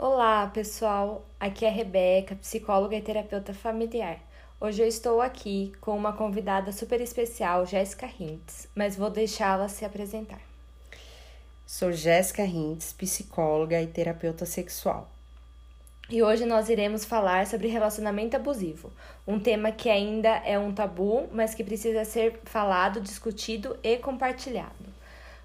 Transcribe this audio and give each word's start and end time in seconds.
Olá, 0.00 0.46
pessoal. 0.46 1.26
Aqui 1.40 1.64
é 1.64 1.68
a 1.68 1.72
Rebeca, 1.72 2.36
psicóloga 2.36 2.94
e 2.94 3.02
terapeuta 3.02 3.52
familiar. 3.52 4.20
Hoje 4.60 4.80
eu 4.80 4.86
estou 4.86 5.20
aqui 5.20 5.72
com 5.80 5.96
uma 5.96 6.12
convidada 6.12 6.70
super 6.70 7.00
especial, 7.00 7.66
Jéssica 7.66 8.06
Hintz, 8.06 8.68
mas 8.76 8.94
vou 8.94 9.10
deixá-la 9.10 9.68
se 9.68 9.84
apresentar. 9.84 10.38
Sou 11.66 11.90
Jéssica 11.90 12.44
Hintz, 12.44 12.92
psicóloga 12.92 13.82
e 13.82 13.88
terapeuta 13.88 14.46
sexual. 14.46 15.10
E 16.08 16.22
hoje 16.22 16.46
nós 16.46 16.68
iremos 16.68 17.04
falar 17.04 17.48
sobre 17.48 17.66
relacionamento 17.66 18.36
abusivo, 18.36 18.92
um 19.26 19.40
tema 19.40 19.72
que 19.72 19.90
ainda 19.90 20.28
é 20.28 20.56
um 20.56 20.72
tabu, 20.72 21.28
mas 21.32 21.56
que 21.56 21.64
precisa 21.64 22.04
ser 22.04 22.38
falado, 22.44 23.00
discutido 23.00 23.76
e 23.82 23.96
compartilhado. 23.96 24.97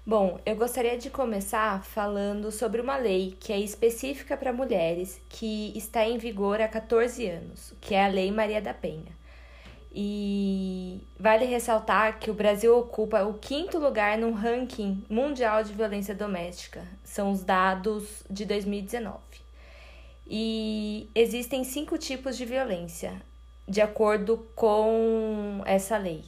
Bom, 0.06 0.38
eu 0.44 0.54
gostaria 0.54 0.98
de 0.98 1.08
começar 1.08 1.82
falando 1.82 2.52
sobre 2.52 2.78
uma 2.78 2.98
lei 2.98 3.34
que 3.40 3.50
é 3.54 3.58
específica 3.58 4.36
para 4.36 4.52
mulheres, 4.52 5.18
que 5.30 5.72
está 5.74 6.06
em 6.06 6.18
vigor 6.18 6.60
há 6.60 6.68
14 6.68 7.26
anos, 7.26 7.72
que 7.80 7.94
é 7.94 8.04
a 8.04 8.08
Lei 8.08 8.30
Maria 8.30 8.60
da 8.60 8.74
Penha. 8.74 9.16
E 9.90 11.00
vale 11.18 11.46
ressaltar 11.46 12.18
que 12.18 12.30
o 12.30 12.34
Brasil 12.34 12.76
ocupa 12.76 13.24
o 13.24 13.38
quinto 13.38 13.78
lugar 13.78 14.18
no 14.18 14.32
ranking 14.32 15.02
mundial 15.08 15.64
de 15.64 15.72
violência 15.72 16.14
doméstica. 16.14 16.86
São 17.02 17.30
os 17.30 17.42
dados 17.42 18.24
de 18.28 18.44
2019. 18.44 19.18
E 20.26 21.08
existem 21.14 21.64
cinco 21.64 21.96
tipos 21.96 22.36
de 22.36 22.44
violência, 22.44 23.22
de 23.66 23.80
acordo 23.80 24.46
com 24.54 25.62
essa 25.64 25.96
lei: 25.96 26.24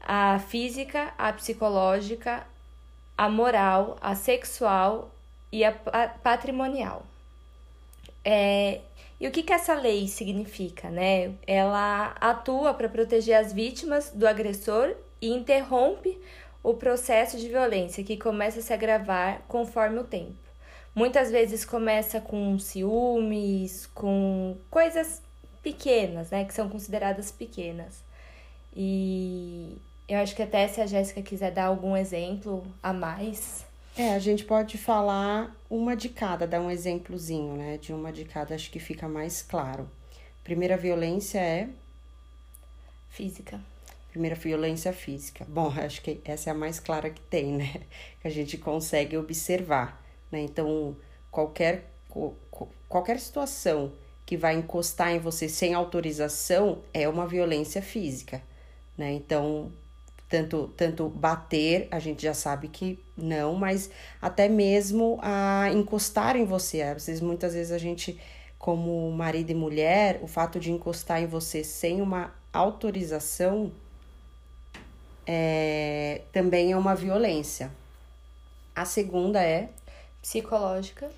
a 0.00 0.38
física, 0.38 1.12
a 1.18 1.30
psicológica, 1.34 2.46
a 3.20 3.28
moral, 3.28 3.98
a 4.00 4.14
sexual 4.14 5.10
e 5.52 5.62
a 5.62 5.72
patrimonial. 6.22 7.04
É, 8.24 8.80
e 9.20 9.28
o 9.28 9.30
que, 9.30 9.42
que 9.42 9.52
essa 9.52 9.74
lei 9.74 10.08
significa? 10.08 10.88
Né? 10.88 11.34
Ela 11.46 12.14
atua 12.18 12.72
para 12.72 12.88
proteger 12.88 13.36
as 13.36 13.52
vítimas 13.52 14.08
do 14.08 14.26
agressor 14.26 14.96
e 15.20 15.28
interrompe 15.28 16.18
o 16.62 16.72
processo 16.72 17.36
de 17.36 17.46
violência 17.46 18.02
que 18.02 18.16
começa 18.16 18.60
a 18.60 18.62
se 18.62 18.72
agravar 18.72 19.42
conforme 19.46 19.98
o 19.98 20.04
tempo. 20.04 20.38
Muitas 20.94 21.30
vezes 21.30 21.62
começa 21.62 22.22
com 22.22 22.58
ciúmes, 22.58 23.84
com 23.88 24.56
coisas 24.70 25.20
pequenas, 25.62 26.30
né, 26.30 26.46
que 26.46 26.54
são 26.54 26.70
consideradas 26.70 27.30
pequenas. 27.30 28.02
E 28.74 29.76
eu 30.10 30.18
acho 30.18 30.34
que 30.34 30.42
até 30.42 30.66
se 30.66 30.80
a 30.80 30.86
Jéssica 30.86 31.22
quiser 31.22 31.52
dar 31.52 31.66
algum 31.66 31.96
exemplo 31.96 32.66
a 32.82 32.92
mais. 32.92 33.64
É, 33.96 34.12
a 34.12 34.18
gente 34.18 34.44
pode 34.44 34.76
falar 34.76 35.56
uma 35.70 35.96
de 35.96 36.08
cada, 36.08 36.48
dar 36.48 36.60
um 36.60 36.70
exemplozinho, 36.70 37.54
né? 37.56 37.78
De 37.78 37.92
uma 37.92 38.12
de 38.12 38.24
cada, 38.24 38.54
acho 38.54 38.70
que 38.72 38.80
fica 38.80 39.08
mais 39.08 39.40
claro. 39.40 39.88
Primeira 40.42 40.76
violência 40.76 41.38
é. 41.38 41.68
Física. 43.08 43.60
Primeira 44.10 44.34
violência 44.34 44.92
física. 44.92 45.46
Bom, 45.48 45.72
acho 45.78 46.02
que 46.02 46.20
essa 46.24 46.50
é 46.50 46.52
a 46.52 46.56
mais 46.56 46.80
clara 46.80 47.08
que 47.08 47.20
tem, 47.22 47.52
né? 47.52 47.82
Que 48.20 48.26
a 48.26 48.30
gente 48.30 48.58
consegue 48.58 49.16
observar. 49.16 50.04
Né? 50.32 50.40
Então, 50.40 50.96
qualquer, 51.30 51.88
qualquer 52.88 53.20
situação 53.20 53.92
que 54.26 54.36
vai 54.36 54.56
encostar 54.56 55.12
em 55.12 55.20
você 55.20 55.48
sem 55.48 55.72
autorização 55.72 56.82
é 56.92 57.08
uma 57.08 57.28
violência 57.28 57.80
física. 57.80 58.42
Né? 58.96 59.12
Então, 59.12 59.72
tanto, 60.30 60.68
tanto 60.76 61.08
bater, 61.08 61.88
a 61.90 61.98
gente 61.98 62.22
já 62.22 62.32
sabe 62.32 62.68
que 62.68 62.98
não, 63.16 63.54
mas 63.54 63.90
até 64.22 64.48
mesmo 64.48 65.18
a 65.20 65.70
encostar 65.72 66.36
em 66.36 66.44
você. 66.44 66.80
Às 66.80 67.06
vezes, 67.06 67.20
muitas 67.20 67.52
vezes 67.52 67.72
a 67.72 67.78
gente, 67.78 68.18
como 68.58 69.10
marido 69.10 69.50
e 69.50 69.54
mulher, 69.54 70.20
o 70.22 70.26
fato 70.26 70.58
de 70.58 70.70
encostar 70.70 71.20
em 71.20 71.26
você 71.26 71.62
sem 71.62 72.00
uma 72.00 72.32
autorização 72.52 73.70
é, 75.26 76.22
também 76.32 76.72
é 76.72 76.76
uma 76.76 76.94
violência. 76.94 77.70
A 78.74 78.84
segunda 78.84 79.42
é 79.42 79.68
Psicológica. 80.22 81.10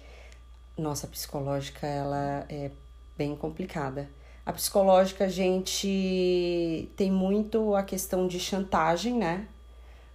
Nossa, 0.78 1.06
psicológica, 1.06 1.86
ela 1.86 2.46
é 2.48 2.70
bem 3.16 3.34
complicada. 3.34 4.08
A 4.44 4.52
psicológica, 4.52 5.24
a 5.24 5.28
gente 5.28 6.88
tem 6.96 7.10
muito 7.12 7.76
a 7.76 7.82
questão 7.82 8.26
de 8.26 8.40
chantagem, 8.40 9.14
né? 9.14 9.46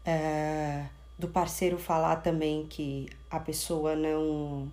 É, 0.05 0.85
do 1.17 1.27
parceiro 1.29 1.77
falar 1.77 2.17
também 2.17 2.65
que 2.67 3.09
a 3.29 3.39
pessoa 3.39 3.95
não 3.95 4.71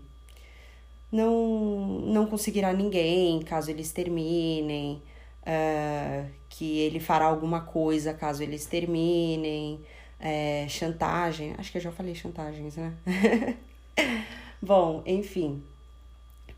não 1.11 2.01
não 2.07 2.27
conseguirá 2.27 2.73
ninguém 2.73 3.41
caso 3.43 3.71
eles 3.71 3.93
terminem, 3.93 5.01
é, 5.45 6.27
que 6.49 6.79
ele 6.81 6.99
fará 7.01 7.27
alguma 7.27 7.61
coisa 7.63 8.13
caso 8.15 8.43
eles 8.43 8.67
terminem, 8.67 9.81
é, 10.21 10.67
chantagem, 10.69 11.55
acho 11.59 11.71
que 11.71 11.79
eu 11.79 11.83
já 11.83 11.93
falei 11.93 12.15
chantagens, 12.15 12.77
né? 12.77 12.95
Bom, 14.61 15.03
enfim. 15.07 15.63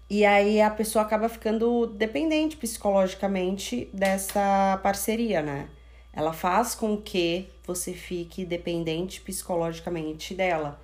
E 0.09 0.25
aí 0.25 0.61
a 0.61 0.71
pessoa 0.71 1.05
acaba 1.05 1.29
ficando 1.29 1.87
dependente 1.87 2.57
psicologicamente 2.57 3.91
dessa 3.93 4.79
parceria, 4.83 5.43
né? 5.43 5.69
Ela 6.13 6.33
faz 6.33 6.75
com 6.75 6.97
que 6.97 7.49
você 7.67 7.93
fique 7.93 8.45
dependente 8.45 9.21
psicologicamente 9.21 10.35
dela. 10.35 10.81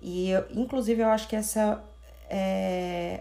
E 0.00 0.30
eu, 0.30 0.46
inclusive 0.50 1.02
eu 1.02 1.08
acho 1.08 1.28
que 1.28 1.36
essa 1.36 1.82
é 2.30 3.20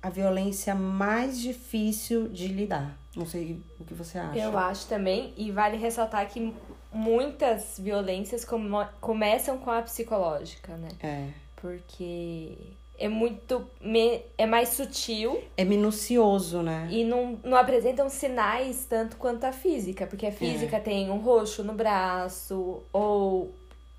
a 0.00 0.08
violência 0.08 0.74
mais 0.74 1.38
difícil 1.40 2.28
de 2.28 2.48
lidar. 2.48 2.96
Não 3.14 3.26
sei 3.26 3.60
o 3.78 3.84
que 3.84 3.94
você 3.94 4.18
acha. 4.18 4.38
Eu 4.38 4.56
acho 4.56 4.88
também, 4.88 5.32
e 5.36 5.50
vale 5.50 5.76
ressaltar 5.76 6.28
que 6.28 6.52
muitas 6.92 7.78
violências 7.78 8.44
come 8.44 8.68
começam 9.00 9.58
com 9.58 9.70
a 9.70 9.82
psicológica, 9.82 10.76
né? 10.76 10.88
É. 11.02 11.28
Porque 11.56 12.56
é 12.98 13.08
muito. 13.08 13.68
Me, 13.80 14.22
é 14.38 14.46
mais 14.46 14.70
sutil. 14.70 15.42
É 15.56 15.64
minucioso, 15.64 16.62
né? 16.62 16.88
E 16.90 17.04
não, 17.04 17.38
não 17.42 17.56
apresentam 17.56 18.08
sinais 18.08 18.86
tanto 18.88 19.16
quanto 19.16 19.44
a 19.44 19.52
física. 19.52 20.06
Porque 20.06 20.26
a 20.26 20.32
física 20.32 20.76
é. 20.76 20.80
tem 20.80 21.10
um 21.10 21.18
roxo 21.18 21.64
no 21.64 21.72
braço 21.72 22.82
ou 22.92 23.52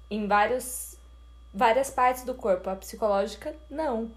em 0.09 0.27
vários, 0.27 0.95
várias 1.53 1.89
partes 1.89 2.23
do 2.23 2.33
corpo. 2.33 2.69
A 2.69 2.75
psicológica, 2.75 3.55
não. 3.69 4.09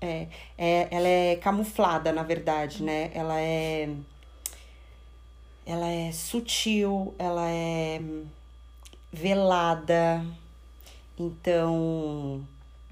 É, 0.00 0.26
é, 0.58 0.88
ela 0.90 1.06
é 1.06 1.36
camuflada, 1.36 2.10
na 2.12 2.24
verdade, 2.24 2.82
né? 2.82 3.10
Ela 3.14 3.40
é 3.40 3.88
ela 5.64 5.86
é 5.86 6.10
sutil, 6.10 7.14
ela 7.18 7.48
é 7.48 8.00
velada. 9.12 10.24
Então, 11.16 12.44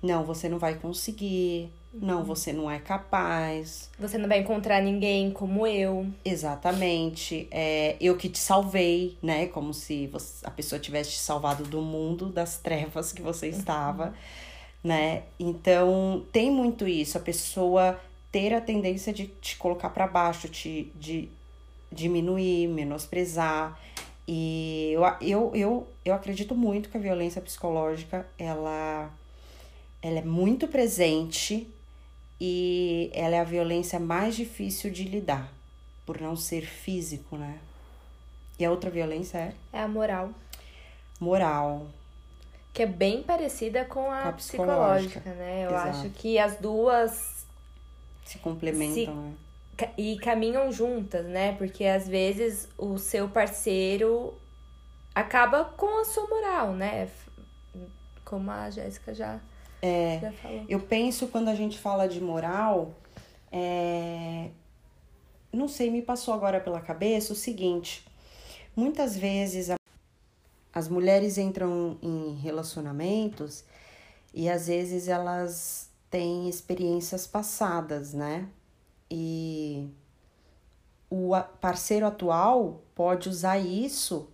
não, 0.02 0.24
você 0.24 0.48
não 0.48 0.58
vai 0.58 0.74
conseguir. 0.74 1.70
Não, 1.92 2.18
uhum. 2.18 2.24
você 2.24 2.52
não 2.52 2.70
é 2.70 2.78
capaz. 2.78 3.90
Você 3.98 4.16
não 4.16 4.28
vai 4.28 4.38
encontrar 4.38 4.80
ninguém 4.80 5.30
como 5.30 5.66
eu. 5.66 6.06
Exatamente. 6.24 7.48
É, 7.50 7.96
eu 8.00 8.16
que 8.16 8.28
te 8.28 8.38
salvei, 8.38 9.18
né? 9.20 9.46
Como 9.48 9.74
se 9.74 10.06
você, 10.06 10.46
a 10.46 10.50
pessoa 10.50 10.78
tivesse 10.78 11.10
te 11.10 11.18
salvado 11.18 11.64
do 11.64 11.82
mundo 11.82 12.28
das 12.28 12.58
trevas 12.58 13.12
que 13.12 13.20
você 13.20 13.48
estava, 13.48 14.06
uhum. 14.06 14.12
né? 14.84 15.24
Então, 15.38 16.24
tem 16.32 16.50
muito 16.50 16.86
isso. 16.86 17.18
A 17.18 17.20
pessoa 17.20 17.98
ter 18.30 18.54
a 18.54 18.60
tendência 18.60 19.12
de 19.12 19.26
te 19.26 19.56
colocar 19.56 19.90
para 19.90 20.06
baixo, 20.06 20.48
te, 20.48 20.92
de 20.94 21.28
diminuir, 21.90 22.68
menosprezar. 22.68 23.78
E 24.26 24.92
eu, 24.92 25.02
eu, 25.20 25.52
eu, 25.54 25.88
eu 26.04 26.14
acredito 26.14 26.54
muito 26.54 26.88
que 26.88 26.96
a 26.96 27.00
violência 27.00 27.42
psicológica, 27.42 28.26
ela, 28.38 29.10
ela 30.02 30.18
é 30.18 30.24
muito 30.24 30.66
presente 30.68 31.68
e 32.40 33.10
ela 33.12 33.36
é 33.36 33.40
a 33.40 33.44
violência 33.44 33.98
mais 33.98 34.34
difícil 34.34 34.90
de 34.90 35.04
lidar, 35.04 35.52
por 36.06 36.20
não 36.20 36.36
ser 36.36 36.62
físico, 36.62 37.36
né? 37.36 37.58
E 38.58 38.64
a 38.64 38.70
outra 38.70 38.90
violência 38.90 39.38
é? 39.38 39.54
É 39.72 39.80
a 39.82 39.88
moral. 39.88 40.30
Moral. 41.18 41.86
Que 42.72 42.82
é 42.82 42.86
bem 42.86 43.22
parecida 43.22 43.84
com 43.84 44.10
a, 44.10 44.28
a 44.28 44.32
psicológica, 44.32 45.30
né? 45.30 45.64
Eu 45.66 45.70
Exato. 45.70 45.88
acho 45.88 46.10
que 46.10 46.38
as 46.38 46.56
duas 46.56 47.46
se 48.24 48.38
complementam, 48.38 48.94
se... 48.94 49.10
né? 49.10 49.34
e 49.96 50.18
caminham 50.18 50.70
juntas, 50.70 51.26
né? 51.26 51.52
Porque 51.56 51.84
às 51.84 52.06
vezes 52.06 52.68
o 52.76 52.98
seu 52.98 53.28
parceiro 53.28 54.34
acaba 55.14 55.64
com 55.64 56.00
a 56.00 56.04
sua 56.04 56.26
moral, 56.26 56.72
né? 56.74 57.08
Como 58.24 58.50
a 58.50 58.70
Jéssica 58.70 59.14
já, 59.14 59.40
é. 59.82 60.32
Eu 60.68 60.80
penso 60.80 61.28
quando 61.28 61.48
a 61.48 61.54
gente 61.54 61.78
fala 61.78 62.06
de 62.06 62.20
moral, 62.20 62.94
é... 63.50 64.50
não 65.52 65.68
sei, 65.68 65.90
me 65.90 66.02
passou 66.02 66.34
agora 66.34 66.60
pela 66.60 66.80
cabeça 66.80 67.32
o 67.32 67.36
seguinte: 67.36 68.06
muitas 68.76 69.16
vezes 69.16 69.70
a... 69.70 69.76
as 70.72 70.88
mulheres 70.88 71.38
entram 71.38 71.98
em 72.02 72.34
relacionamentos 72.34 73.64
e 74.34 74.48
às 74.48 74.66
vezes 74.66 75.08
elas 75.08 75.90
tem 76.10 76.48
experiências 76.48 77.26
passadas, 77.26 78.12
né? 78.12 78.48
E 79.10 79.88
o 81.08 81.32
parceiro 81.60 82.06
atual 82.06 82.82
pode 82.94 83.28
usar 83.28 83.58
isso 83.58 84.28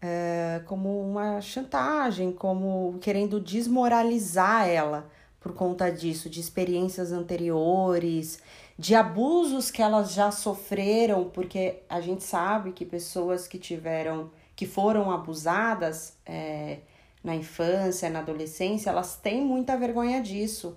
é, 0.00 0.60
como 0.66 1.00
uma 1.00 1.40
chantagem, 1.40 2.32
como 2.32 2.98
querendo 3.00 3.40
desmoralizar 3.40 4.68
ela 4.68 5.10
por 5.40 5.54
conta 5.54 5.90
disso, 5.90 6.28
de 6.28 6.40
experiências 6.40 7.12
anteriores, 7.12 8.40
de 8.78 8.94
abusos 8.94 9.70
que 9.70 9.80
elas 9.80 10.12
já 10.12 10.30
sofreram, 10.30 11.30
porque 11.30 11.82
a 11.88 12.00
gente 12.00 12.24
sabe 12.24 12.72
que 12.72 12.84
pessoas 12.84 13.46
que 13.46 13.58
tiveram, 13.58 14.30
que 14.54 14.66
foram 14.66 15.10
abusadas 15.10 16.16
é, 16.26 16.80
na 17.22 17.34
infância, 17.34 18.10
na 18.10 18.18
adolescência, 18.18 18.90
elas 18.90 19.16
têm 19.16 19.44
muita 19.44 19.76
vergonha 19.76 20.20
disso. 20.20 20.76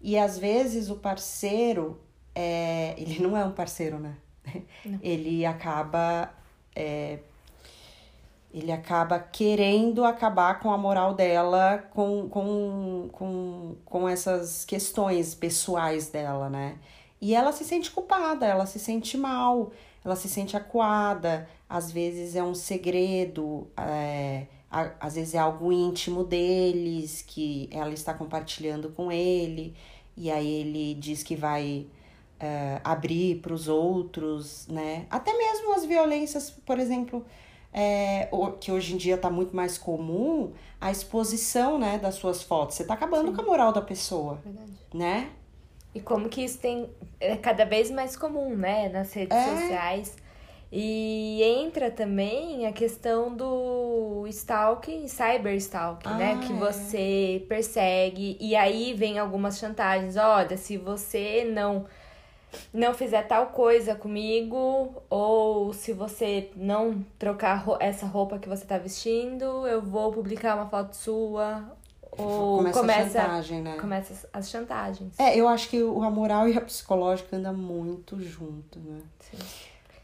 E 0.00 0.18
às 0.18 0.38
vezes 0.38 0.90
o 0.90 0.96
parceiro, 0.96 2.00
é, 2.34 2.94
ele 3.00 3.20
não 3.20 3.36
é 3.36 3.44
um 3.44 3.52
parceiro, 3.52 3.98
né? 3.98 4.16
Não. 4.84 4.98
Ele 5.02 5.46
acaba 5.46 6.34
é, 6.74 7.20
ele 8.52 8.72
acaba 8.72 9.18
querendo 9.18 10.04
acabar 10.04 10.58
com 10.60 10.72
a 10.72 10.78
moral 10.78 11.14
dela, 11.14 11.84
com, 11.90 12.28
com, 12.28 13.08
com, 13.12 13.76
com 13.84 14.08
essas 14.08 14.64
questões 14.64 15.34
pessoais 15.34 16.08
dela, 16.08 16.50
né? 16.50 16.78
E 17.20 17.34
ela 17.34 17.52
se 17.52 17.64
sente 17.64 17.90
culpada, 17.90 18.46
ela 18.46 18.66
se 18.66 18.78
sente 18.78 19.16
mal, 19.16 19.70
ela 20.04 20.16
se 20.16 20.28
sente 20.28 20.56
acuada, 20.56 21.48
às 21.68 21.92
vezes 21.92 22.34
é 22.34 22.42
um 22.42 22.54
segredo, 22.54 23.68
é, 23.76 24.46
às 24.70 25.14
vezes 25.14 25.34
é 25.34 25.38
algo 25.38 25.72
íntimo 25.72 26.24
deles 26.24 27.22
que 27.26 27.68
ela 27.70 27.92
está 27.92 28.14
compartilhando 28.14 28.90
com 28.90 29.12
ele, 29.12 29.74
e 30.16 30.30
aí 30.30 30.48
ele 30.48 30.94
diz 30.94 31.22
que 31.22 31.36
vai 31.36 31.86
é, 32.40 32.80
abrir 32.82 33.40
para 33.40 33.52
os 33.52 33.68
outros, 33.68 34.66
né? 34.66 35.06
Até 35.10 35.36
mesmo 35.36 35.74
as 35.74 35.84
violências, 35.84 36.50
por 36.50 36.80
exemplo, 36.80 37.24
é, 37.72 38.28
que 38.60 38.72
hoje 38.72 38.94
em 38.94 38.96
dia 38.96 39.14
está 39.14 39.30
muito 39.30 39.54
mais 39.54 39.78
comum, 39.78 40.52
a 40.80 40.90
exposição 40.90 41.78
né, 41.78 41.98
das 41.98 42.16
suas 42.16 42.42
fotos. 42.42 42.76
Você 42.76 42.82
está 42.82 42.94
acabando 42.94 43.28
Sim. 43.28 43.36
com 43.36 43.42
a 43.42 43.44
moral 43.44 43.72
da 43.72 43.80
pessoa, 43.80 44.38
Verdade. 44.44 44.72
né? 44.92 45.30
E 45.94 46.00
como 46.00 46.28
que 46.28 46.42
isso 46.42 46.58
tem 46.58 46.88
é 47.18 47.36
cada 47.36 47.64
vez 47.64 47.90
mais 47.90 48.16
comum, 48.16 48.56
né, 48.56 48.88
nas 48.88 49.12
redes 49.12 49.36
é. 49.36 49.56
sociais. 49.56 50.16
E 50.72 51.42
entra 51.42 51.90
também 51.90 52.64
a 52.64 52.72
questão 52.72 53.34
do 53.34 54.24
stalking, 54.28 55.08
cyber 55.08 55.54
stalking, 55.56 56.08
né? 56.10 56.32
ah, 56.32 56.36
né? 56.36 56.46
Que 56.46 56.52
é. 56.52 56.56
você 56.56 57.44
persegue 57.48 58.36
e 58.40 58.54
aí 58.54 58.94
vem 58.94 59.18
algumas 59.18 59.58
chantagens. 59.58 60.16
Olha, 60.16 60.56
se 60.56 60.76
você 60.76 61.44
não 61.44 61.86
não 62.72 62.94
fizer 62.94 63.22
tal 63.22 63.48
coisa 63.48 63.94
comigo, 63.94 65.02
ou 65.08 65.72
se 65.72 65.92
você 65.92 66.50
não 66.56 67.04
trocar 67.18 67.64
essa 67.80 68.06
roupa 68.06 68.38
que 68.38 68.48
você 68.48 68.64
tá 68.64 68.78
vestindo, 68.78 69.66
eu 69.66 69.80
vou 69.82 70.12
publicar 70.12 70.54
uma 70.56 70.66
foto 70.66 70.94
sua, 70.94 71.76
ou 72.12 72.58
começa, 72.58 72.80
começa 72.80 73.18
a 73.18 73.22
chantagem, 73.22 73.62
né? 73.62 73.76
Começa 73.78 74.28
as 74.32 74.50
chantagens. 74.50 75.18
É, 75.18 75.38
eu 75.38 75.48
acho 75.48 75.68
que 75.68 75.80
a 75.80 76.10
moral 76.10 76.48
e 76.48 76.56
a 76.56 76.60
psicológica 76.60 77.36
andam 77.36 77.54
muito 77.54 78.20
junto, 78.20 78.78
né? 78.80 79.00
Sim. 79.20 79.38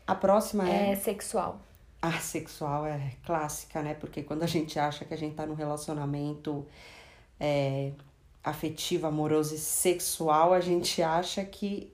A 0.06 0.14
próxima 0.14 0.68
é... 0.68 0.92
É 0.92 0.96
sexual. 0.96 1.60
A 2.00 2.12
sexual 2.12 2.86
é 2.86 3.12
clássica, 3.24 3.82
né? 3.82 3.94
Porque 3.94 4.22
quando 4.22 4.44
a 4.44 4.46
gente 4.46 4.78
acha 4.78 5.04
que 5.04 5.12
a 5.12 5.16
gente 5.16 5.34
tá 5.34 5.44
num 5.44 5.54
relacionamento 5.54 6.64
é, 7.40 7.90
afetivo, 8.44 9.08
amoroso 9.08 9.54
e 9.54 9.58
sexual, 9.58 10.52
a 10.52 10.60
gente 10.60 11.02
acha 11.02 11.44
que 11.44 11.92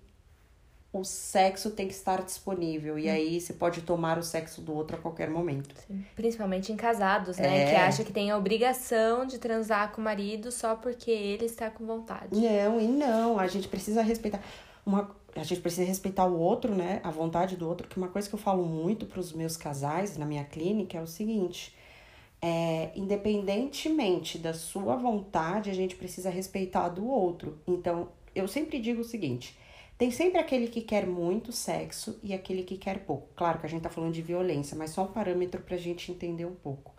o 0.92 1.04
sexo 1.04 1.70
tem 1.70 1.88
que 1.88 1.94
estar 1.94 2.22
disponível. 2.22 2.98
E 2.98 3.08
hum. 3.08 3.12
aí 3.12 3.40
você 3.40 3.54
pode 3.54 3.80
tomar 3.80 4.18
o 4.18 4.22
sexo 4.22 4.60
do 4.60 4.74
outro 4.74 4.96
a 4.96 5.00
qualquer 5.00 5.30
momento. 5.30 5.74
Sim. 5.86 6.04
Principalmente 6.14 6.70
em 6.70 6.76
casados, 6.76 7.38
né? 7.38 7.62
É. 7.62 7.70
Que 7.70 7.76
acha 7.76 8.04
que 8.04 8.12
tem 8.12 8.30
a 8.30 8.36
obrigação 8.36 9.24
de 9.24 9.38
transar 9.38 9.92
com 9.92 10.02
o 10.02 10.04
marido 10.04 10.52
só 10.52 10.76
porque 10.76 11.10
ele 11.10 11.46
está 11.46 11.70
com 11.70 11.86
vontade. 11.86 12.38
Não, 12.38 12.78
e 12.78 12.86
não. 12.86 13.38
A 13.38 13.46
gente 13.46 13.68
precisa 13.68 14.02
respeitar. 14.02 14.42
Uma, 14.84 15.10
a 15.34 15.42
gente 15.42 15.62
precisa 15.62 15.86
respeitar 15.86 16.26
o 16.26 16.38
outro, 16.38 16.74
né? 16.74 17.00
A 17.02 17.10
vontade 17.10 17.56
do 17.56 17.66
outro. 17.66 17.88
Que 17.88 17.96
uma 17.96 18.08
coisa 18.08 18.28
que 18.28 18.34
eu 18.34 18.38
falo 18.38 18.64
muito 18.64 19.06
para 19.06 19.20
os 19.20 19.32
meus 19.32 19.56
casais 19.56 20.18
na 20.18 20.26
minha 20.26 20.44
clínica 20.44 20.98
é 20.98 21.00
o 21.00 21.06
seguinte. 21.06 21.74
É, 22.44 22.90
independentemente 22.96 24.36
da 24.36 24.52
sua 24.52 24.96
vontade, 24.96 25.70
a 25.70 25.74
gente 25.74 25.94
precisa 25.94 26.28
respeitar 26.28 26.90
do 26.90 27.06
outro. 27.06 27.56
Então, 27.66 28.08
eu 28.34 28.46
sempre 28.46 28.78
digo 28.78 29.00
o 29.00 29.04
seguinte: 29.04 29.56
tem 29.98 30.10
sempre 30.10 30.38
aquele 30.38 30.66
que 30.66 30.80
quer 30.80 31.06
muito 31.06 31.52
sexo 31.52 32.18
e 32.22 32.34
aquele 32.34 32.62
que 32.62 32.76
quer 32.76 33.04
pouco. 33.04 33.28
Claro 33.36 33.60
que 33.60 33.66
a 33.66 33.68
gente 33.68 33.82
tá 33.82 33.90
falando 33.90 34.12
de 34.12 34.22
violência, 34.22 34.76
mas 34.76 34.90
só 34.90 35.04
um 35.04 35.12
parâmetro 35.12 35.62
pra 35.62 35.76
gente 35.76 36.10
entender 36.10 36.44
um 36.44 36.54
pouco. 36.54 36.92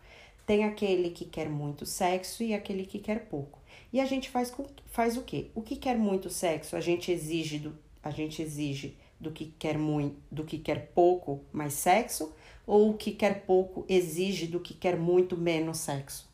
Tem 0.45 0.63
aquele 0.63 1.09
que 1.09 1.25
quer 1.25 1.49
muito 1.49 1.85
sexo 1.85 2.43
e 2.43 2.53
aquele 2.53 2.85
que 2.85 2.99
quer 2.99 3.27
pouco. 3.27 3.59
E 3.91 3.99
a 3.99 4.05
gente 4.05 4.29
faz, 4.29 4.49
com, 4.49 4.65
faz 4.87 5.17
o 5.17 5.21
quê? 5.21 5.47
O 5.53 5.61
que 5.61 5.75
quer 5.75 5.97
muito 5.97 6.29
sexo, 6.29 6.75
a 6.75 6.81
gente 6.81 7.11
exige 7.11 7.59
do, 7.59 7.77
a 8.01 8.09
gente 8.09 8.41
exige 8.41 8.97
do 9.19 9.31
que 9.31 9.53
quer 9.57 9.77
muito, 9.77 10.17
do 10.29 10.43
que 10.43 10.57
quer 10.57 10.91
pouco 10.93 11.41
mais 11.51 11.73
sexo, 11.73 12.33
ou 12.65 12.89
o 12.89 12.97
que 12.97 13.11
quer 13.11 13.45
pouco 13.45 13.85
exige 13.87 14.47
do 14.47 14.59
que 14.59 14.73
quer 14.73 14.97
muito 14.97 15.37
menos 15.37 15.77
sexo. 15.79 16.29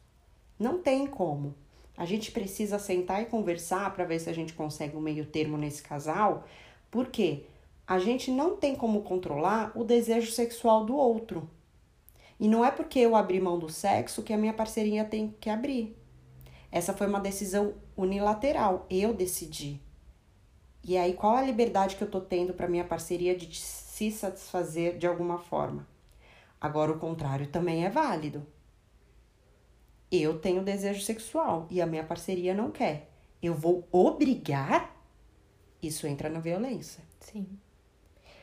Não 0.57 0.79
tem 0.79 1.07
como. 1.07 1.55
A 1.99 2.05
gente 2.05 2.31
precisa 2.31 2.79
sentar 2.79 3.21
e 3.21 3.25
conversar 3.25 3.93
para 3.93 4.05
ver 4.05 4.19
se 4.19 4.29
a 4.29 4.33
gente 4.33 4.53
consegue 4.53 4.95
um 4.95 5.01
meio 5.01 5.25
termo 5.25 5.57
nesse 5.57 5.83
casal, 5.83 6.45
porque 6.89 7.43
a 7.85 7.99
gente 7.99 8.31
não 8.31 8.55
tem 8.55 8.73
como 8.73 9.01
controlar 9.01 9.73
o 9.75 9.83
desejo 9.83 10.31
sexual 10.31 10.85
do 10.85 10.95
outro. 10.95 11.49
E 12.39 12.47
não 12.47 12.63
é 12.63 12.71
porque 12.71 12.99
eu 12.99 13.17
abri 13.17 13.41
mão 13.41 13.59
do 13.59 13.67
sexo 13.67 14.23
que 14.23 14.31
a 14.31 14.37
minha 14.37 14.53
parceirinha 14.53 15.03
tem 15.03 15.35
que 15.41 15.49
abrir. 15.49 15.93
Essa 16.71 16.93
foi 16.93 17.05
uma 17.05 17.19
decisão 17.19 17.73
unilateral, 17.97 18.85
eu 18.89 19.13
decidi. 19.13 19.81
E 20.81 20.97
aí 20.97 21.13
qual 21.15 21.35
a 21.35 21.41
liberdade 21.41 21.97
que 21.97 22.01
eu 22.01 22.09
tô 22.09 22.21
tendo 22.21 22.53
para 22.53 22.69
minha 22.69 22.85
parceria 22.85 23.35
de 23.35 23.53
se 23.53 24.09
satisfazer 24.09 24.97
de 24.97 25.05
alguma 25.05 25.37
forma? 25.37 25.85
Agora 26.61 26.93
o 26.93 26.97
contrário 26.97 27.47
também 27.47 27.83
é 27.85 27.89
válido 27.89 28.47
eu 30.11 30.39
tenho 30.39 30.63
desejo 30.63 31.01
sexual 31.01 31.67
e 31.69 31.81
a 31.81 31.85
minha 31.85 32.03
parceria 32.03 32.53
não 32.53 32.71
quer. 32.71 33.09
Eu 33.41 33.53
vou 33.53 33.87
obrigar? 33.91 34.95
Isso 35.81 36.07
entra 36.07 36.29
na 36.29 36.39
violência. 36.39 37.03
Sim. 37.19 37.47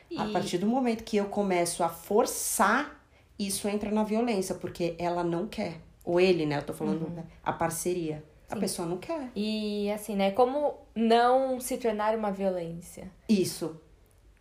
E... 0.09 0.17
A 0.17 0.25
partir 0.29 0.57
do 0.57 0.65
momento 0.65 1.03
que 1.03 1.17
eu 1.17 1.25
começo 1.25 1.83
a 1.83 1.89
forçar, 1.89 3.05
isso 3.37 3.67
entra 3.67 3.91
na 3.91 4.03
violência, 4.03 4.55
porque 4.55 4.95
ela 4.97 5.23
não 5.23 5.47
quer. 5.47 5.81
Ou 6.03 6.19
ele, 6.19 6.45
né? 6.45 6.57
Eu 6.57 6.63
tô 6.63 6.73
falando 6.73 7.05
uhum. 7.05 7.23
a 7.43 7.53
parceria. 7.53 8.23
Sim. 8.47 8.55
A 8.55 8.59
pessoa 8.59 8.87
não 8.87 8.97
quer. 8.97 9.29
E 9.35 9.91
assim, 9.91 10.15
né? 10.15 10.31
Como 10.31 10.75
não 10.95 11.59
se 11.59 11.77
tornar 11.77 12.15
uma 12.15 12.31
violência? 12.31 13.11
Isso. 13.27 13.79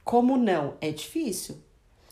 Como 0.04 0.36
não? 0.36 0.74
É 0.80 0.90
difícil. 0.92 1.58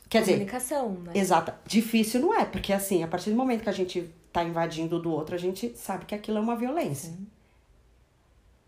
Quer 0.09 0.25
Comunicação, 0.25 0.95
dizer, 0.95 1.07
né? 1.07 1.13
Exato. 1.15 1.55
Difícil 1.67 2.21
não 2.21 2.35
é, 2.35 2.45
porque 2.45 2.73
assim, 2.73 3.03
a 3.03 3.09
partir 3.09 3.31
do 3.31 3.37
momento 3.37 3.63
que 3.63 3.69
a 3.69 3.73
gente 3.73 4.13
tá 4.35 4.43
invadindo 4.43 4.99
do 4.99 5.13
outro, 5.13 5.37
a 5.37 5.39
gente 5.39 5.77
sabe 5.77 6.07
que 6.07 6.15
aquilo 6.15 6.39
é 6.39 6.41
uma 6.41 6.57
violência. 6.57 7.11
Sim. 7.11 7.27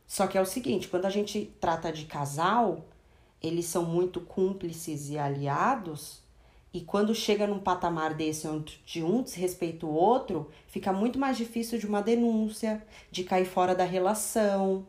Só 0.07 0.29
que 0.29 0.39
é 0.39 0.41
o 0.41 0.47
seguinte, 0.47 0.87
quando 0.87 1.07
a 1.07 1.11
gente 1.11 1.53
trata 1.61 1.93
de 1.93 2.05
casal, 2.05 2.87
eles 3.43 3.67
são 3.67 3.85
muito 3.85 4.21
cúmplices 4.21 5.11
e 5.11 5.19
aliados, 5.19 6.23
e 6.73 6.83
quando 6.83 7.13
chega 7.17 7.49
num 7.49 7.59
patamar 7.59 8.15
desse 8.15 8.47
onde 8.47 9.03
um 9.03 9.23
desrespeita 9.23 9.85
o 9.87 9.93
outro, 9.93 10.49
fica 10.69 10.93
muito 10.93 11.19
mais 11.19 11.37
difícil 11.37 11.81
de 11.81 11.87
uma 11.87 12.01
denúncia, 12.01 12.87
de 13.11 13.25
cair 13.25 13.47
fora 13.47 13.75
da 13.75 13.85
relação. 13.85 14.87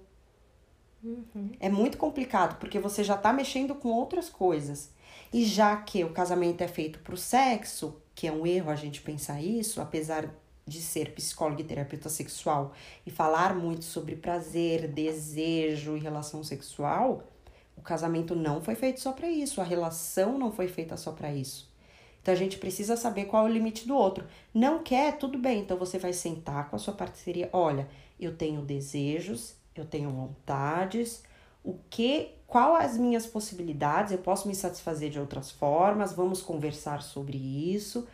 Uhum. 1.04 1.52
É 1.60 1.70
muito 1.70 1.98
complicado, 1.98 2.60
porque 2.60 2.78
você 2.78 3.04
já 3.04 3.18
tá 3.18 3.34
mexendo 3.34 3.74
com 3.74 3.90
outras 3.90 4.30
coisas. 4.30 4.92
E 5.34 5.44
já 5.44 5.76
que 5.78 6.04
o 6.04 6.12
casamento 6.12 6.62
é 6.62 6.68
feito 6.68 7.00
pro 7.00 7.18
sexo, 7.18 7.96
que 8.14 8.28
é 8.28 8.32
um 8.32 8.46
erro 8.46 8.70
a 8.70 8.76
gente 8.76 9.02
pensar 9.02 9.42
isso, 9.42 9.82
apesar 9.82 10.30
de 10.68 10.82
ser 10.82 11.14
psicóloga 11.14 11.62
e 11.62 11.66
terapeuta 11.66 12.10
sexual 12.10 12.74
e 13.06 13.10
falar 13.10 13.56
muito 13.56 13.86
sobre 13.86 14.16
prazer, 14.16 14.88
desejo 14.88 15.96
e 15.96 16.00
relação 16.00 16.44
sexual, 16.44 17.24
o 17.78 17.82
casamento 17.82 18.36
não 18.36 18.62
foi 18.62 18.76
feito 18.76 19.00
só 19.00 19.14
para 19.14 19.30
isso, 19.30 19.62
a 19.62 19.64
relação 19.64 20.38
não 20.38 20.52
foi 20.52 20.68
feita 20.68 20.98
só 20.98 21.12
para 21.12 21.34
isso. 21.34 21.72
Então 22.22 22.34
a 22.34 22.38
gente 22.38 22.58
precisa 22.58 22.98
saber 22.98 23.26
qual 23.26 23.48
é 23.48 23.50
o 23.50 23.54
limite 23.54 23.88
do 23.88 23.96
outro. 23.96 24.28
Não 24.54 24.84
quer, 24.84 25.18
tudo 25.18 25.38
bem, 25.38 25.62
então 25.62 25.78
você 25.78 25.98
vai 25.98 26.12
sentar 26.12 26.70
com 26.70 26.76
a 26.76 26.80
sua 26.80 26.94
parceria. 26.94 27.50
Olha, 27.54 27.88
eu 28.20 28.36
tenho 28.36 28.62
desejos, 28.62 29.56
eu 29.74 29.86
tenho 29.86 30.10
vontades, 30.10 31.24
o 31.64 31.76
que, 31.90 32.32
qual 32.46 32.76
as 32.76 32.98
minhas 32.98 33.26
possibilidades? 33.26 34.12
Eu 34.12 34.18
posso 34.18 34.48
me 34.48 34.56
satisfazer 34.56 35.10
de 35.10 35.20
outras 35.20 35.52
formas, 35.52 36.12
vamos 36.12 36.42
conversar 36.42 37.02
sobre 37.02 37.38
isso 37.38 38.06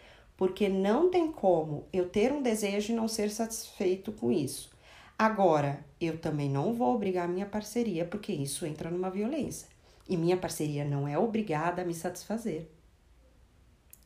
porque 0.43 0.67
não 0.67 1.09
tem 1.09 1.31
como 1.31 1.85
eu 1.93 2.09
ter 2.09 2.33
um 2.33 2.41
desejo 2.41 2.91
e 2.91 2.95
não 2.97 3.07
ser 3.07 3.31
satisfeito 3.31 4.11
com 4.11 4.29
isso. 4.29 4.71
Agora, 5.17 5.85
eu 6.01 6.17
também 6.17 6.49
não 6.49 6.73
vou 6.73 6.93
obrigar 6.93 7.29
minha 7.29 7.45
parceria, 7.45 8.03
porque 8.03 8.33
isso 8.33 8.65
entra 8.65 8.91
numa 8.91 9.09
violência. 9.09 9.69
E 10.05 10.17
minha 10.17 10.35
parceria 10.35 10.83
não 10.83 11.07
é 11.07 11.17
obrigada 11.17 11.81
a 11.81 11.85
me 11.85 11.93
satisfazer. 11.93 12.69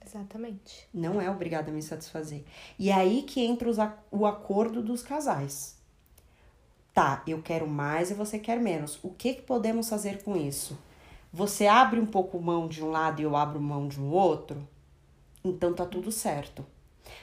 Exatamente. 0.06 0.88
Não 0.94 1.20
é 1.20 1.28
obrigada 1.28 1.72
a 1.72 1.74
me 1.74 1.82
satisfazer. 1.82 2.44
E 2.78 2.92
é 2.92 2.94
aí 2.94 3.24
que 3.24 3.44
entra 3.44 3.68
os, 3.68 3.78
o 4.12 4.28
acordo 4.28 4.84
dos 4.84 5.02
casais. 5.02 5.76
Tá, 6.94 7.24
eu 7.26 7.42
quero 7.42 7.68
mais 7.68 8.12
e 8.12 8.14
você 8.14 8.38
quer 8.38 8.60
menos. 8.60 9.00
O 9.04 9.10
que, 9.10 9.34
que 9.34 9.42
podemos 9.42 9.90
fazer 9.90 10.22
com 10.22 10.38
isso? 10.38 10.78
Você 11.34 11.66
abre 11.66 12.00
um 12.00 12.06
pouco 12.06 12.40
mão 12.40 12.68
de 12.68 12.84
um 12.84 12.92
lado 12.92 13.22
e 13.22 13.24
eu 13.24 13.36
abro 13.36 13.60
mão 13.60 13.88
de 13.88 14.00
um 14.00 14.12
outro? 14.12 14.68
Então 15.50 15.74
tá 15.74 15.86
tudo 15.86 16.12
certo. 16.12 16.66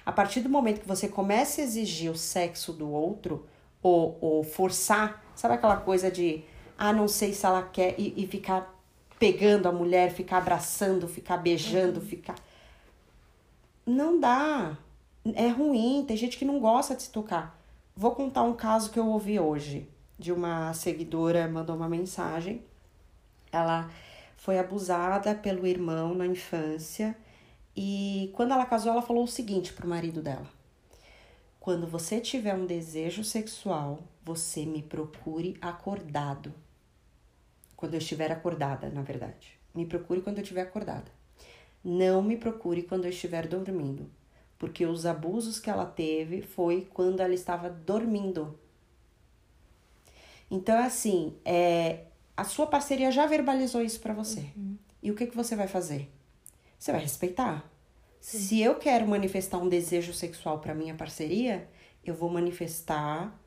A 0.05 0.13
partir 0.13 0.41
do 0.41 0.49
momento 0.49 0.81
que 0.81 0.89
você 0.89 1.09
começa 1.09 1.61
a 1.61 1.65
exigir 1.65 2.11
o 2.11 2.17
sexo 2.17 2.73
do 2.73 2.91
outro, 2.91 3.47
ou, 3.83 4.17
ou 4.21 4.45
forçar, 4.45 5.23
sabe 5.35 5.55
aquela 5.55 5.77
coisa 5.77 6.11
de, 6.11 6.43
ah, 6.79 6.93
não 6.93 7.07
sei 7.07 7.33
se 7.33 7.45
ela 7.45 7.63
quer, 7.63 7.95
e, 7.99 8.15
e 8.17 8.27
ficar 8.27 8.75
pegando 9.19 9.69
a 9.69 9.73
mulher, 9.73 10.11
ficar 10.13 10.39
abraçando, 10.39 11.07
ficar 11.07 11.37
beijando, 11.37 12.01
uhum. 12.01 12.07
ficar. 12.07 12.35
Não 13.87 14.19
dá. 14.19 14.77
É 15.35 15.49
ruim, 15.49 16.05
tem 16.07 16.17
gente 16.17 16.37
que 16.37 16.45
não 16.45 16.61
gosta 16.61 16.95
de 16.95 17.03
se 17.03 17.11
tocar. 17.11 17.59
Vou 17.97 18.11
contar 18.13 18.43
um 18.43 18.55
caso 18.55 18.91
que 18.91 18.99
eu 18.99 19.07
ouvi 19.07 19.39
hoje, 19.39 19.89
de 20.19 20.33
uma 20.33 20.73
seguidora 20.75 21.49
mandou 21.49 21.77
uma 21.77 21.89
mensagem. 21.89 22.63
Ela 23.53 23.89
foi 24.37 24.59
abusada 24.59 25.35
pelo 25.35 25.67
irmão 25.67 26.15
na 26.15 26.27
infância 26.27 27.17
e 27.77 28.31
quando 28.35 28.53
ela 28.53 28.67
casou, 28.67 28.93
ela 28.93 29.03
falou 29.03 29.25
o 29.25 29.29
seguinte 29.29 29.73
pro 29.73 29.89
marido 29.89 30.23
dela: 30.23 30.49
Quando 31.59 31.87
você 31.87 32.21
tiver 32.21 32.55
um 32.55 32.67
desejo 32.67 33.25
sexual, 33.25 34.01
você 34.23 34.65
me 34.65 34.83
procure 34.83 35.57
acordado. 35.61 36.55
Quando 37.77 37.95
eu 37.95 37.99
estiver 37.99 38.31
acordada, 38.31 38.89
na 38.89 39.03
verdade. 39.03 39.59
Me 39.75 39.85
procure 39.85 40.21
quando 40.21 40.39
eu 40.39 40.43
estiver 40.43 40.63
acordada. 40.63 41.11
Não 41.83 42.23
me 42.23 42.37
procure 42.37 42.83
quando 42.83 43.05
eu 43.05 43.11
estiver 43.11 43.47
dormindo, 43.47 44.09
porque 44.59 44.87
os 44.87 45.05
abusos 45.05 45.59
que 45.59 45.69
ela 45.69 45.85
teve 45.85 46.41
foi 46.41 46.89
quando 46.95 47.21
ela 47.21 47.35
estava 47.35 47.69
dormindo. 47.69 48.59
Então, 50.51 50.79
assim, 50.79 51.37
é, 51.45 52.05
a 52.37 52.45
sua 52.45 52.67
parceria 52.67 53.11
já 53.11 53.27
verbalizou 53.27 53.83
isso 53.83 54.01
para 54.01 54.15
você. 54.15 54.53
Uhum. 54.57 54.79
E 55.03 55.11
o 55.11 55.15
que, 55.15 55.27
que 55.27 55.37
você 55.37 55.55
vai 55.57 55.67
fazer? 55.67 56.11
Você 56.79 56.93
vai 56.93 57.01
respeitar. 57.01 57.71
Sim. 58.21 58.39
Se 58.39 58.61
eu 58.61 58.77
quero 58.77 59.07
manifestar 59.07 59.59
um 59.59 59.69
desejo 59.69 60.13
sexual 60.13 60.59
para 60.59 60.75
minha 60.75 60.95
parceria, 60.95 61.69
eu 62.05 62.15
vou 62.15 62.31
manifestar 62.31 63.39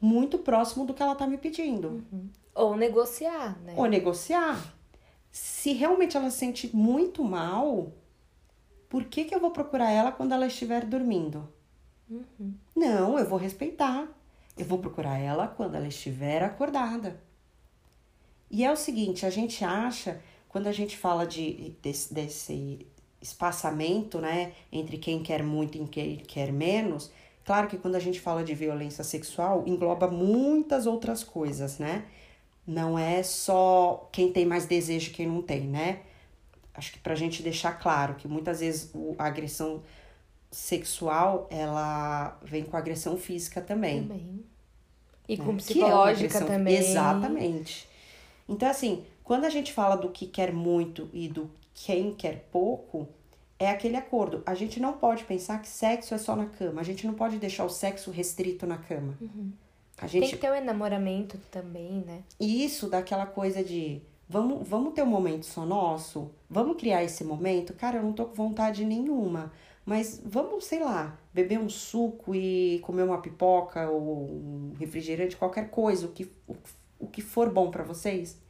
muito 0.00 0.38
próximo 0.38 0.84
do 0.84 0.94
que 0.94 1.02
ela 1.02 1.14
tá 1.14 1.26
me 1.26 1.38
pedindo. 1.38 2.04
Uhum. 2.12 2.28
Ou 2.54 2.76
negociar, 2.76 3.58
né? 3.62 3.74
Ou 3.76 3.86
negociar. 3.86 4.74
Se 5.30 5.72
realmente 5.72 6.16
ela 6.16 6.30
se 6.30 6.38
sente 6.38 6.74
muito 6.74 7.22
mal, 7.24 7.92
por 8.88 9.04
que, 9.04 9.24
que 9.24 9.34
eu 9.34 9.40
vou 9.40 9.50
procurar 9.50 9.90
ela 9.90 10.12
quando 10.12 10.32
ela 10.32 10.46
estiver 10.46 10.84
dormindo? 10.84 11.48
Uhum. 12.08 12.54
Não, 12.74 13.18
eu 13.18 13.28
vou 13.28 13.38
respeitar. 13.38 14.08
Eu 14.56 14.64
vou 14.64 14.78
procurar 14.78 15.18
ela 15.18 15.48
quando 15.48 15.74
ela 15.74 15.86
estiver 15.86 16.42
acordada. 16.42 17.20
E 18.50 18.64
é 18.64 18.72
o 18.72 18.76
seguinte, 18.76 19.26
a 19.26 19.30
gente 19.30 19.64
acha 19.64 20.20
quando 20.56 20.68
a 20.68 20.72
gente 20.72 20.96
fala 20.96 21.26
de, 21.26 21.74
desse, 21.82 22.14
desse 22.14 22.86
espaçamento, 23.20 24.18
né, 24.22 24.52
entre 24.72 24.96
quem 24.96 25.22
quer 25.22 25.42
muito 25.42 25.76
e 25.76 25.86
quem 25.86 26.16
quer 26.16 26.50
menos, 26.50 27.10
claro 27.44 27.68
que 27.68 27.76
quando 27.76 27.94
a 27.94 28.00
gente 28.00 28.18
fala 28.18 28.42
de 28.42 28.54
violência 28.54 29.04
sexual, 29.04 29.64
engloba 29.66 30.08
muitas 30.08 30.86
outras 30.86 31.22
coisas, 31.22 31.78
né? 31.78 32.06
Não 32.66 32.98
é 32.98 33.22
só 33.22 34.08
quem 34.10 34.32
tem 34.32 34.46
mais 34.46 34.64
desejo 34.64 35.10
e 35.10 35.12
quem 35.12 35.26
não 35.26 35.42
tem, 35.42 35.60
né? 35.60 36.00
Acho 36.72 36.90
que 36.90 37.00
pra 37.00 37.14
gente 37.14 37.42
deixar 37.42 37.72
claro 37.72 38.14
que 38.14 38.26
muitas 38.26 38.60
vezes 38.60 38.90
a 39.18 39.26
agressão 39.26 39.82
sexual, 40.50 41.46
ela 41.50 42.40
vem 42.42 42.64
com 42.64 42.78
agressão 42.78 43.18
física 43.18 43.60
também. 43.60 44.04
Também. 44.04 44.42
E 45.28 45.36
né? 45.36 45.44
com 45.44 45.54
psicológica 45.58 46.38
é 46.38 46.44
também. 46.44 46.76
Exatamente. 46.76 47.86
Então, 48.48 48.70
assim, 48.70 49.04
quando 49.26 49.44
a 49.44 49.50
gente 49.50 49.72
fala 49.72 49.96
do 49.96 50.08
que 50.08 50.24
quer 50.24 50.52
muito 50.52 51.10
e 51.12 51.26
do 51.26 51.50
quem 51.74 52.14
quer 52.14 52.48
pouco, 52.52 53.08
é 53.58 53.68
aquele 53.68 53.96
acordo. 53.96 54.40
A 54.46 54.54
gente 54.54 54.78
não 54.78 54.92
pode 54.92 55.24
pensar 55.24 55.60
que 55.60 55.66
sexo 55.66 56.14
é 56.14 56.18
só 56.18 56.36
na 56.36 56.46
cama. 56.46 56.80
A 56.80 56.84
gente 56.84 57.04
não 57.04 57.12
pode 57.12 57.36
deixar 57.36 57.64
o 57.64 57.68
sexo 57.68 58.12
restrito 58.12 58.68
na 58.68 58.78
cama. 58.78 59.18
Uhum. 59.20 59.50
A 59.98 60.06
gente... 60.06 60.20
Tem 60.22 60.30
que 60.30 60.36
ter 60.36 60.48
o 60.48 60.52
um 60.52 60.54
enamoramento 60.54 61.40
também, 61.50 62.04
né? 62.06 62.22
Isso, 62.38 62.88
daquela 62.88 63.26
coisa 63.26 63.64
de 63.64 64.00
vamos, 64.28 64.66
vamos 64.68 64.94
ter 64.94 65.02
um 65.02 65.06
momento 65.06 65.44
só 65.44 65.66
nosso? 65.66 66.30
Vamos 66.48 66.76
criar 66.76 67.02
esse 67.02 67.24
momento? 67.24 67.74
Cara, 67.74 67.96
eu 67.96 68.04
não 68.04 68.12
tô 68.12 68.26
com 68.26 68.34
vontade 68.34 68.84
nenhuma. 68.84 69.50
Mas 69.84 70.22
vamos, 70.24 70.66
sei 70.66 70.78
lá, 70.78 71.18
beber 71.34 71.58
um 71.58 71.68
suco 71.68 72.32
e 72.32 72.78
comer 72.84 73.02
uma 73.02 73.20
pipoca 73.20 73.90
ou 73.90 74.30
um 74.30 74.72
refrigerante, 74.78 75.36
qualquer 75.36 75.68
coisa, 75.68 76.06
o 76.06 76.12
que, 76.12 76.30
o, 76.46 76.54
o 77.00 77.06
que 77.08 77.20
for 77.20 77.50
bom 77.50 77.72
para 77.72 77.82
vocês. 77.82 78.45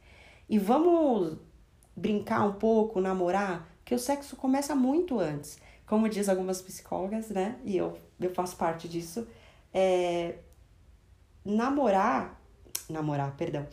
E 0.49 0.57
vamos 0.57 1.37
brincar 1.95 2.45
um 2.45 2.53
pouco, 2.53 3.01
namorar, 3.01 3.67
que 3.83 3.93
o 3.93 3.99
sexo 3.99 4.35
começa 4.35 4.75
muito 4.75 5.19
antes. 5.19 5.59
Como 5.85 6.09
diz 6.09 6.27
algumas 6.27 6.61
psicólogas, 6.61 7.29
né? 7.29 7.57
E 7.63 7.77
eu, 7.77 7.97
eu 8.19 8.33
faço 8.33 8.55
parte 8.55 8.87
disso. 8.87 9.27
É, 9.73 10.35
namorar, 11.45 12.39
namorar, 12.89 13.35
perdão. 13.35 13.65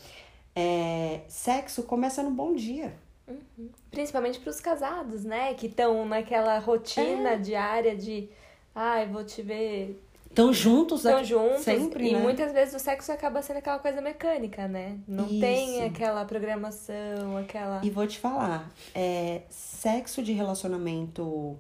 É, 0.54 1.23
sexo 1.28 1.83
começa 1.83 2.23
no 2.23 2.31
bom 2.31 2.54
dia. 2.54 2.97
Uhum. 3.26 3.71
Principalmente 3.90 4.38
para 4.38 4.50
os 4.50 4.61
casados, 4.61 5.25
né? 5.25 5.54
Que 5.54 5.66
estão 5.66 6.07
naquela 6.07 6.59
rotina 6.59 7.31
é. 7.31 7.38
diária 7.38 7.97
de, 7.97 8.28
ai, 8.75 9.04
ah, 9.04 9.07
vou 9.07 9.25
te 9.25 9.43
ver 9.43 10.03
Estão 10.35 10.53
juntos 10.53 11.05
Estão 11.05 11.23
juntos. 11.23 11.61
Sempre, 11.62 12.09
e 12.09 12.12
né? 12.12 12.21
muitas 12.21 12.53
vezes 12.53 12.75
o 12.75 12.79
sexo 12.81 13.12
acaba 13.12 13.41
sendo 13.41 13.59
aquela 13.59 13.79
coisa 13.79 14.00
mecânica, 14.00 14.67
né? 14.67 14.99
Não 15.07 15.26
Isso. 15.26 15.38
tem 15.38 15.85
aquela 15.85 16.25
programação, 16.25 17.37
aquela. 17.37 17.81
E 17.85 17.88
vou 17.88 18.05
te 18.05 18.19
falar, 18.19 18.69
é, 18.93 19.43
sexo 19.49 20.25
de 20.25 20.33
relacionamento 20.33 21.57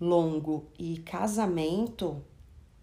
longo 0.00 0.64
e 0.78 0.98
casamento. 0.98 2.22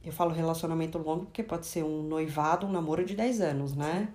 Eu 0.04 0.12
falo 0.12 0.34
relacionamento 0.34 0.98
longo 0.98 1.28
porque 1.28 1.44
pode 1.44 1.66
ser 1.66 1.86
um 1.86 2.04
noivado, 2.04 2.68
um 2.68 2.72
namoro 2.72 3.06
de 3.06 3.16
10 3.16 3.40
anos, 3.40 3.74
né? 3.74 4.10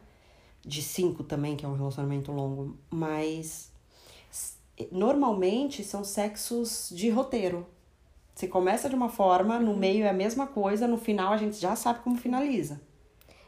De 0.61 0.83
5 0.83 1.25
também, 1.25 1.57
que 1.57 1.65
é 1.65 1.69
um 1.69 1.77
relacionamento 1.77 2.31
longo. 2.31 2.77
Mas 2.91 3.73
normalmente 4.93 5.83
são 5.83 6.05
sexos 6.05 6.91
de 6.93 7.09
roteiro. 7.09 7.67
Você 8.39 8.47
começa 8.47 8.89
de 8.89 8.95
uma 8.95 9.09
forma, 9.09 9.59
no 9.59 9.73
uhum. 9.73 9.77
meio 9.77 10.05
é 10.05 10.11
a 10.11 10.13
mesma 10.13 10.47
coisa, 10.47 10.87
no 10.87 10.97
final 10.97 11.33
a 11.33 11.37
gente 11.37 11.57
já 11.57 11.75
sabe 11.75 11.99
como 12.05 12.17
finaliza. 12.17 12.81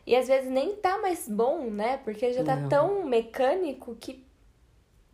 E 0.04 0.16
às 0.16 0.26
vezes 0.26 0.50
nem 0.50 0.74
tá 0.74 0.98
mais 0.98 1.28
bom, 1.28 1.70
né? 1.70 1.98
Porque 1.98 2.32
já 2.32 2.42
tá 2.42 2.56
não. 2.56 2.68
tão 2.68 3.04
mecânico 3.04 3.94
que 3.94 4.26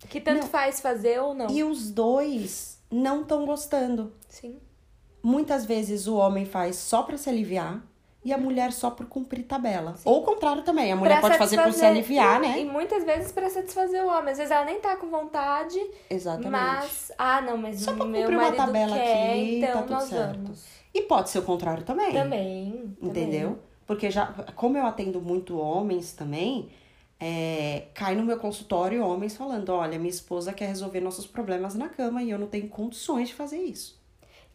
que 0.09 0.19
tanto 0.19 0.45
não. 0.45 0.49
faz 0.49 0.81
fazer 0.81 1.21
ou 1.21 1.35
não. 1.35 1.51
E 1.51 1.63
os 1.63 1.91
dois 1.91 2.81
não 2.91 3.21
estão 3.21 3.45
gostando. 3.45 4.15
Sim. 4.31 4.59
Muitas 5.23 5.67
vezes 5.67 6.07
o 6.07 6.17
homem 6.17 6.47
faz 6.47 6.77
só 6.77 7.03
para 7.03 7.19
se 7.19 7.29
aliviar 7.29 7.87
e 8.27 8.33
a 8.33 8.37
mulher 8.37 8.73
só 8.73 8.91
por 8.91 9.07
cumprir 9.07 9.45
tabela. 9.45 9.95
Sim. 9.97 10.03
Ou 10.05 10.19
o 10.21 10.23
contrário 10.25 10.61
também, 10.63 10.91
a 10.91 10.97
mulher 10.97 11.21
pra 11.21 11.29
pode 11.29 11.39
fazer 11.39 11.63
por 11.63 11.73
se 11.73 11.87
aliviar, 11.87 12.41
né? 12.41 12.59
E 12.59 12.65
muitas 12.65 13.05
vezes 13.05 13.31
para 13.31 13.49
satisfazer 13.49 14.03
o 14.03 14.09
homem. 14.09 14.33
Às 14.33 14.39
vezes 14.39 14.51
ela 14.51 14.65
nem 14.65 14.81
tá 14.81 14.97
com 14.97 15.07
vontade. 15.07 15.79
Exatamente. 16.11 16.51
Mas, 16.51 17.13
ah, 17.17 17.41
não, 17.41 17.57
mas 17.57 17.83
só 17.83 17.93
o 17.93 18.05
meu 18.05 18.23
cumprir 18.23 18.37
uma 18.37 18.51
tabela 18.51 18.97
quer, 18.97 19.31
aqui, 19.31 19.59
então 19.59 19.87
tá 19.87 19.99
tudo 19.99 20.09
certo. 20.09 20.39
vamos. 20.39 20.65
E 20.93 21.03
pode 21.03 21.31
ser 21.31 21.39
o 21.39 21.43
contrário 21.43 21.85
também. 21.85 22.13
Também. 22.13 22.97
Entendeu? 23.01 23.51
Também. 23.51 23.63
Porque 23.87 24.11
já, 24.11 24.27
como 24.57 24.77
eu 24.77 24.85
atendo 24.85 25.21
muito 25.21 25.57
homens 25.57 26.13
também, 26.13 26.69
é, 27.21 27.85
cai 27.95 28.17
no 28.17 28.25
meu 28.25 28.39
consultório 28.39 29.07
homens 29.07 29.37
falando: 29.37 29.69
olha, 29.69 30.01
minha 30.01 30.11
esposa 30.11 30.53
quer 30.53 30.67
resolver 30.67 30.99
nossos 30.99 31.29
problemas 31.29 31.77
na 31.77 31.89
cama 31.89 32.25
e 32.25 32.31
eu 32.31 32.39
não 32.41 32.49
tenho 32.49 32.69
condições 32.69 33.29
de 33.29 33.35
fazer 33.35 33.59
isso. 33.59 34.05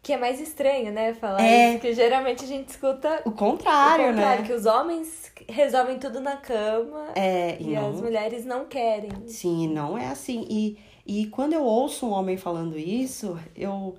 Que 0.04 0.14
é 0.14 0.18
mais 0.18 0.40
estranho, 0.42 0.92
né? 0.92 1.14
Falar 1.14 1.44
é. 1.44 1.70
isso, 1.70 1.80
porque 1.80 1.94
geralmente 1.94 2.44
a 2.44 2.48
gente 2.48 2.70
escuta 2.70 3.22
o 3.24 3.32
contrário, 3.32 4.06
o 4.06 4.10
contrário 4.10 4.42
né? 4.42 4.48
Que 4.48 4.54
os 4.54 4.66
homens 4.66 5.32
resolvem 5.48 6.00
tudo 6.00 6.20
na 6.20 6.38
cama 6.38 7.12
é, 7.16 7.58
e, 7.60 7.70
e 7.70 7.76
não... 7.76 7.92
as 7.92 8.02
mulheres 8.02 8.44
não 8.44 8.66
querem. 8.66 9.12
Sim, 9.28 9.68
não 9.68 9.96
é 9.96 10.08
assim. 10.08 10.48
E, 10.50 10.80
e 11.06 11.28
quando 11.28 11.54
eu 11.54 11.64
ouço 11.64 12.08
um 12.08 12.12
homem 12.12 12.36
falando 12.36 12.80
isso, 12.80 13.40
eu, 13.56 13.96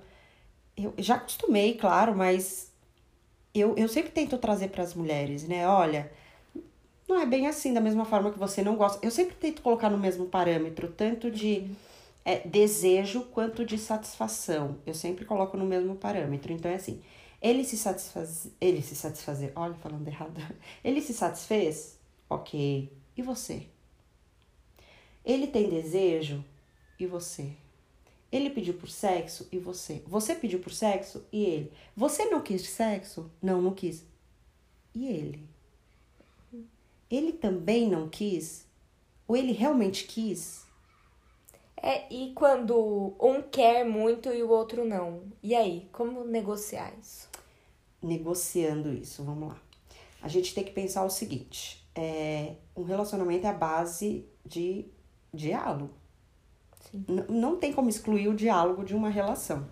eu 0.75 0.93
já 0.97 1.15
acostumei, 1.15 1.75
claro, 1.75 2.13
mas 2.13 2.69
eu, 3.55 3.73
eu 3.77 3.87
sempre 3.87 4.11
tento 4.11 4.37
trazer 4.37 4.69
para 4.69 4.83
as 4.83 4.93
mulheres, 4.93 5.47
né? 5.47 5.65
Olha, 5.65 6.11
não 7.07 7.21
é 7.21 7.25
bem 7.25 7.47
assim, 7.47 7.73
da 7.73 7.79
mesma 7.79 8.03
forma 8.03 8.29
que 8.29 8.39
você 8.39 8.61
não 8.61 8.75
gosta. 8.75 8.99
Eu 9.01 9.11
sempre 9.11 9.35
tento 9.35 9.61
colocar 9.61 9.89
no 9.89 9.97
mesmo 9.97 10.25
parâmetro, 10.25 10.89
tanto 10.89 11.31
de. 11.31 11.59
Uhum 11.59 11.92
é, 12.25 12.47
desejo 12.47 13.23
quanto 13.25 13.65
de 13.65 13.77
satisfação. 13.77 14.77
Eu 14.85 14.93
sempre 14.93 15.25
coloco 15.25 15.57
no 15.57 15.65
mesmo 15.65 15.95
parâmetro. 15.95 16.53
Então 16.53 16.71
é 16.71 16.75
assim: 16.75 17.01
Ele 17.41 17.63
se 17.63 17.77
satisfaz. 17.77 18.47
Ele 18.59 18.81
se 18.81 18.95
satisfazer. 18.95 19.51
Olha, 19.55 19.73
falando 19.75 20.07
errado. 20.07 20.39
Ele 20.83 21.01
se 21.01 21.13
satisfez? 21.13 21.99
Ok. 22.29 22.91
E 23.15 23.21
você? 23.21 23.67
Ele 25.25 25.47
tem 25.47 25.69
desejo? 25.69 26.43
E 26.99 27.05
você? 27.05 27.51
Ele 28.31 28.49
pediu 28.49 28.73
por 28.73 28.89
sexo? 28.89 29.47
E 29.51 29.59
você? 29.59 30.01
Você 30.07 30.33
pediu 30.33 30.59
por 30.59 30.73
sexo? 30.73 31.23
E 31.31 31.43
ele? 31.45 31.71
Você 31.95 32.25
não 32.25 32.41
quis 32.41 32.67
sexo? 32.67 33.29
Não, 33.39 33.61
não 33.61 33.75
quis. 33.75 34.03
E 34.95 35.05
ele? 35.05 35.47
Ele 37.11 37.31
também 37.31 37.87
não 37.87 38.09
quis? 38.09 38.65
Ou 39.27 39.37
ele 39.37 39.51
realmente 39.51 40.05
quis? 40.05 40.62
É, 41.85 42.05
e 42.09 42.31
quando 42.33 43.13
um 43.19 43.41
quer 43.41 43.83
muito 43.83 44.29
e 44.29 44.41
o 44.41 44.49
outro 44.49 44.85
não? 44.85 45.23
E 45.43 45.53
aí, 45.53 45.89
como 45.91 46.23
negociar 46.23 46.93
isso? 46.97 47.27
Negociando 48.01 48.93
isso, 48.93 49.21
vamos 49.21 49.49
lá. 49.49 49.61
A 50.21 50.29
gente 50.29 50.55
tem 50.55 50.63
que 50.63 50.71
pensar 50.71 51.03
o 51.03 51.09
seguinte: 51.09 51.85
é, 51.93 52.53
um 52.73 52.83
relacionamento 52.83 53.45
é 53.45 53.49
a 53.49 53.53
base 53.53 54.25
de 54.45 54.85
diálogo. 55.33 55.93
Não 57.27 57.57
tem 57.57 57.73
como 57.73 57.89
excluir 57.89 58.29
o 58.29 58.35
diálogo 58.35 58.85
de 58.85 58.95
uma 58.95 59.09
relação. 59.09 59.67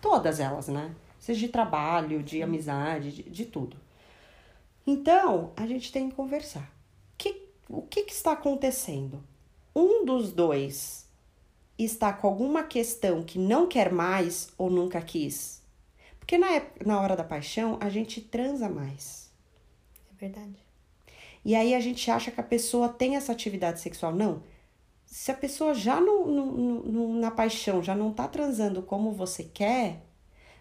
Todas 0.00 0.40
elas, 0.40 0.66
né? 0.66 0.92
Seja 1.20 1.38
de 1.46 1.48
trabalho, 1.52 2.20
de 2.20 2.42
amizade, 2.42 3.12
de, 3.12 3.22
de 3.30 3.44
tudo. 3.44 3.76
Então, 4.84 5.52
a 5.56 5.68
gente 5.68 5.92
tem 5.92 6.08
que 6.08 6.16
conversar. 6.16 6.74
Que, 7.16 7.48
o 7.68 7.82
que, 7.82 8.02
que 8.02 8.12
está 8.12 8.32
acontecendo? 8.32 9.22
Um 9.74 10.04
dos 10.04 10.32
dois 10.32 11.03
está 11.78 12.12
com 12.12 12.26
alguma 12.26 12.62
questão 12.62 13.22
que 13.22 13.38
não 13.38 13.66
quer 13.66 13.92
mais 13.92 14.48
ou 14.56 14.70
nunca 14.70 15.00
quis. 15.00 15.62
Porque 16.18 16.38
na, 16.38 16.46
na 16.84 17.00
hora 17.00 17.16
da 17.16 17.24
paixão, 17.24 17.76
a 17.80 17.88
gente 17.88 18.20
transa 18.20 18.68
mais. 18.68 19.30
É 20.12 20.16
verdade. 20.16 20.64
E 21.44 21.54
aí 21.54 21.74
a 21.74 21.80
gente 21.80 22.10
acha 22.10 22.30
que 22.30 22.40
a 22.40 22.44
pessoa 22.44 22.88
tem 22.88 23.16
essa 23.16 23.32
atividade 23.32 23.80
sexual. 23.80 24.14
Não. 24.14 24.42
Se 25.04 25.30
a 25.30 25.34
pessoa 25.34 25.74
já 25.74 26.00
no, 26.00 26.26
no, 26.26 26.82
no, 26.82 27.14
na 27.20 27.30
paixão 27.30 27.82
já 27.82 27.94
não 27.94 28.10
está 28.10 28.26
transando 28.26 28.82
como 28.82 29.12
você 29.12 29.44
quer, 29.44 30.02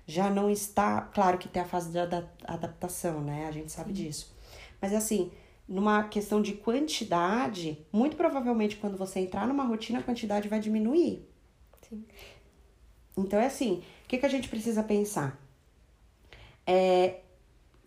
já 0.05 0.29
não 0.29 0.49
está. 0.49 1.01
Claro 1.01 1.37
que 1.37 1.47
tem 1.47 1.61
a 1.61 1.65
fase 1.65 1.91
de 1.91 1.99
adaptação, 1.99 3.21
né? 3.21 3.47
A 3.47 3.51
gente 3.51 3.71
sabe 3.71 3.95
Sim. 3.95 4.03
disso. 4.03 4.35
Mas 4.81 4.93
assim, 4.93 5.31
numa 5.67 6.03
questão 6.03 6.41
de 6.41 6.53
quantidade, 6.53 7.85
muito 7.91 8.15
provavelmente 8.15 8.75
quando 8.77 8.97
você 8.97 9.19
entrar 9.19 9.47
numa 9.47 9.63
rotina, 9.63 9.99
a 9.99 10.03
quantidade 10.03 10.49
vai 10.49 10.59
diminuir. 10.59 11.27
Sim. 11.87 12.03
Então 13.17 13.39
é 13.39 13.45
assim, 13.45 13.83
o 14.05 14.07
que, 14.07 14.17
que 14.17 14.25
a 14.25 14.29
gente 14.29 14.49
precisa 14.49 14.83
pensar? 14.83 15.39
É, 16.65 17.19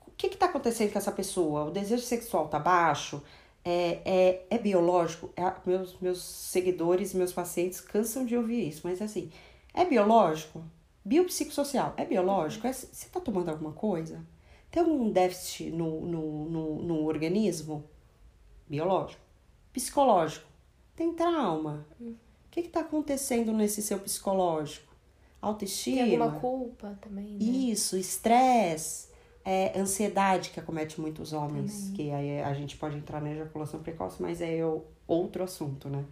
o 0.07 0.11
que 0.13 0.29
está 0.29 0.47
acontecendo 0.47 0.93
com 0.93 0.99
essa 0.99 1.13
pessoa? 1.13 1.65
O 1.65 1.71
desejo 1.71 2.03
sexual 2.03 2.49
tá 2.49 2.59
baixo? 2.59 3.23
É, 3.65 4.01
é, 4.05 4.47
é 4.51 4.59
biológico? 4.59 5.31
É, 5.37 5.53
meus, 5.67 5.99
meus 6.01 6.23
seguidores, 6.23 7.13
meus 7.13 7.33
pacientes 7.33 7.81
cansam 7.81 8.25
de 8.25 8.37
ouvir 8.37 8.69
isso, 8.69 8.83
mas 8.85 9.03
assim, 9.03 9.31
é 9.75 9.85
biológico? 9.85 10.65
Biopsicossocial, 11.05 11.95
é 11.97 12.05
biológico? 12.05 12.67
É, 12.67 12.73
você 12.73 13.09
tá 13.09 13.21
tomando 13.21 13.49
alguma 13.49 13.73
coisa? 13.73 14.25
Tem 14.71 14.83
algum 14.83 15.11
déficit 15.11 15.71
no, 15.71 16.01
no, 16.03 16.51
no, 16.51 16.83
no 16.83 17.05
organismo? 17.07 17.85
Biológico. 18.69 19.23
Psicológico. 19.73 20.47
Tem 20.95 21.13
trauma. 21.13 21.87
O 22.01 22.15
que 22.51 22.61
está 22.61 22.81
acontecendo 22.81 23.53
nesse 23.53 23.83
seu 23.83 23.99
psicológico? 23.99 24.95
Autoestima? 25.41 26.05
Tem 26.05 26.17
alguma 26.17 26.41
culpa 26.41 26.99
também, 27.01 27.33
né? 27.33 27.39
Isso, 27.39 27.97
estresse, 27.97 29.09
é, 29.45 29.79
ansiedade 29.79 30.51
que 30.51 30.59
acomete 30.59 31.01
muitos 31.01 31.33
homens, 31.33 31.73
também. 31.73 31.93
que 31.93 32.11
aí 32.11 32.43
a 32.43 32.53
gente 32.55 32.77
pode 32.77 32.97
entrar 32.97 33.21
na 33.21 33.31
ejaculação 33.31 33.81
precoce, 33.81 34.21
mas 34.21 34.41
é 34.41 34.61
outro 35.07 35.45
assunto, 35.45 35.89
né? 35.89 36.05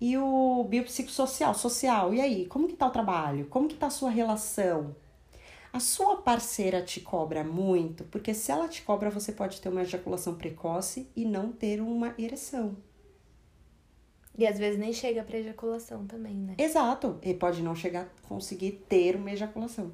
E 0.00 0.18
o 0.18 0.64
biopsicossocial, 0.64 1.54
social, 1.54 2.12
e 2.12 2.20
aí? 2.20 2.46
Como 2.46 2.68
que 2.68 2.74
tá 2.74 2.86
o 2.86 2.90
trabalho? 2.90 3.46
Como 3.46 3.68
que 3.68 3.76
tá 3.76 3.86
a 3.86 3.90
sua 3.90 4.10
relação? 4.10 4.94
A 5.74 5.80
sua 5.80 6.18
parceira 6.18 6.80
te 6.82 7.00
cobra 7.00 7.42
muito, 7.42 8.04
porque 8.04 8.32
se 8.32 8.52
ela 8.52 8.68
te 8.68 8.82
cobra, 8.82 9.10
você 9.10 9.32
pode 9.32 9.60
ter 9.60 9.68
uma 9.68 9.82
ejaculação 9.82 10.36
precoce 10.36 11.10
e 11.16 11.24
não 11.24 11.50
ter 11.50 11.80
uma 11.80 12.14
ereção. 12.16 12.76
E 14.38 14.46
às 14.46 14.56
vezes 14.56 14.78
nem 14.78 14.92
chega 14.92 15.24
para 15.24 15.36
ejaculação 15.36 16.06
também, 16.06 16.36
né? 16.36 16.54
Exato, 16.58 17.18
e 17.24 17.34
pode 17.34 17.60
não 17.60 17.74
chegar 17.74 18.08
conseguir 18.28 18.84
ter 18.88 19.16
uma 19.16 19.32
ejaculação. 19.32 19.90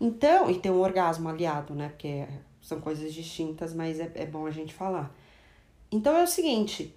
Então, 0.00 0.50
e 0.50 0.58
ter 0.58 0.72
um 0.72 0.80
orgasmo 0.80 1.28
aliado, 1.28 1.72
né? 1.72 1.90
Porque 1.90 2.26
são 2.60 2.80
coisas 2.80 3.14
distintas, 3.14 3.72
mas 3.72 4.00
é, 4.00 4.10
é 4.12 4.26
bom 4.26 4.44
a 4.44 4.50
gente 4.50 4.74
falar. 4.74 5.14
Então 5.88 6.16
é 6.16 6.24
o 6.24 6.26
seguinte: 6.26 6.92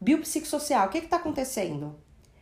biopsicossocial, 0.00 0.86
o 0.86 0.90
que 0.90 0.96
está 0.96 1.16
acontecendo? 1.16 1.94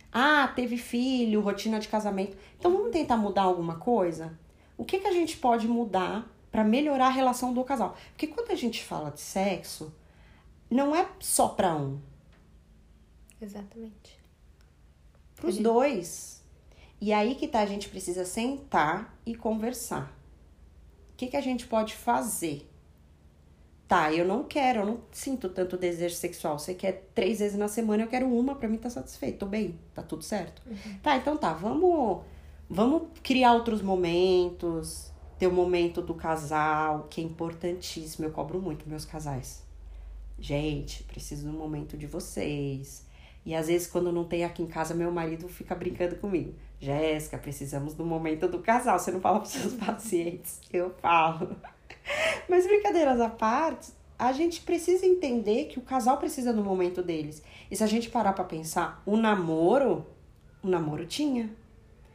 Ah, 0.09 0.47
teve 0.55 0.77
filho, 0.77 1.41
rotina 1.41 1.81
de 1.81 1.89
casamento. 1.89 2.37
Então 2.57 2.71
vamos 2.71 2.91
tentar 2.91 3.17
mudar 3.17 3.41
alguma 3.41 3.75
coisa? 3.75 4.39
O 4.79 4.85
que, 4.85 4.97
que 4.97 5.07
a 5.07 5.11
gente 5.11 5.35
pode 5.35 5.67
mudar 5.67 6.25
para 6.49 6.63
melhorar 6.63 7.07
a 7.07 7.11
relação 7.11 7.53
do 7.53 7.65
casal? 7.65 7.97
Porque 8.11 8.27
quando 8.27 8.49
a 8.49 8.55
gente 8.55 8.81
fala 8.81 9.11
de 9.11 9.19
sexo, 9.19 9.93
não 10.71 10.95
é 10.95 11.05
só 11.19 11.49
para 11.49 11.75
um. 11.75 11.99
Exatamente. 13.41 14.17
Para 15.35 15.47
os 15.47 15.55
gente... 15.55 15.63
dois. 15.65 16.41
E 17.01 17.11
aí 17.11 17.35
que 17.35 17.45
tá, 17.45 17.59
a 17.59 17.65
gente 17.65 17.89
precisa 17.89 18.23
sentar 18.23 19.19
e 19.25 19.35
conversar. 19.35 20.17
O 21.11 21.17
que, 21.17 21.27
que 21.27 21.35
a 21.37 21.41
gente 21.41 21.67
pode 21.67 21.93
fazer? 21.93 22.65
Tá, 23.85 24.13
eu 24.13 24.25
não 24.25 24.45
quero, 24.45 24.79
eu 24.79 24.85
não 24.85 25.01
sinto 25.11 25.49
tanto 25.49 25.75
desejo 25.75 26.15
sexual. 26.15 26.57
Você 26.57 26.73
quer 26.73 27.09
três 27.13 27.39
vezes 27.39 27.57
na 27.57 27.67
semana, 27.67 28.03
eu 28.03 28.07
quero 28.07 28.27
uma, 28.27 28.55
pra 28.55 28.69
mim 28.69 28.77
tá 28.77 28.89
satisfeito, 28.89 29.39
tô 29.39 29.45
bem, 29.45 29.77
tá 29.93 30.01
tudo 30.01 30.23
certo. 30.23 30.61
Uhum. 30.65 30.99
Tá, 31.03 31.17
então 31.17 31.35
tá, 31.35 31.51
vamos 31.51 32.21
Vamos 32.69 33.09
criar 33.23 33.53
outros 33.53 33.81
momentos, 33.81 35.11
ter 35.39 35.47
o 35.47 35.51
momento 35.51 36.03
do 36.03 36.13
casal, 36.13 37.07
que 37.09 37.19
é 37.19 37.23
importantíssimo. 37.23 38.27
Eu 38.27 38.31
cobro 38.31 38.61
muito 38.61 38.87
meus 38.87 39.05
casais. 39.05 39.63
Gente, 40.37 41.03
preciso 41.03 41.47
do 41.49 41.57
momento 41.57 41.97
de 41.97 42.05
vocês. 42.05 43.07
E 43.43 43.55
às 43.55 43.67
vezes, 43.67 43.87
quando 43.87 44.11
não 44.11 44.23
tem 44.23 44.43
aqui 44.43 44.61
em 44.61 44.67
casa, 44.67 44.93
meu 44.93 45.11
marido 45.11 45.47
fica 45.47 45.73
brincando 45.73 46.17
comigo. 46.17 46.53
Jéssica, 46.79 47.39
precisamos 47.39 47.95
do 47.95 48.05
momento 48.05 48.47
do 48.47 48.59
casal. 48.59 48.99
Você 48.99 49.11
não 49.11 49.19
fala 49.19 49.39
para 49.39 49.49
seus 49.49 49.73
pacientes. 49.83 50.61
Eu 50.71 50.93
falo. 51.01 51.55
Mas 52.47 52.67
brincadeiras 52.67 53.19
à 53.19 53.29
parte, 53.29 53.91
a 54.17 54.31
gente 54.31 54.61
precisa 54.61 55.07
entender 55.07 55.65
que 55.65 55.79
o 55.79 55.81
casal 55.81 56.17
precisa 56.17 56.53
do 56.53 56.63
momento 56.63 57.01
deles. 57.01 57.41
E 57.71 57.75
se 57.75 57.83
a 57.83 57.87
gente 57.87 58.09
parar 58.09 58.33
para 58.33 58.43
pensar, 58.43 59.01
o 59.05 59.17
namoro, 59.17 60.05
o 60.61 60.67
namoro 60.67 61.07
tinha. 61.07 61.49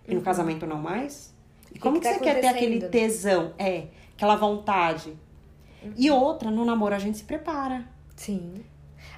E 0.07 0.15
no 0.15 0.21
casamento 0.21 0.67
não 0.67 0.79
mais? 0.79 1.35
E 1.75 1.79
como 1.79 2.01
que, 2.01 2.07
que, 2.07 2.13
tá 2.13 2.19
você 2.19 2.25
quer 2.25 2.41
ter 2.41 2.47
aquele 2.47 2.89
tesão? 2.89 3.53
É, 3.59 3.87
aquela 4.15 4.37
vontade. 4.37 5.17
Uhum. 5.83 5.93
E 5.97 6.11
outra, 6.11 6.51
no 6.51 6.65
namoro 6.65 6.95
a 6.95 6.99
gente 6.99 7.19
se 7.19 7.25
prepara. 7.25 7.85
Sim. 8.17 8.65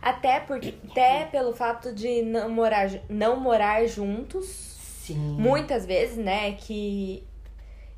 Até, 0.01 0.41
porque, 0.41 0.75
até 0.91 1.25
pelo 1.27 1.53
fato 1.53 1.93
de 1.93 2.23
não 2.23 2.49
morar, 2.49 2.89
não 3.09 3.39
morar 3.39 3.87
juntos. 3.87 4.47
Sim. 4.47 5.37
Muitas 5.39 5.87
vezes, 5.87 6.17
né? 6.17 6.53
Que 6.53 7.25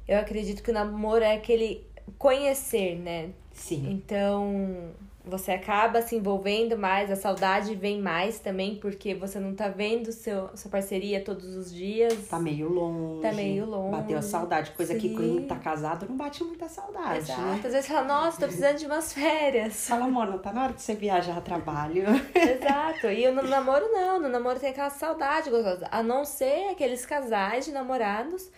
eu 0.07 0.19
acredito 0.19 0.63
que 0.63 0.71
o 0.71 0.75
namoro 0.75 1.23
é 1.23 1.35
aquele 1.35 1.87
conhecer, 2.19 2.97
né? 2.97 3.31
Sim. 3.53 3.91
Então, 3.91 4.91
você 5.29 5.53
acaba 5.53 6.01
se 6.03 6.17
envolvendo 6.17 6.77
mais, 6.77 7.11
a 7.11 7.17
saudade 7.17 7.75
vem 7.75 8.01
mais 8.01 8.41
também, 8.41 8.77
porque 8.77 9.15
você 9.15 9.39
não 9.39 9.55
tá 9.55 9.69
vendo 9.69 10.11
seu, 10.11 10.49
sua 10.57 10.71
parceria 10.71 11.23
todos 11.23 11.55
os 11.55 11.73
dias. 11.73 12.29
Tá 12.29 12.39
meio 12.39 12.69
longe. 12.73 13.23
Tá 13.23 13.33
meio 13.33 13.67
longe. 13.67 13.97
Bateu 13.97 14.19
a 14.19 14.23
saudade, 14.23 14.71
coisa 14.73 14.95
Sim. 14.95 15.01
que 15.01 15.15
quando 15.15 15.47
tá 15.47 15.57
casado 15.57 16.07
não 16.09 16.17
bate 16.17 16.43
muita 16.43 16.69
saudade. 16.69 17.19
Exato. 17.19 17.41
Né? 17.41 17.61
Às 17.65 17.73
vezes 17.73 17.87
fala, 17.87 18.05
nossa, 18.07 18.41
tô 18.41 18.47
precisando 18.47 18.79
de 18.79 18.87
umas 18.87 19.13
férias. 19.13 19.87
Fala, 19.87 20.09
mano, 20.09 20.39
tá 20.39 20.53
na 20.53 20.65
hora 20.65 20.73
de 20.73 20.83
você 20.83 20.95
viajar 20.95 21.37
a 21.37 21.41
trabalho. 21.41 22.05
Exato. 22.35 23.09
E 23.09 23.31
no 23.31 23.43
namoro 23.49 23.87
não, 23.93 24.19
no 24.21 24.29
namoro 24.29 24.59
tem 24.59 24.71
aquela 24.71 24.91
saudade 24.91 25.51
gostosa. 25.51 25.87
A 25.91 26.03
não 26.03 26.25
ser 26.25 26.71
aqueles 26.71 27.05
casais 27.05 27.67
de 27.67 27.73
namorados 27.73 28.51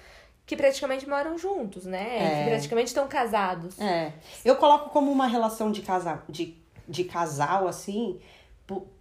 que 0.51 0.57
praticamente 0.57 1.09
moram 1.09 1.39
juntos, 1.39 1.85
né? 1.85 2.17
É. 2.17 2.43
Que 2.43 2.51
praticamente 2.51 2.89
estão 2.89 3.07
casados. 3.07 3.79
É. 3.81 4.13
Eu 4.45 4.57
coloco 4.57 4.91
como 4.91 5.09
uma 5.13 5.29
relação 5.29 5.71
de 5.71 5.81
casal, 5.81 6.23
de 6.29 6.60
de 6.91 7.05
casal, 7.05 7.69
assim, 7.69 8.21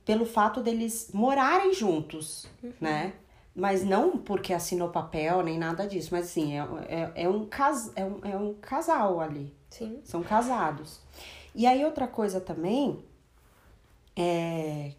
pelo 0.06 0.25
fato 0.25 0.62
deles 0.62 1.10
morarem 1.13 1.73
juntos, 1.73 2.47
uhum. 2.63 2.73
né? 2.80 3.13
Mas 3.56 3.84
não 3.84 4.17
porque 4.17 4.54
assinou 4.54 4.89
papel 4.89 5.43
nem 5.43 5.58
nada 5.58 5.86
disso, 5.88 6.10
mas 6.12 6.28
assim, 6.28 6.58
é, 6.58 6.62
é, 6.88 7.23
é, 7.23 7.30
um, 7.30 7.45
cas, 7.45 7.91
é, 7.95 8.06
um, 8.06 8.19
é 8.23 8.38
um 8.38 8.54
casal 8.54 9.19
ali. 9.19 9.54
Sim. 9.69 9.99
São 10.04 10.23
casados. 10.23 11.02
E 11.54 11.65
aí, 11.67 11.84
outra 11.84 12.08
coisa 12.08 12.39
também 12.39 13.04
é 14.15 14.93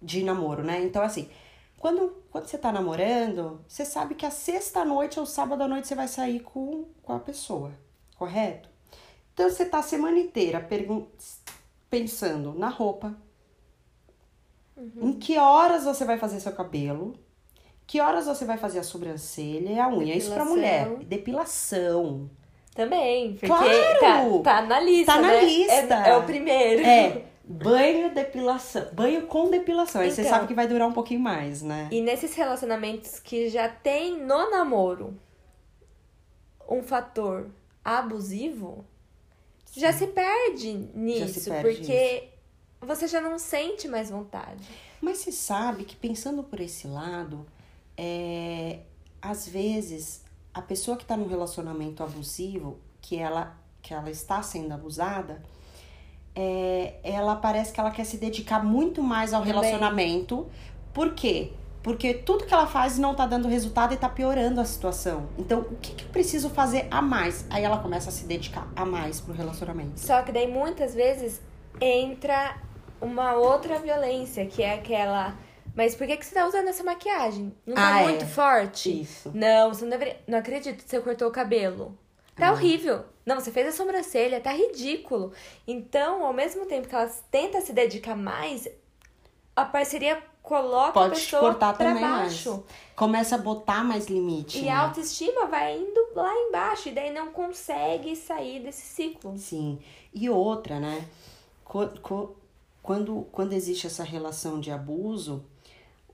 de 0.00 0.22
namoro, 0.22 0.62
né? 0.62 0.82
Então, 0.84 1.02
assim, 1.02 1.28
Quando, 1.78 2.12
quando 2.32 2.46
você 2.46 2.58
tá 2.58 2.72
namorando, 2.72 3.60
você 3.68 3.84
sabe 3.84 4.14
que 4.16 4.26
a 4.26 4.30
sexta 4.30 4.84
noite 4.84 5.20
ou 5.20 5.26
sábado 5.26 5.62
à 5.62 5.68
noite 5.68 5.86
você 5.86 5.94
vai 5.94 6.08
sair 6.08 6.40
com, 6.40 6.86
com 7.04 7.12
a 7.12 7.20
pessoa, 7.20 7.70
correto? 8.16 8.68
Então 9.32 9.48
você 9.48 9.64
tá 9.64 9.78
a 9.78 9.82
semana 9.82 10.18
inteira 10.18 10.58
pensando 11.90 12.52
na 12.52 12.68
roupa, 12.68 13.14
uhum. 14.76 15.08
em 15.08 15.12
que 15.12 15.38
horas 15.38 15.84
você 15.84 16.04
vai 16.04 16.18
fazer 16.18 16.40
seu 16.40 16.52
cabelo, 16.52 17.14
que 17.86 18.00
horas 18.00 18.26
você 18.26 18.44
vai 18.44 18.58
fazer 18.58 18.80
a 18.80 18.82
sobrancelha 18.82 19.70
e 19.70 19.78
a 19.78 19.88
unha. 19.88 20.14
Depilação. 20.14 20.18
Isso 20.18 20.34
pra 20.34 20.44
mulher. 20.44 20.96
Depilação. 21.04 22.30
Também, 22.74 23.32
porque 23.32 23.46
claro! 23.46 24.40
tá, 24.42 24.60
tá 24.60 24.62
na 24.62 24.78
lista. 24.78 25.12
Tá 25.12 25.20
na 25.20 25.28
né? 25.28 25.44
lista. 25.44 25.94
É, 26.06 26.10
é, 26.10 26.16
o 26.16 26.22
primeiro. 26.22 26.82
É. 26.82 27.24
Banho, 27.42 28.14
depilação. 28.14 28.86
Banho 28.92 29.26
com 29.26 29.50
depilação. 29.50 30.02
Aí 30.02 30.10
então, 30.10 30.22
você 30.22 30.28
sabe 30.28 30.46
que 30.46 30.54
vai 30.54 30.68
durar 30.68 30.86
um 30.86 30.92
pouquinho 30.92 31.20
mais, 31.20 31.62
né? 31.62 31.88
E 31.90 32.02
nesses 32.02 32.34
relacionamentos 32.34 33.18
que 33.18 33.48
já 33.48 33.68
tem 33.68 34.18
no 34.18 34.50
namoro 34.50 35.18
um 36.68 36.82
fator 36.82 37.48
abusivo. 37.82 38.84
Já 39.76 39.92
se 39.92 40.06
perde 40.08 40.72
nisso. 40.94 41.40
Se 41.40 41.50
perde 41.50 41.76
porque 41.76 42.28
você 42.80 43.06
já 43.06 43.20
não 43.20 43.38
sente 43.38 43.88
mais 43.88 44.10
vontade. 44.10 44.66
Mas 45.00 45.18
você 45.18 45.32
sabe 45.32 45.84
que 45.84 45.96
pensando 45.96 46.42
por 46.42 46.60
esse 46.60 46.86
lado, 46.86 47.46
é, 47.96 48.80
às 49.20 49.48
vezes 49.48 50.22
a 50.52 50.62
pessoa 50.62 50.96
que 50.96 51.04
está 51.04 51.16
num 51.16 51.28
relacionamento 51.28 52.02
abusivo, 52.02 52.78
que 53.00 53.16
ela, 53.16 53.56
que 53.80 53.94
ela 53.94 54.10
está 54.10 54.42
sendo 54.42 54.72
abusada, 54.72 55.42
é, 56.34 56.98
ela 57.02 57.36
parece 57.36 57.72
que 57.72 57.80
ela 57.80 57.90
quer 57.90 58.04
se 58.04 58.16
dedicar 58.16 58.64
muito 58.64 59.02
mais 59.02 59.32
ao 59.32 59.42
relacionamento. 59.42 60.48
Por 60.92 61.14
quê? 61.14 61.52
Porque 61.82 62.12
tudo 62.12 62.44
que 62.44 62.52
ela 62.52 62.66
faz 62.66 62.98
não 62.98 63.14
tá 63.14 63.26
dando 63.26 63.48
resultado 63.48 63.94
e 63.94 63.96
tá 63.96 64.08
piorando 64.08 64.60
a 64.60 64.64
situação. 64.64 65.28
Então, 65.38 65.60
o 65.60 65.76
que, 65.76 65.94
que 65.94 66.04
eu 66.04 66.08
preciso 66.10 66.50
fazer 66.50 66.86
a 66.90 67.00
mais? 67.00 67.46
Aí 67.48 67.64
ela 67.64 67.78
começa 67.78 68.10
a 68.10 68.12
se 68.12 68.24
dedicar 68.24 68.68
a 68.74 68.84
mais 68.84 69.20
pro 69.20 69.32
relacionamento. 69.32 69.98
Só 69.98 70.22
que 70.22 70.32
daí 70.32 70.50
muitas 70.50 70.94
vezes 70.94 71.40
entra 71.80 72.56
uma 73.00 73.34
outra 73.34 73.78
violência, 73.78 74.44
que 74.46 74.62
é 74.62 74.74
aquela 74.74 75.36
mas 75.78 75.94
por 75.94 76.08
que, 76.08 76.16
que 76.16 76.26
você 76.26 76.34
tá 76.34 76.44
usando 76.44 76.66
essa 76.66 76.82
maquiagem? 76.82 77.54
Não 77.64 77.76
tá 77.76 77.98
ah, 77.98 78.02
muito 78.02 78.24
é. 78.24 78.26
forte? 78.26 79.02
Isso. 79.02 79.30
Não, 79.32 79.72
você 79.72 79.82
não 79.82 79.90
deveria. 79.90 80.16
Não 80.26 80.38
acredito 80.38 80.82
que 80.82 80.90
você 80.90 81.00
cortou 81.00 81.28
o 81.28 81.30
cabelo. 81.30 81.96
Tá 82.34 82.48
ah. 82.48 82.52
horrível. 82.52 83.04
Não, 83.24 83.38
você 83.38 83.52
fez 83.52 83.68
a 83.68 83.72
sobrancelha, 83.72 84.40
tá 84.40 84.50
ridículo. 84.50 85.32
Então, 85.68 86.24
ao 86.24 86.32
mesmo 86.32 86.66
tempo 86.66 86.88
que 86.88 86.94
ela 86.96 87.08
tenta 87.30 87.60
se 87.60 87.72
dedicar 87.72 88.16
mais, 88.16 88.66
a 89.54 89.64
parceria 89.64 90.20
coloca 90.48 90.92
Pode 90.92 91.12
a 91.12 91.16
pessoa 91.16 91.42
cortar 91.42 91.76
pra 91.76 91.88
também 91.88 92.02
baixo. 92.02 92.52
Mais. 92.52 92.64
Começa 92.96 93.34
a 93.34 93.38
botar 93.38 93.84
mais 93.84 94.06
limite. 94.06 94.58
E 94.58 94.62
né? 94.62 94.70
a 94.70 94.80
autoestima 94.80 95.44
vai 95.44 95.78
indo 95.78 96.00
lá 96.14 96.34
embaixo, 96.34 96.88
e 96.88 96.92
daí 96.92 97.12
não 97.12 97.30
consegue 97.30 98.16
sair 98.16 98.60
desse 98.60 98.80
ciclo. 98.80 99.36
Sim. 99.36 99.78
E 100.12 100.30
outra, 100.30 100.80
né? 100.80 101.06
Quando, 102.82 103.26
quando 103.30 103.52
existe 103.52 103.86
essa 103.86 104.02
relação 104.02 104.58
de 104.58 104.70
abuso, 104.70 105.44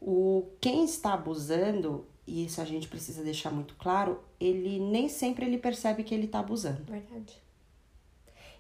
o 0.00 0.48
quem 0.60 0.84
está 0.84 1.14
abusando, 1.14 2.04
e 2.26 2.44
isso 2.44 2.60
a 2.60 2.64
gente 2.64 2.88
precisa 2.88 3.22
deixar 3.22 3.52
muito 3.52 3.76
claro, 3.76 4.20
ele 4.40 4.80
nem 4.80 5.08
sempre 5.08 5.46
ele 5.46 5.58
percebe 5.58 6.02
que 6.02 6.12
ele 6.12 6.24
está 6.24 6.40
abusando. 6.40 6.82
Verdade. 6.82 7.40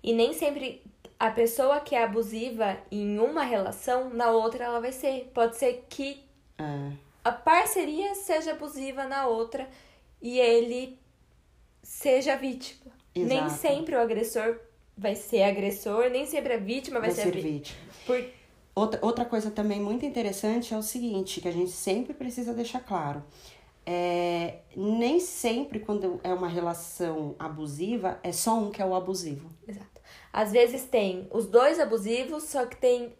E 0.00 0.12
nem 0.12 0.32
sempre 0.32 0.82
a 1.24 1.30
pessoa 1.30 1.80
que 1.80 1.94
é 1.94 2.04
abusiva 2.04 2.76
em 2.90 3.18
uma 3.18 3.44
relação, 3.44 4.10
na 4.10 4.30
outra 4.30 4.66
ela 4.66 4.78
vai 4.78 4.92
ser. 4.92 5.30
Pode 5.32 5.56
ser 5.56 5.86
que 5.88 6.22
é. 6.58 6.92
a 7.24 7.32
parceria 7.32 8.14
seja 8.14 8.52
abusiva 8.52 9.06
na 9.06 9.26
outra 9.26 9.66
e 10.20 10.38
ele 10.38 10.98
seja 11.82 12.36
vítima. 12.36 12.92
Exato. 13.14 13.34
Nem 13.34 13.48
sempre 13.48 13.94
o 13.94 14.00
agressor 14.00 14.60
vai 14.98 15.16
ser 15.16 15.44
agressor, 15.44 16.10
nem 16.10 16.26
sempre 16.26 16.52
a 16.52 16.58
vítima 16.58 17.00
vai, 17.00 17.08
vai 17.08 17.16
ser, 17.16 17.32
ser 17.32 17.40
vítima. 17.40 17.78
Por 18.06 18.22
Outra, 18.74 18.98
outra 19.02 19.24
coisa 19.24 19.50
também 19.52 19.80
muito 19.80 20.04
interessante 20.04 20.74
é 20.74 20.76
o 20.76 20.82
seguinte, 20.82 21.40
que 21.40 21.46
a 21.46 21.52
gente 21.52 21.70
sempre 21.70 22.12
precisa 22.12 22.52
deixar 22.52 22.80
claro. 22.80 23.22
É, 23.86 24.58
nem 24.76 25.20
sempre 25.20 25.78
quando 25.78 26.20
é 26.24 26.34
uma 26.34 26.48
relação 26.48 27.36
abusiva, 27.38 28.18
é 28.22 28.32
só 28.32 28.58
um 28.58 28.72
que 28.72 28.82
é 28.82 28.84
o 28.84 28.94
abusivo. 28.94 29.48
Exato. 29.66 29.93
Às 30.34 30.52
vezes 30.52 30.84
tem 30.84 31.28
os 31.30 31.46
dois 31.46 31.78
abusivos, 31.78 32.44
só 32.44 32.66
que 32.66 32.76
tem 32.76 33.12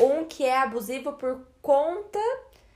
um 0.00 0.24
que 0.24 0.44
é 0.44 0.58
abusivo 0.58 1.12
por 1.12 1.46
conta 1.60 2.18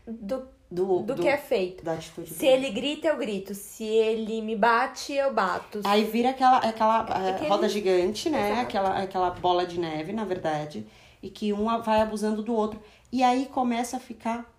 do, 0.07 0.49
do, 0.71 1.03
do, 1.03 1.15
do 1.15 1.23
que 1.23 1.29
é 1.29 1.37
feito. 1.37 1.85
Da 1.85 1.95
atitude 1.95 2.31
Se 2.31 2.41
dele. 2.41 2.67
ele 2.67 2.71
grita, 2.71 3.09
eu 3.09 3.17
grito. 3.17 3.55
Se 3.55 3.85
ele 3.85 4.43
me 4.43 4.55
bate, 4.55 5.13
eu 5.13 5.33
bato. 5.33 5.81
Aí 5.85 6.05
vira 6.05 6.31
aquela, 6.31 6.59
aquela 6.59 7.07
é 7.39 7.49
roda 7.49 7.69
gigante, 7.69 8.29
né? 8.29 8.61
Aquela, 8.61 9.03
aquela 9.03 9.31
bola 9.31 9.67
de 9.67 9.81
neve, 9.81 10.13
na 10.13 10.25
verdade 10.25 10.87
e 11.23 11.29
que 11.29 11.53
um 11.53 11.65
vai 11.83 12.01
abusando 12.01 12.43
do 12.43 12.55
outro. 12.55 12.81
E 13.13 13.23
aí 13.23 13.47
começa 13.47 13.97
a 13.97 14.01
ficar 14.01 14.51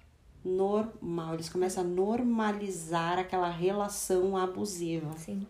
normal, 0.44 1.36
eles 1.36 1.50
começam 1.50 1.84
a 1.84 1.88
normalizar 1.88 3.20
aquela 3.20 3.50
relação 3.50 4.36
abusiva. 4.36 5.12
Sim. 5.18 5.46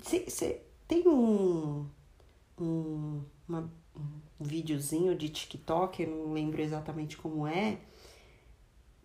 Cê, 0.00 0.24
cê 0.28 0.60
tem 0.86 1.06
um, 1.08 1.86
um, 2.58 3.22
uma, 3.48 3.70
um 3.94 4.44
videozinho 4.44 5.14
de 5.14 5.28
TikTok, 5.28 6.02
eu 6.02 6.10
não 6.10 6.32
lembro 6.32 6.60
exatamente 6.60 7.16
como 7.16 7.46
é, 7.46 7.78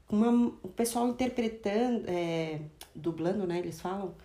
uma, 0.10 0.54
o 0.62 0.68
pessoal 0.68 1.08
interpretando, 1.08 2.04
é, 2.08 2.62
dublando, 2.96 3.48
né, 3.48 3.60
eles 3.60 3.80
falam, 3.80 4.16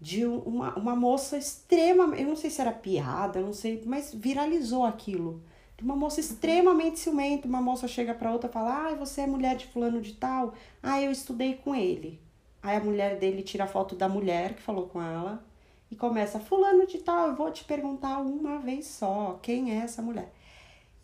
de 0.00 0.24
uma, 0.26 0.74
uma 0.76 0.94
moça 0.96 1.38
extrema, 1.38 2.14
eu 2.16 2.26
não 2.26 2.36
sei 2.36 2.50
se 2.50 2.60
era 2.60 2.72
piada, 2.72 3.40
não 3.40 3.52
sei, 3.52 3.82
mas 3.86 4.12
viralizou 4.14 4.84
aquilo 4.84 5.42
uma 5.84 5.96
moça 5.96 6.20
extremamente 6.20 6.98
ciumenta, 6.98 7.46
uma 7.46 7.60
moça 7.60 7.86
chega 7.86 8.14
para 8.14 8.32
outra 8.32 8.48
e 8.48 8.52
fala: 8.52 8.88
"Ah, 8.88 8.94
você 8.94 9.22
é 9.22 9.26
mulher 9.26 9.56
de 9.56 9.66
fulano 9.66 10.00
de 10.00 10.14
tal? 10.14 10.54
Ah, 10.82 11.00
eu 11.00 11.10
estudei 11.12 11.54
com 11.56 11.74
ele". 11.74 12.20
Aí 12.62 12.76
a 12.76 12.80
mulher 12.80 13.18
dele 13.18 13.42
tira 13.42 13.64
a 13.64 13.66
foto 13.66 13.94
da 13.94 14.08
mulher 14.08 14.54
que 14.54 14.62
falou 14.62 14.88
com 14.88 15.00
ela 15.02 15.44
e 15.94 15.96
começa: 15.96 16.40
"Fulano 16.40 16.86
de 16.86 16.98
tal, 16.98 17.28
eu 17.28 17.36
vou 17.36 17.50
te 17.50 17.64
perguntar 17.64 18.18
uma 18.18 18.58
vez 18.58 18.86
só, 18.86 19.38
quem 19.40 19.70
é 19.70 19.84
essa 19.84 20.02
mulher?". 20.02 20.32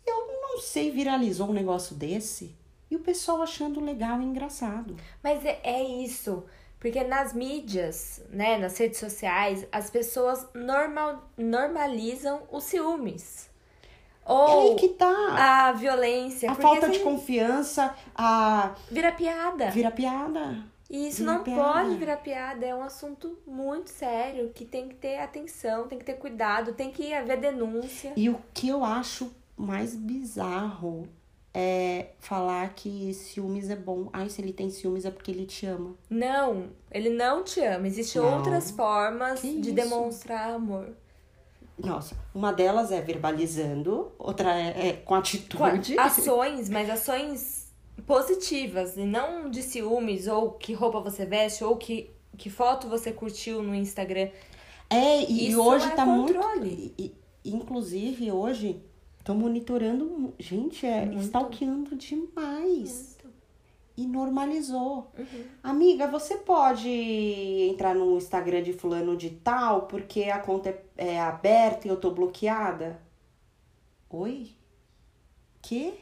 Eu 0.05 0.27
não 0.41 0.59
sei, 0.59 0.91
viralizou 0.91 1.49
um 1.49 1.53
negócio 1.53 1.95
desse 1.95 2.53
e 2.89 2.95
o 2.97 2.99
pessoal 2.99 3.41
achando 3.41 3.79
legal 3.79 4.19
e 4.21 4.25
engraçado. 4.25 4.97
Mas 5.23 5.45
é, 5.45 5.61
é 5.63 5.81
isso. 5.81 6.43
Porque 6.77 7.03
nas 7.03 7.31
mídias, 7.31 8.21
né, 8.29 8.57
nas 8.57 8.77
redes 8.77 8.99
sociais, 8.99 9.65
as 9.71 9.89
pessoas 9.89 10.45
normal, 10.53 11.29
normalizam 11.37 12.41
os 12.51 12.65
ciúmes. 12.65 13.49
Ou 14.25 14.73
é 14.73 14.75
que 14.75 14.89
tá. 14.89 15.67
a 15.67 15.71
violência. 15.71 16.51
A 16.51 16.55
falta 16.55 16.89
de 16.89 16.99
confiança, 16.99 17.95
a. 18.15 18.75
Vira 18.89 19.11
piada. 19.11 19.69
Vira 19.69 19.91
piada. 19.91 20.63
E 20.91 21.07
isso 21.07 21.19
vira 21.19 21.31
não 21.31 21.43
piada. 21.43 21.61
pode 21.63 21.95
virar 21.95 22.17
piada, 22.17 22.65
é 22.65 22.75
um 22.75 22.83
assunto 22.83 23.39
muito 23.47 23.89
sério, 23.89 24.51
que 24.53 24.65
tem 24.65 24.89
que 24.89 24.95
ter 24.95 25.19
atenção, 25.19 25.87
tem 25.87 25.97
que 25.97 26.03
ter 26.03 26.15
cuidado, 26.15 26.73
tem 26.73 26.91
que 26.91 27.13
haver 27.13 27.39
denúncia. 27.39 28.11
E 28.17 28.29
o 28.29 28.37
que 28.53 28.67
eu 28.67 28.83
acho 28.83 29.31
mais 29.55 29.95
bizarro 29.95 31.07
é 31.53 32.07
falar 32.19 32.73
que 32.73 33.13
ciúmes 33.13 33.69
é 33.69 33.75
bom. 33.77 34.09
Ai, 34.11 34.27
se 34.29 34.41
ele 34.41 34.51
tem 34.51 34.69
ciúmes 34.69 35.05
é 35.05 35.11
porque 35.11 35.31
ele 35.31 35.45
te 35.45 35.65
ama. 35.65 35.95
Não, 36.09 36.67
ele 36.91 37.09
não 37.09 37.41
te 37.41 37.61
ama. 37.61 37.87
Existem 37.87 38.21
outras 38.21 38.69
formas 38.71 39.39
que 39.39 39.61
de 39.61 39.69
isso? 39.69 39.73
demonstrar 39.73 40.51
amor. 40.51 40.89
Nossa, 41.77 42.17
uma 42.35 42.51
delas 42.51 42.91
é 42.91 42.99
verbalizando, 42.99 44.11
outra 44.19 44.59
é, 44.59 44.89
é 44.89 44.93
com 44.93 45.15
atitude. 45.15 45.95
Com 45.95 46.01
ações, 46.01 46.69
mas 46.69 46.89
ações 46.89 47.60
positivas 48.05 48.97
e 48.97 49.05
não 49.05 49.49
de 49.49 49.61
ciúmes, 49.61 50.27
ou 50.27 50.51
que 50.51 50.73
roupa 50.73 50.99
você 50.99 51.25
veste, 51.25 51.63
ou 51.63 51.75
que, 51.77 52.09
que 52.37 52.49
foto 52.49 52.87
você 52.87 53.11
curtiu 53.11 53.61
no 53.61 53.73
Instagram. 53.75 54.29
É, 54.89 55.23
e 55.23 55.49
Isso 55.49 55.61
hoje 55.61 55.87
é 55.87 55.91
tá 55.91 56.05
controle. 56.05 56.93
muito. 56.97 57.21
Inclusive, 57.43 58.31
hoje, 58.31 58.81
tô 59.23 59.33
monitorando. 59.33 60.33
Gente, 60.37 60.85
é 60.85 61.05
muito. 61.05 61.23
stalkeando 61.23 61.95
demais. 61.95 63.17
Muito 63.21 63.21
e 64.01 64.07
normalizou. 64.07 65.11
Uhum. 65.17 65.43
Amiga, 65.61 66.07
você 66.07 66.37
pode 66.37 66.89
entrar 66.89 67.93
no 67.93 68.17
Instagram 68.17 68.63
de 68.63 68.73
fulano 68.73 69.15
de 69.15 69.29
tal 69.29 69.83
porque 69.83 70.23
a 70.23 70.39
conta 70.39 70.69
é, 70.69 71.07
é 71.07 71.19
aberta 71.19 71.87
e 71.87 71.89
eu 71.89 71.97
tô 71.97 72.11
bloqueada? 72.11 73.01
Oi? 74.09 74.51
Que? 75.61 75.93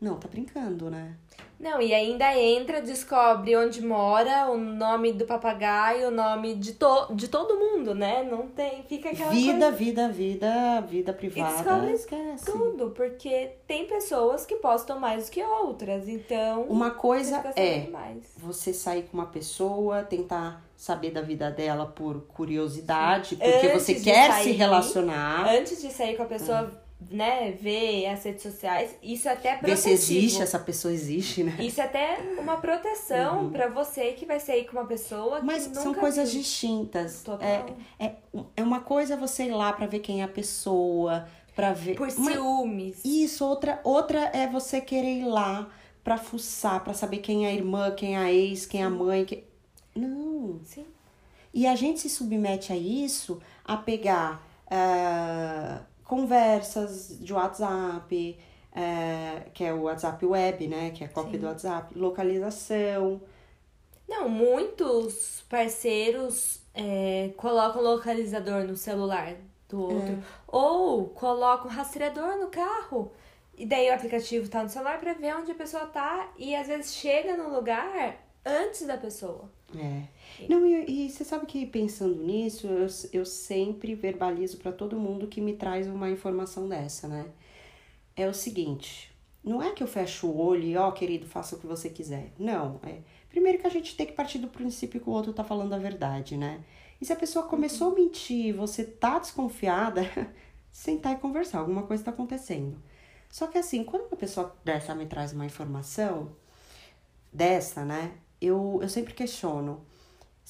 Não, 0.00 0.16
tá 0.16 0.28
brincando, 0.28 0.90
né? 0.90 1.14
Não, 1.58 1.78
e 1.78 1.92
ainda 1.92 2.34
entra, 2.34 2.80
descobre 2.80 3.54
onde 3.54 3.82
mora, 3.82 4.50
o 4.50 4.56
nome 4.56 5.12
do 5.12 5.26
papagaio, 5.26 6.08
o 6.08 6.10
nome 6.10 6.54
de, 6.54 6.72
to 6.72 7.08
de 7.14 7.28
todo 7.28 7.54
mundo, 7.58 7.94
né? 7.94 8.22
Não 8.22 8.46
tem. 8.46 8.82
Fica 8.84 9.10
aquela 9.10 9.30
vida, 9.30 9.52
coisa. 9.52 9.70
vida, 9.70 10.08
vida, 10.08 10.80
vida 10.80 11.10
E 11.10 11.14
privada. 11.14 11.52
descobre 11.52 11.92
Esquece. 11.92 12.46
tudo, 12.46 12.90
porque 12.92 13.50
tem 13.66 13.86
pessoas 13.86 14.46
que 14.46 14.56
postam 14.56 14.98
mais 14.98 15.26
do 15.26 15.32
que 15.32 15.42
outras, 15.42 16.08
então. 16.08 16.62
Uma 16.62 16.92
coisa 16.92 17.42
é 17.54 17.86
mais. 17.90 18.24
você 18.38 18.72
sair 18.72 19.02
com 19.02 19.18
uma 19.18 19.26
pessoa, 19.26 20.02
tentar 20.02 20.64
saber 20.74 21.10
da 21.10 21.20
vida 21.20 21.50
dela 21.50 21.84
por 21.84 22.22
curiosidade, 22.28 23.36
porque 23.36 23.66
Antes 23.66 23.72
você 23.84 23.94
quer 23.96 24.32
se 24.32 24.44
sair, 24.44 24.52
relacionar, 24.52 25.46
Antes 25.50 25.82
de 25.82 25.90
sair 25.90 26.16
com 26.16 26.22
a 26.22 26.26
pessoa, 26.26 26.70
né, 27.10 27.52
ver 27.52 28.06
as 28.06 28.24
redes 28.24 28.42
sociais, 28.42 28.94
isso 29.02 29.28
é 29.28 29.32
até 29.32 29.52
ver 29.52 29.58
protetivo. 29.60 29.82
se 29.82 29.90
existe, 29.90 30.42
essa 30.42 30.58
pessoa 30.58 30.92
existe, 30.92 31.42
né? 31.44 31.56
Isso 31.60 31.80
é 31.80 31.84
até 31.84 32.18
uma 32.38 32.56
proteção 32.58 33.50
pra 33.50 33.68
você 33.68 34.12
que 34.12 34.26
vai 34.26 34.40
sair 34.40 34.64
com 34.66 34.72
uma 34.72 34.86
pessoa 34.86 35.40
que 35.40 35.46
Mas 35.46 35.62
são 35.74 35.94
coisas 35.94 36.32
viu. 36.32 36.40
distintas. 36.42 37.22
Total. 37.22 37.48
É, 37.98 38.06
é, 38.06 38.14
é 38.56 38.62
uma 38.62 38.80
coisa 38.80 39.16
você 39.16 39.44
ir 39.44 39.52
lá 39.52 39.72
pra 39.72 39.86
ver 39.86 40.00
quem 40.00 40.20
é 40.20 40.24
a 40.24 40.28
pessoa, 40.28 41.26
pra 41.54 41.72
ver. 41.72 41.94
Por 41.96 42.06
Mas- 42.18 42.32
ciúmes. 42.32 43.00
Isso, 43.04 43.44
outra, 43.46 43.80
outra 43.84 44.30
é 44.34 44.46
você 44.46 44.80
querer 44.80 45.20
ir 45.20 45.24
lá 45.26 45.68
pra 46.04 46.16
fuçar, 46.18 46.82
pra 46.82 46.92
saber 46.94 47.18
quem 47.18 47.46
é 47.46 47.50
a 47.50 47.52
irmã, 47.54 47.90
quem 47.92 48.14
é 48.16 48.18
a 48.18 48.32
ex, 48.32 48.66
quem 48.66 48.82
é 48.82 48.84
a 48.84 48.90
mãe. 48.90 49.26
Não. 49.94 50.60
Sim. 50.64 50.84
E 51.52 51.66
a 51.66 51.74
gente 51.74 52.00
se 52.00 52.08
submete 52.08 52.72
a 52.72 52.76
isso, 52.76 53.40
a 53.64 53.76
pegar 53.76 54.40
ah, 54.70 55.80
conversas 56.10 57.16
de 57.20 57.32
WhatsApp, 57.32 58.36
eh, 58.74 59.42
que 59.54 59.62
é 59.62 59.72
o 59.72 59.82
WhatsApp 59.82 60.26
web, 60.26 60.66
né? 60.66 60.90
Que 60.90 61.04
é 61.04 61.06
a 61.06 61.10
cópia 61.10 61.34
Sim. 61.34 61.38
do 61.38 61.46
WhatsApp, 61.46 61.96
localização. 61.96 63.22
Não, 64.08 64.28
muitos 64.28 65.44
parceiros 65.48 66.62
é, 66.74 67.30
colocam 67.36 67.80
localizador 67.80 68.64
no 68.64 68.76
celular 68.76 69.36
do 69.68 69.80
outro. 69.80 70.18
Ou 70.48 71.10
colocam 71.10 71.70
rastreador 71.70 72.36
no 72.38 72.48
carro. 72.48 73.12
E 73.56 73.64
daí 73.64 73.88
o 73.88 73.94
aplicativo 73.94 74.48
tá 74.48 74.64
no 74.64 74.68
celular 74.68 74.98
pra 74.98 75.12
ver 75.12 75.36
onde 75.36 75.52
a 75.52 75.54
pessoa 75.54 75.86
tá. 75.86 76.32
E 76.36 76.56
às 76.56 76.66
vezes 76.66 76.92
chega 76.92 77.36
no 77.36 77.54
lugar 77.54 78.16
antes 78.44 78.84
da 78.84 78.96
pessoa. 78.96 79.48
É. 79.78 80.02
Não, 80.48 80.66
e, 80.66 81.06
e 81.06 81.10
você 81.10 81.24
sabe 81.24 81.46
que 81.46 81.66
pensando 81.66 82.22
nisso, 82.22 82.66
eu, 82.66 82.86
eu 83.12 83.24
sempre 83.24 83.94
verbalizo 83.94 84.58
pra 84.58 84.72
todo 84.72 84.98
mundo 84.98 85.26
que 85.26 85.40
me 85.40 85.54
traz 85.54 85.86
uma 85.86 86.10
informação 86.10 86.68
dessa, 86.68 87.08
né? 87.08 87.26
É 88.16 88.28
o 88.28 88.34
seguinte, 88.34 89.10
não 89.42 89.62
é 89.62 89.72
que 89.72 89.82
eu 89.82 89.86
fecho 89.86 90.26
o 90.26 90.38
olho 90.38 90.64
e, 90.64 90.76
ó, 90.76 90.90
querido, 90.92 91.26
faça 91.26 91.56
o 91.56 91.58
que 91.58 91.66
você 91.66 91.88
quiser. 91.88 92.32
Não, 92.38 92.78
é. 92.82 92.98
Primeiro 93.30 93.58
que 93.58 93.66
a 93.66 93.70
gente 93.70 93.96
tem 93.96 94.06
que 94.06 94.12
partir 94.12 94.38
do 94.38 94.48
princípio 94.48 95.00
que 95.00 95.08
o 95.08 95.12
outro 95.12 95.32
tá 95.32 95.42
falando 95.42 95.72
a 95.72 95.78
verdade, 95.78 96.36
né? 96.36 96.62
E 97.00 97.04
se 97.06 97.12
a 97.12 97.16
pessoa 97.16 97.46
começou 97.46 97.92
a 97.92 97.94
mentir 97.94 98.46
e 98.46 98.52
você 98.52 98.84
tá 98.84 99.18
desconfiada, 99.18 100.02
sentar 100.70 101.14
e 101.14 101.16
conversar, 101.16 101.60
alguma 101.60 101.84
coisa 101.84 102.04
tá 102.04 102.10
acontecendo. 102.10 102.76
Só 103.30 103.46
que 103.46 103.56
assim, 103.56 103.84
quando 103.84 104.06
uma 104.08 104.16
pessoa 104.16 104.54
dessa 104.64 104.94
me 104.94 105.06
traz 105.06 105.32
uma 105.32 105.46
informação 105.46 106.36
dessa, 107.32 107.84
né? 107.84 108.12
Eu, 108.40 108.80
eu 108.82 108.88
sempre 108.88 109.14
questiono. 109.14 109.80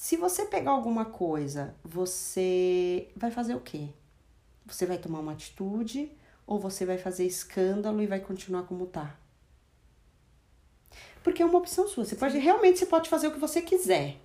Se 0.01 0.17
você 0.17 0.47
pegar 0.47 0.71
alguma 0.71 1.05
coisa, 1.05 1.75
você 1.85 3.11
vai 3.15 3.31
fazer 3.31 3.55
o 3.55 3.61
quê? 3.61 3.89
Você 4.65 4.87
vai 4.87 4.97
tomar 4.97 5.21
uma 5.21 5.33
atitude 5.33 6.11
ou 6.47 6.59
você 6.59 6.87
vai 6.87 6.97
fazer 6.97 7.27
escândalo 7.27 8.01
e 8.01 8.07
vai 8.07 8.19
continuar 8.19 8.63
como 8.63 8.87
tá? 8.87 9.15
Porque 11.23 11.43
é 11.43 11.45
uma 11.45 11.59
opção 11.59 11.87
sua. 11.87 12.07
Você 12.07 12.17
pode 12.17 12.39
realmente 12.39 12.79
você 12.79 12.87
pode 12.87 13.11
fazer 13.11 13.27
o 13.27 13.33
que 13.33 13.39
você 13.39 13.61
quiser. 13.61 14.17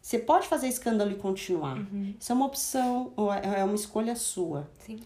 Você 0.00 0.18
pode 0.18 0.48
fazer 0.48 0.66
escândalo 0.66 1.10
e 1.10 1.16
continuar. 1.16 1.76
Isso 2.18 2.32
é 2.32 2.34
uma 2.34 2.46
opção, 2.46 3.12
ou 3.14 3.30
é 3.30 3.60
é 3.60 3.64
uma 3.64 3.74
escolha 3.74 4.16
sua. 4.16 4.66
Sim. 4.78 4.98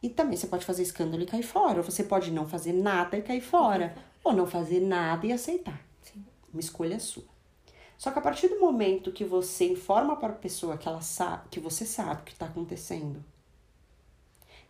E 0.00 0.08
também 0.08 0.36
você 0.36 0.46
pode 0.46 0.64
fazer 0.64 0.84
escândalo 0.84 1.24
e 1.24 1.26
cair 1.26 1.42
fora. 1.42 1.78
Ou 1.78 1.82
você 1.82 2.04
pode 2.04 2.30
não 2.30 2.46
fazer 2.46 2.72
nada 2.72 3.18
e 3.18 3.22
cair 3.22 3.40
fora. 3.40 3.92
Ou 4.22 4.32
não 4.32 4.46
fazer 4.46 4.78
nada 4.78 5.26
e 5.26 5.32
aceitar. 5.32 5.84
Sim. 6.00 6.24
Uma 6.54 6.60
escolha 6.60 7.00
sua. 7.00 7.37
Só 7.98 8.12
que 8.12 8.18
a 8.20 8.22
partir 8.22 8.46
do 8.46 8.60
momento 8.60 9.10
que 9.10 9.24
você 9.24 9.72
informa 9.72 10.14
para 10.16 10.32
a 10.32 10.36
pessoa 10.36 10.78
que 10.78 10.86
ela 10.86 11.00
sabe, 11.00 11.48
que 11.50 11.58
você 11.58 11.84
sabe 11.84 12.22
o 12.22 12.24
que 12.24 12.32
está 12.32 12.46
acontecendo, 12.46 13.22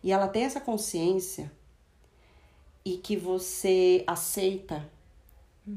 e 0.03 0.11
ela 0.11 0.27
tem 0.27 0.43
essa 0.43 0.59
consciência 0.59 1.51
e 2.83 2.97
que 2.97 3.15
você 3.15 4.03
aceita 4.07 4.89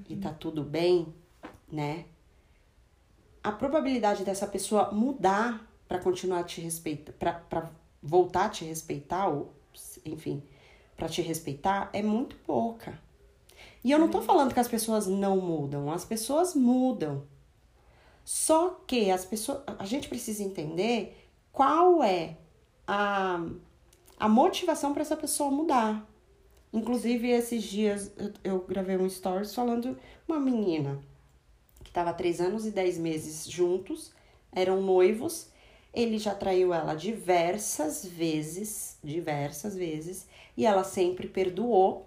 e 0.08 0.16
tá 0.16 0.32
tudo 0.32 0.62
bem, 0.64 1.12
né? 1.70 2.06
A 3.44 3.52
probabilidade 3.52 4.24
dessa 4.24 4.46
pessoa 4.46 4.90
mudar 4.90 5.68
para 5.86 5.98
continuar 5.98 6.44
te 6.44 6.60
respeitar, 6.62 7.44
para 7.50 7.70
voltar 8.02 8.46
a 8.46 8.48
te 8.48 8.64
respeitar 8.64 9.28
ou 9.28 9.52
enfim, 10.06 10.42
para 10.96 11.08
te 11.08 11.20
respeitar 11.20 11.90
é 11.92 12.00
muito 12.00 12.36
pouca. 12.36 12.98
E 13.84 13.90
eu 13.90 13.98
não 13.98 14.08
tô 14.08 14.22
falando 14.22 14.54
que 14.54 14.60
as 14.60 14.68
pessoas 14.68 15.06
não 15.06 15.38
mudam, 15.38 15.92
as 15.92 16.04
pessoas 16.04 16.54
mudam. 16.54 17.30
Só 18.24 18.82
que 18.86 19.10
as 19.10 19.24
pessoas, 19.24 19.62
a 19.78 19.84
gente 19.84 20.08
precisa 20.08 20.42
entender 20.42 21.16
qual 21.52 22.02
é 22.02 22.36
a, 22.86 23.44
a 24.18 24.28
motivação 24.28 24.92
para 24.92 25.02
essa 25.02 25.16
pessoa 25.16 25.50
mudar. 25.50 26.08
Inclusive, 26.72 27.28
esses 27.28 27.62
dias 27.62 28.12
eu, 28.42 28.60
gravei 28.60 28.96
um 28.96 29.08
stories 29.08 29.54
falando 29.54 29.98
uma 30.26 30.40
menina 30.40 31.00
que 31.82 31.90
estava 31.90 32.12
três 32.14 32.40
anos 32.40 32.64
e 32.64 32.70
dez 32.70 32.96
meses 32.96 33.50
juntos, 33.50 34.12
eram 34.50 34.80
noivos. 34.80 35.48
Ele 35.92 36.18
já 36.18 36.34
traiu 36.34 36.72
ela 36.72 36.94
diversas 36.94 38.06
vezes, 38.06 38.96
diversas 39.04 39.76
vezes, 39.76 40.26
e 40.56 40.64
ela 40.64 40.84
sempre 40.84 41.28
perdoou. 41.28 42.06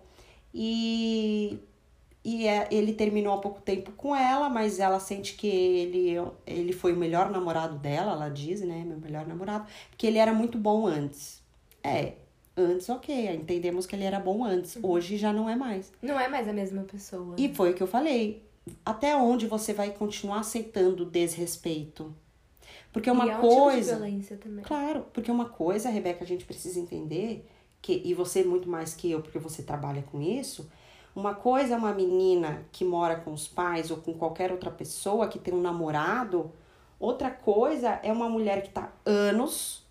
E 0.52 1.60
e 2.26 2.48
é, 2.48 2.68
ele 2.72 2.92
terminou 2.92 3.36
há 3.36 3.38
pouco 3.38 3.62
tempo 3.62 3.92
com 3.92 4.16
ela, 4.16 4.50
mas 4.50 4.80
ela 4.80 5.00
sente 5.00 5.36
que 5.36 5.46
ele, 5.46 6.16
ele 6.48 6.74
foi 6.74 6.92
o 6.92 6.98
melhor 6.98 7.30
namorado 7.30 7.78
dela, 7.78 8.14
ela 8.14 8.30
diz, 8.30 8.62
né? 8.62 8.84
Meu 8.84 8.98
melhor 8.98 9.28
namorado, 9.28 9.68
porque 9.92 10.08
ele 10.08 10.18
era 10.18 10.34
muito 10.34 10.58
bom 10.58 10.88
antes. 10.88 11.44
É, 11.84 12.14
antes, 12.58 12.90
ok, 12.90 13.36
entendemos 13.36 13.86
que 13.86 13.96
ele 13.96 14.06
era 14.06 14.20
bom 14.20 14.44
antes. 14.44 14.76
Hoje 14.82 15.18
já 15.18 15.32
não 15.32 15.48
é 15.48 15.56
mais. 15.56 15.94
Não 16.02 16.20
é 16.20 16.28
mais 16.28 16.48
a 16.48 16.54
mesma 16.54 16.82
pessoa. 16.82 17.36
E 17.38 17.54
foi 17.54 17.70
o 17.70 17.74
que 17.76 17.84
eu 17.84 17.88
falei. 17.88 18.44
Até 18.84 19.16
onde 19.16 19.46
você 19.46 19.72
vai 19.72 19.92
continuar 19.92 20.40
aceitando 20.40 21.06
desrespeito? 21.06 22.12
Porque 22.92 23.12
uma 23.12 23.28
e 23.28 23.30
é 23.30 23.38
um 23.38 23.42
tipo 23.42 23.50
de 23.50 23.56
coisa. 23.56 23.96
violência 23.98 24.38
também. 24.38 24.66
Claro, 24.66 25.06
porque 25.14 25.30
uma 25.30 25.46
coisa, 25.46 25.90
Rebeca, 25.90 26.24
a 26.24 26.28
gente 26.28 26.44
precisa 26.44 26.80
entender 26.80 27.48
que, 27.84 28.02
e 28.04 28.16
você 28.16 28.44
muito 28.44 28.68
mais 28.68 28.96
que 28.96 29.12
eu, 29.12 29.22
porque 29.22 29.38
você 29.38 29.62
trabalha 29.62 30.02
com 30.02 30.20
isso, 30.20 30.68
uma 31.16 31.34
coisa 31.34 31.76
é 31.76 31.78
uma 31.78 31.94
menina 31.94 32.66
que 32.72 32.84
mora 32.84 33.16
com 33.16 33.32
os 33.32 33.48
pais 33.48 33.90
ou 33.90 33.98
com 33.98 34.14
qualquer 34.14 34.52
outra 34.52 34.70
pessoa 34.70 35.30
que 35.30 35.40
tem 35.40 35.54
um 35.54 35.62
namorado, 35.62 36.52
outra 37.00 37.32
coisa 37.32 38.00
é 38.04 38.12
uma 38.12 38.28
mulher 38.28 38.62
que 38.62 38.70
tá 38.70 38.92
anos 39.06 39.86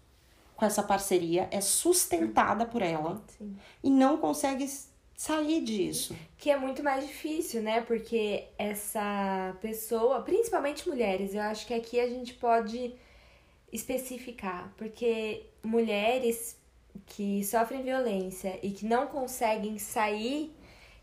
com 0.55 0.67
essa 0.67 0.83
parceria, 0.83 1.49
é 1.51 1.61
sustentada 1.61 2.67
por 2.67 2.83
ela 2.83 3.21
Sim. 3.39 3.57
e 3.83 3.91
não 3.91 4.19
consegue 4.19 4.69
sair 5.17 5.63
disso. 5.63 6.15
Que 6.37 6.51
é 6.51 6.59
muito 6.59 6.83
mais 6.83 7.07
difícil, 7.07 7.63
né? 7.63 7.81
Porque 7.81 8.45
essa 8.59 9.57
pessoa, 9.61 10.21
principalmente 10.21 10.89
mulheres, 10.89 11.35
eu 11.35 11.41
acho 11.41 11.67
que 11.67 11.75
aqui 11.75 11.99
a 11.99 12.09
gente 12.09 12.35
pode 12.35 12.95
especificar. 13.73 14.73
Porque 14.77 15.47
mulheres 15.63 16.57
que 17.07 17.43
sofrem 17.45 17.83
violência 17.83 18.59
e 18.63 18.71
que 18.71 18.87
não 18.87 19.07
conseguem 19.07 19.79
sair 19.79 20.55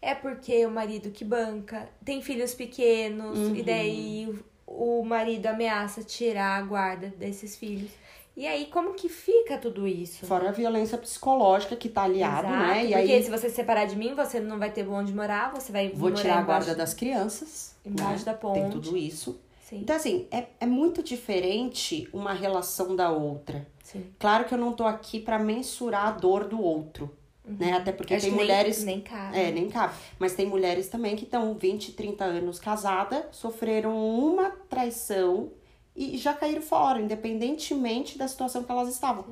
é 0.01 0.15
porque 0.15 0.65
o 0.65 0.71
marido 0.71 1.11
que 1.11 1.23
banca 1.23 1.87
tem 2.03 2.21
filhos 2.21 2.53
pequenos 2.53 3.37
e 3.57 3.61
daí 3.61 4.35
o, 4.65 5.03
marido 5.03 5.45
ameaça 5.47 6.03
tirar 6.03 6.57
a 6.57 6.61
guarda 6.61 7.09
desses 7.17 7.55
filhos. 7.55 7.91
E 8.35 8.47
aí, 8.47 8.67
como 8.67 8.93
que 8.93 9.09
fica 9.09 9.57
tudo 9.57 9.85
isso? 9.85 10.25
Fora 10.25 10.49
a 10.49 10.51
violência 10.53 10.97
psicológica 10.97 11.75
que 11.75 11.89
tá 11.89 12.03
aliado, 12.03 12.47
Exato, 12.47 12.63
né? 12.65 12.85
E 12.85 12.93
porque 12.93 13.11
aí 13.11 13.23
se 13.23 13.29
você 13.29 13.49
se 13.49 13.55
separar 13.57 13.85
de 13.85 13.95
mim, 13.97 14.15
você 14.15 14.39
não 14.39 14.57
vai 14.57 14.71
ter 14.71 14.87
onde 14.87 15.13
morar, 15.13 15.51
você 15.53 15.71
vai 15.71 15.89
vou 15.89 16.11
tirar 16.11 16.37
a 16.37 16.41
embaixo- 16.41 16.65
guarda 16.67 16.75
das 16.75 16.93
crianças. 16.93 17.75
embaixo 17.85 18.25
né? 18.25 18.31
da 18.31 18.33
ponte. 18.33 18.59
Tem 18.61 18.69
tudo 18.69 18.95
isso. 18.95 19.39
Sim, 19.69 19.79
Então, 19.79 19.95
assim, 19.97 20.27
é, 20.31 20.45
é 20.61 20.65
muito 20.65 21.03
diferente 21.03 22.07
uma 22.13 22.31
relação 22.33 22.95
da 22.95 23.11
outra. 23.11 23.67
sim. 23.83 24.05
Claro 24.17 24.45
que 24.45 24.53
eu 24.53 24.57
não 24.57 24.71
tô 24.73 24.85
aqui 24.85 25.19
pra 25.19 25.37
mensurar 25.37 26.07
a 26.07 26.11
dor 26.11 26.45
do 26.47 26.59
outro, 26.61 27.13
né? 27.59 27.73
Até 27.73 27.91
porque 27.91 28.13
Acho 28.13 28.25
tem 28.25 28.31
que 28.31 28.37
nem- 28.37 28.45
mulheres. 28.47 28.83
Nem, 28.83 29.01
cabe. 29.01 29.37
É, 29.39 29.51
nem 29.51 29.69
cabe. 29.69 29.93
Mas 30.19 30.33
tem 30.33 30.45
mulheres 30.45 30.87
também 30.89 31.15
que 31.15 31.23
estão 31.25 31.53
20, 31.55 31.93
30 31.93 32.23
anos 32.25 32.59
casada, 32.59 33.27
sofreram 33.31 33.95
uma 33.97 34.49
traição 34.69 35.51
e 35.95 36.17
já 36.17 36.33
caíram 36.33 36.61
fora, 36.61 37.01
independentemente 37.01 38.17
da 38.17 38.27
situação 38.27 38.63
que 38.63 38.71
elas 38.71 38.89
estavam. 38.89 39.25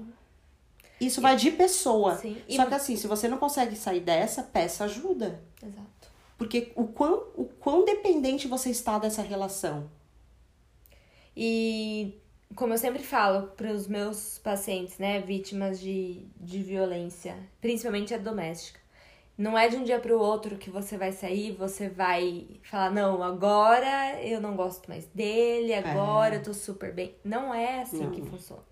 Isso 1.00 1.22
vai 1.22 1.36
de 1.38 1.52
pessoa. 1.52 2.18
Sim. 2.18 2.38
E- 2.48 2.56
Só 2.58 2.66
que 2.66 2.74
assim, 2.74 2.96
se 2.98 3.08
você 3.08 3.28
não 3.30 3.38
consegue 3.38 3.76
sair 3.76 4.02
dessa, 4.02 4.44
peça 4.44 4.84
ajuda. 4.84 5.42
Exato. 5.64 5.88
Porque 6.38 6.72
o 6.76 6.86
quão, 6.88 7.24
o 7.36 7.46
quão 7.46 7.86
dependente 7.86 8.48
você 8.48 8.70
está 8.70 9.00
dessa 9.00 9.22
relação. 9.22 9.90
E 11.36 12.14
como 12.56 12.74
eu 12.74 12.78
sempre 12.78 13.04
falo 13.04 13.48
para 13.50 13.72
os 13.72 13.88
meus 13.88 14.40
pacientes, 14.40 14.98
né, 14.98 15.22
vítimas 15.22 15.80
de, 15.80 16.26
de 16.38 16.62
violência, 16.64 17.38
principalmente 17.62 18.14
a 18.14 18.18
doméstica, 18.18 18.80
não 19.38 19.58
é 19.58 19.70
de 19.70 19.78
um 19.78 19.84
dia 19.86 20.00
para 20.00 20.14
o 20.14 20.20
outro 20.20 20.58
que 20.58 20.70
você 20.70 20.98
vai 20.98 21.14
sair, 21.14 21.54
você 21.54 21.88
vai 21.88 22.60
falar, 22.62 22.92
não, 22.92 23.24
agora 23.24 24.22
eu 24.22 24.42
não 24.42 24.54
gosto 24.54 24.90
mais 24.90 25.06
dele, 25.06 25.74
agora 25.74 26.36
é. 26.36 26.38
eu 26.40 26.44
tô 26.44 26.54
super 26.54 26.94
bem. 26.94 27.16
Não 27.24 27.54
é 27.54 27.82
assim 27.82 28.04
não. 28.04 28.12
que 28.12 28.22
funciona. 28.22 28.64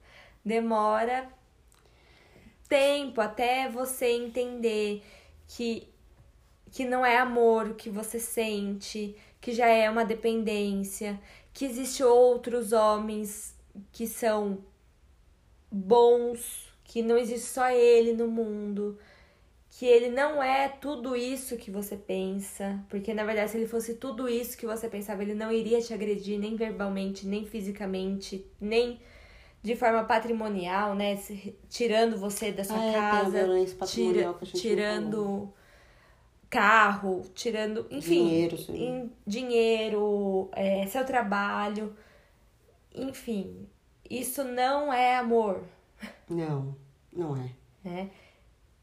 Demora 0.44 1.30
tempo 2.68 3.22
até 3.22 3.70
você 3.70 4.08
entender 4.12 5.02
que, 5.48 5.88
que 6.70 6.84
não 6.84 7.06
é 7.06 7.18
amor 7.18 7.68
o 7.68 7.76
que 7.76 7.90
você 7.90 8.20
sente, 8.20 9.16
que 9.40 9.54
já 9.54 9.68
é 9.68 9.90
uma 9.90 10.04
dependência, 10.04 11.18
que 11.54 11.64
existe 11.64 12.04
outros 12.04 12.74
homens 12.74 13.57
que 13.92 14.08
são 14.08 14.60
bons, 15.72 16.72
que 16.84 17.02
não 17.02 17.18
existe 17.18 17.48
só 17.48 17.70
ele 17.70 18.14
no 18.14 18.28
mundo, 18.28 18.98
que 19.70 19.86
ele 19.86 20.10
não 20.10 20.42
é 20.42 20.68
tudo 20.68 21.16
isso 21.16 21.58
que 21.58 21.70
você 21.70 21.96
pensa, 21.96 22.84
porque 22.90 23.14
na 23.14 23.24
verdade 23.24 23.52
se 23.52 23.58
ele 23.58 23.68
fosse 23.68 23.96
tudo 23.96 24.28
isso 24.28 24.58
que 24.58 24.66
você 24.66 24.90
pensava, 24.90 25.22
ele 25.22 25.36
não 25.36 25.52
iria 25.52 25.82
te 25.82 25.94
agredir 25.94 26.40
nem 26.40 26.56
verbalmente, 26.56 27.28
nem 27.28 27.46
fisicamente, 27.46 28.46
nem 28.60 29.00
de 29.62 29.76
forma 29.76 30.04
patrimonial, 30.04 30.96
né, 30.96 31.20
tirando 31.70 32.18
você 32.18 32.52
da 32.52 32.64
sua 32.64 32.78
ah, 32.78 32.94
casa, 32.94 33.40
é, 33.40 33.66
tira, 33.86 34.34
tirando 34.54 35.54
carro, 36.50 37.24
tirando, 37.36 37.86
enfim, 37.92 38.26
dinheiro, 38.26 38.58
sim. 38.58 39.12
dinheiro 39.26 40.50
é, 40.54 40.86
seu 40.88 41.06
trabalho, 41.06 41.94
enfim, 42.98 43.68
isso 44.10 44.44
não 44.44 44.92
é 44.92 45.16
amor. 45.16 45.64
Não, 46.30 46.76
não 47.12 47.36
é. 47.36 47.50
Né? 47.84 48.10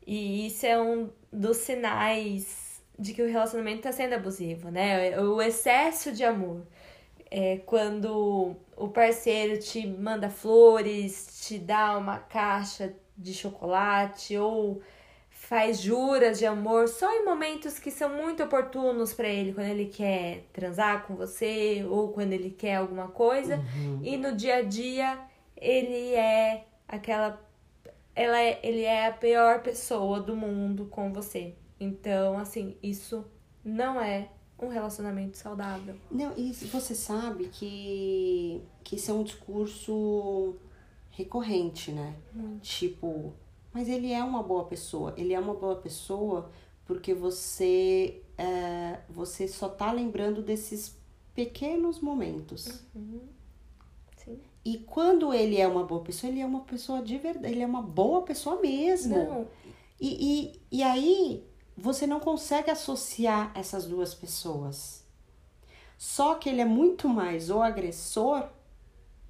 E 0.07 0.47
isso 0.47 0.67
é 0.67 0.81
um 0.81 1.11
dos 1.33 1.59
sinais 1.59 2.83
de 2.99 3.13
que 3.13 3.23
o 3.23 3.29
relacionamento 3.29 3.79
está 3.79 3.93
sendo 3.93 4.15
abusivo, 4.15 4.71
né? 4.71 5.19
O 5.21 5.43
excesso 5.43 6.13
de 6.13 6.25
amor. 6.25 6.67
É 7.31 7.59
quando 7.59 8.55
o 8.77 8.89
parceiro 8.89 9.59
te 9.59 9.87
manda 9.87 10.31
flores, 10.31 11.41
te 11.43 11.59
dá 11.59 11.97
uma 11.99 12.19
caixa 12.19 12.95
de 13.17 13.35
chocolate 13.35 14.37
ou 14.37 14.81
faz 15.49 15.81
juras 15.81 16.39
de 16.39 16.47
amor 16.47 16.89
só 16.89 17.13
em 17.13 17.25
momentos 17.25 17.79
que 17.79 17.91
são 17.91 18.09
muito 18.09 18.43
oportunos 18.43 19.13
para 19.13 19.29
ele, 19.29 19.53
quando 19.53 19.67
ele 19.67 19.87
quer 19.87 20.45
transar 20.53 21.07
com 21.07 21.15
você 21.15 21.85
ou 21.89 22.09
quando 22.09 22.33
ele 22.33 22.51
quer 22.51 22.77
alguma 22.77 23.09
coisa, 23.09 23.57
uhum. 23.57 24.01
e 24.03 24.17
no 24.17 24.35
dia 24.35 24.57
a 24.57 24.63
dia 24.63 25.19
ele 25.57 26.15
é 26.15 26.65
aquela 26.89 27.41
ela 28.15 28.41
é, 28.41 28.61
ele 28.63 28.83
é 28.83 29.09
a 29.09 29.13
pior 29.13 29.61
pessoa 29.61 30.21
do 30.21 30.37
mundo 30.37 30.87
com 30.87 31.13
você. 31.13 31.55
Então, 31.81 32.39
assim, 32.39 32.77
isso 32.81 33.25
não 33.65 34.01
é 34.01 34.29
um 34.59 34.69
relacionamento 34.69 35.37
saudável. 35.37 35.97
Não, 36.11 36.33
e 36.37 36.53
você 36.53 36.95
sabe 36.95 37.49
que 37.49 38.63
que 38.83 38.97
isso 38.97 39.11
é 39.11 39.15
um 39.15 39.25
discurso 39.25 40.55
recorrente, 41.11 41.91
né? 41.93 42.15
Hum. 42.35 42.59
Tipo, 42.63 43.35
mas 43.75 43.89
ele 43.89 44.13
é 44.13 44.23
uma 44.23 44.41
boa 44.41 44.65
pessoa. 44.65 45.13
Ele 45.17 45.35
é 45.35 45.39
uma 45.39 45.53
boa 45.53 45.75
pessoa 45.75 46.49
porque 46.87 47.13
você, 47.13 48.23
é, 48.39 49.01
você 49.11 49.49
só 49.49 49.69
tá 49.69 49.91
lembrando 49.91 50.41
desses 50.43 50.97
pequenos 51.35 51.99
momentos. 51.99 52.85
Uhum. 52.95 53.23
Sim. 54.17 54.39
E 54.65 54.79
quando 54.79 55.35
ele 55.35 55.61
é 55.61 55.67
uma 55.67 55.83
boa 55.83 56.03
pessoa, 56.03 56.31
ele 56.31 56.41
é 56.41 56.47
uma 56.47 56.61
pessoa 56.61 57.03
de 57.03 57.19
verdade, 57.19 57.53
ele 57.53 57.63
é 57.63 57.67
uma 57.67 57.83
boa 57.83 58.23
pessoa 58.23 58.61
mesmo. 58.61 59.17
Não. 59.17 59.49
E, 60.01 60.53
e, 60.71 60.79
e 60.79 60.83
aí 60.83 61.45
você 61.77 62.07
não 62.07 62.21
consegue 62.21 62.71
associar 62.71 63.51
essas 63.57 63.87
duas 63.87 64.15
pessoas. 64.15 65.05
Só 65.99 66.37
que 66.37 66.49
ele 66.49 66.61
é 66.61 66.65
muito 66.65 67.09
mais 67.09 67.51
o 67.51 67.61
agressor 67.61 68.49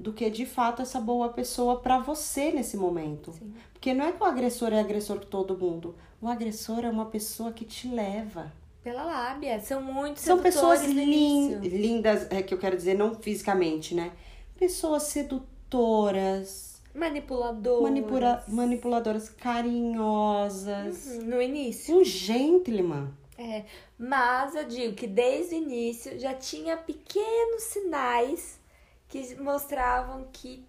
do 0.04 0.12
que 0.12 0.28
de 0.28 0.44
fato 0.44 0.82
essa 0.82 1.00
boa 1.00 1.30
pessoa 1.30 1.80
para 1.80 1.98
você 1.98 2.52
nesse 2.52 2.76
momento. 2.76 3.32
Sim. 3.32 3.54
Porque 3.72 3.94
não 3.94 4.04
é 4.04 4.12
que 4.12 4.22
o 4.22 4.26
agressor 4.26 4.70
é 4.70 4.78
agressor 4.78 5.18
com 5.18 5.26
todo 5.26 5.56
mundo. 5.56 5.94
O 6.20 6.28
agressor 6.28 6.84
é 6.84 6.90
uma 6.90 7.06
pessoa 7.06 7.52
que 7.52 7.64
te 7.64 7.88
leva. 7.88 8.52
Pela 8.82 9.02
lábia. 9.02 9.58
São 9.60 9.82
muitos 9.82 10.22
São 10.22 10.38
pessoas 10.40 10.84
lin 10.84 11.54
lindas, 11.60 12.30
é 12.30 12.42
que 12.42 12.52
eu 12.52 12.58
quero 12.58 12.76
dizer, 12.76 12.94
não 12.94 13.14
fisicamente, 13.14 13.94
né? 13.94 14.12
Pessoas 14.58 15.04
sedutoras. 15.04 16.82
Manipuladoras. 16.94 17.82
Manipula 17.82 18.44
manipuladoras 18.46 19.30
carinhosas. 19.30 21.06
Uhum, 21.06 21.24
no 21.24 21.40
início. 21.40 21.96
Um 21.96 22.04
gentleman. 22.04 23.08
É, 23.38 23.64
mas 23.98 24.54
eu 24.54 24.64
digo 24.64 24.94
que 24.94 25.06
desde 25.06 25.54
o 25.54 25.58
início 25.58 26.18
já 26.20 26.34
tinha 26.34 26.76
pequenos 26.76 27.62
sinais 27.64 28.62
que 29.08 29.34
mostravam 29.36 30.26
que, 30.32 30.64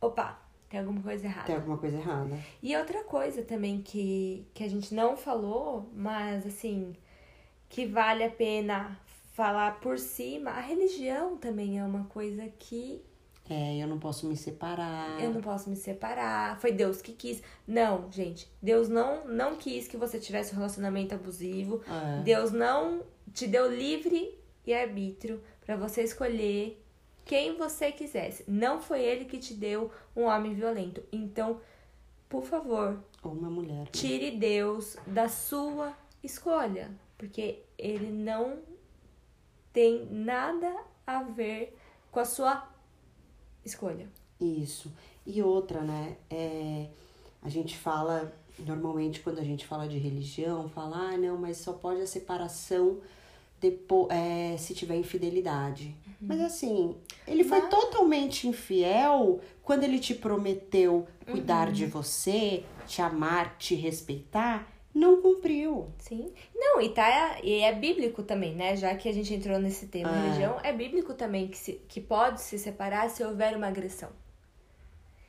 opa, 0.00 0.38
tem 0.70 0.78
alguma 0.78 1.02
coisa 1.02 1.26
errada. 1.26 1.46
Tem 1.46 1.56
alguma 1.56 1.76
coisa 1.78 1.96
errada. 1.96 2.38
E 2.62 2.76
outra 2.76 3.02
coisa 3.02 3.42
também 3.42 3.82
que, 3.82 4.46
que 4.54 4.62
a 4.62 4.68
gente 4.68 4.94
não 4.94 5.16
falou, 5.16 5.90
mas 5.92 6.46
assim, 6.46 6.94
que 7.68 7.86
vale 7.86 8.22
a 8.22 8.30
pena 8.30 8.96
falar 9.32 9.80
por 9.80 9.98
cima, 9.98 10.50
a 10.50 10.60
religião 10.60 11.36
também 11.36 11.78
é 11.78 11.84
uma 11.84 12.04
coisa 12.04 12.46
que. 12.58 13.02
É, 13.48 13.82
eu 13.82 13.88
não 13.88 13.98
posso 13.98 14.26
me 14.28 14.36
separar. 14.36 15.20
Eu 15.20 15.32
não 15.32 15.40
posso 15.40 15.68
me 15.68 15.74
separar. 15.74 16.60
Foi 16.60 16.70
Deus 16.70 17.02
que 17.02 17.12
quis. 17.12 17.42
Não, 17.66 18.10
gente. 18.12 18.48
Deus 18.62 18.88
não, 18.88 19.26
não 19.26 19.56
quis 19.56 19.88
que 19.88 19.96
você 19.96 20.20
tivesse 20.20 20.52
um 20.52 20.56
relacionamento 20.56 21.16
abusivo. 21.16 21.82
É. 21.88 22.22
Deus 22.22 22.52
não 22.52 23.02
te 23.32 23.48
deu 23.48 23.68
livre 23.68 24.38
e 24.64 24.72
arbítrio 24.72 25.42
para 25.64 25.74
você 25.74 26.02
escolher 26.02 26.79
quem 27.30 27.56
você 27.56 27.92
quisesse. 27.92 28.44
Não 28.48 28.82
foi 28.82 29.04
ele 29.04 29.24
que 29.24 29.38
te 29.38 29.54
deu 29.54 29.88
um 30.16 30.24
homem 30.24 30.52
violento. 30.52 31.00
Então, 31.12 31.60
por 32.28 32.42
favor, 32.42 32.98
ou 33.22 33.30
uma 33.30 33.48
mulher. 33.48 33.84
Né? 33.84 33.88
Tire 33.92 34.32
Deus 34.32 34.96
da 35.06 35.28
sua 35.28 35.96
escolha, 36.24 36.90
porque 37.16 37.60
ele 37.78 38.10
não 38.10 38.58
tem 39.72 40.06
nada 40.06 40.76
a 41.06 41.22
ver 41.22 41.78
com 42.10 42.18
a 42.18 42.24
sua 42.24 42.68
escolha. 43.64 44.08
Isso. 44.40 44.92
E 45.24 45.40
outra, 45.40 45.82
né? 45.82 46.16
É, 46.28 46.88
a 47.40 47.48
gente 47.48 47.78
fala, 47.78 48.32
normalmente, 48.58 49.20
quando 49.20 49.38
a 49.38 49.44
gente 49.44 49.68
fala 49.68 49.86
de 49.86 49.98
religião, 49.98 50.68
fala, 50.68 51.12
ah, 51.12 51.16
não, 51.16 51.38
mas 51.38 51.58
só 51.58 51.74
pode 51.74 52.00
a 52.00 52.08
separação 52.08 52.98
depois, 53.60 54.08
é, 54.10 54.56
se 54.56 54.74
tiver 54.74 54.96
infidelidade. 54.96 55.94
Uhum. 56.06 56.28
Mas 56.28 56.40
assim, 56.40 56.96
ele 57.26 57.44
foi 57.44 57.60
Mas... 57.60 57.70
totalmente 57.70 58.48
infiel 58.48 59.40
quando 59.62 59.84
ele 59.84 59.98
te 59.98 60.14
prometeu 60.14 61.06
cuidar 61.30 61.68
uhum. 61.68 61.72
de 61.72 61.86
você, 61.86 62.64
te 62.86 63.02
amar, 63.02 63.56
te 63.58 63.74
respeitar. 63.74 64.66
Não 64.92 65.22
cumpriu. 65.22 65.88
Sim. 65.98 66.32
Não, 66.52 66.80
e, 66.80 66.88
tá, 66.88 67.38
e 67.44 67.60
é 67.60 67.72
bíblico 67.72 68.24
também, 68.24 68.56
né? 68.56 68.74
Já 68.74 68.92
que 68.96 69.08
a 69.08 69.12
gente 69.12 69.32
entrou 69.32 69.56
nesse 69.58 69.86
tema 69.86 70.10
é. 70.10 70.22
religião, 70.22 70.58
é 70.64 70.72
bíblico 70.72 71.14
também 71.14 71.46
que, 71.46 71.56
se, 71.56 71.74
que 71.88 72.00
pode 72.00 72.40
se 72.40 72.58
separar 72.58 73.08
se 73.08 73.22
houver 73.22 73.56
uma 73.56 73.68
agressão. 73.68 74.10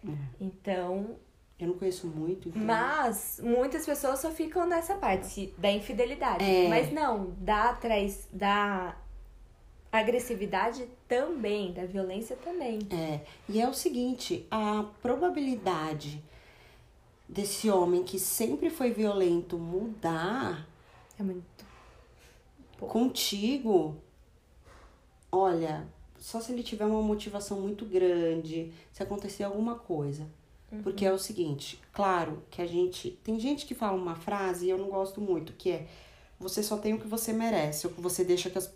É. 0.03 0.11
Então, 0.39 1.15
eu 1.63 1.69
não 1.69 1.77
conheço 1.77 2.07
muito. 2.07 2.49
Então... 2.49 2.61
Mas 2.61 3.39
muitas 3.43 3.85
pessoas 3.85 4.19
só 4.19 4.31
ficam 4.31 4.67
nessa 4.67 4.95
parte 4.95 5.53
da 5.57 5.71
infidelidade. 5.71 6.43
É. 6.43 6.67
Mas 6.67 6.91
não, 6.91 7.35
da, 7.37 7.73
traz, 7.73 8.27
da 8.31 8.97
agressividade 9.91 10.87
também, 11.07 11.73
da 11.73 11.85
violência 11.85 12.35
também. 12.37 12.79
É. 12.91 13.19
E 13.47 13.61
é 13.61 13.67
o 13.67 13.73
seguinte, 13.73 14.47
a 14.49 14.85
probabilidade 15.01 16.23
desse 17.27 17.69
homem 17.69 18.03
que 18.03 18.17
sempre 18.19 18.69
foi 18.69 18.91
violento 18.91 19.57
mudar 19.57 20.67
é 21.19 21.23
muito 21.23 21.65
pouco. 22.77 22.93
contigo. 22.93 23.97
Olha, 25.31 25.87
só 26.17 26.41
se 26.41 26.51
ele 26.51 26.63
tiver 26.63 26.85
uma 26.85 27.01
motivação 27.01 27.61
muito 27.61 27.85
grande, 27.85 28.73
se 28.91 29.03
acontecer 29.03 29.43
alguma 29.43 29.75
coisa. 29.75 30.27
Uhum. 30.71 30.81
Porque 30.83 31.05
é 31.05 31.11
o 31.11 31.19
seguinte, 31.19 31.81
claro 31.91 32.43
que 32.49 32.61
a 32.61 32.67
gente. 32.67 33.19
Tem 33.23 33.39
gente 33.39 33.65
que 33.65 33.75
fala 33.75 33.97
uma 33.97 34.15
frase 34.15 34.65
e 34.65 34.69
eu 34.69 34.77
não 34.77 34.89
gosto 34.89 35.19
muito, 35.19 35.53
que 35.53 35.71
é 35.71 35.87
você 36.39 36.63
só 36.63 36.77
tem 36.77 36.93
o 36.93 36.99
que 36.99 37.07
você 37.07 37.33
merece, 37.33 37.85
ou 37.85 37.93
que 37.93 38.01
você 38.01 38.23
deixa 38.23 38.49
que 38.49 38.57
as, 38.57 38.73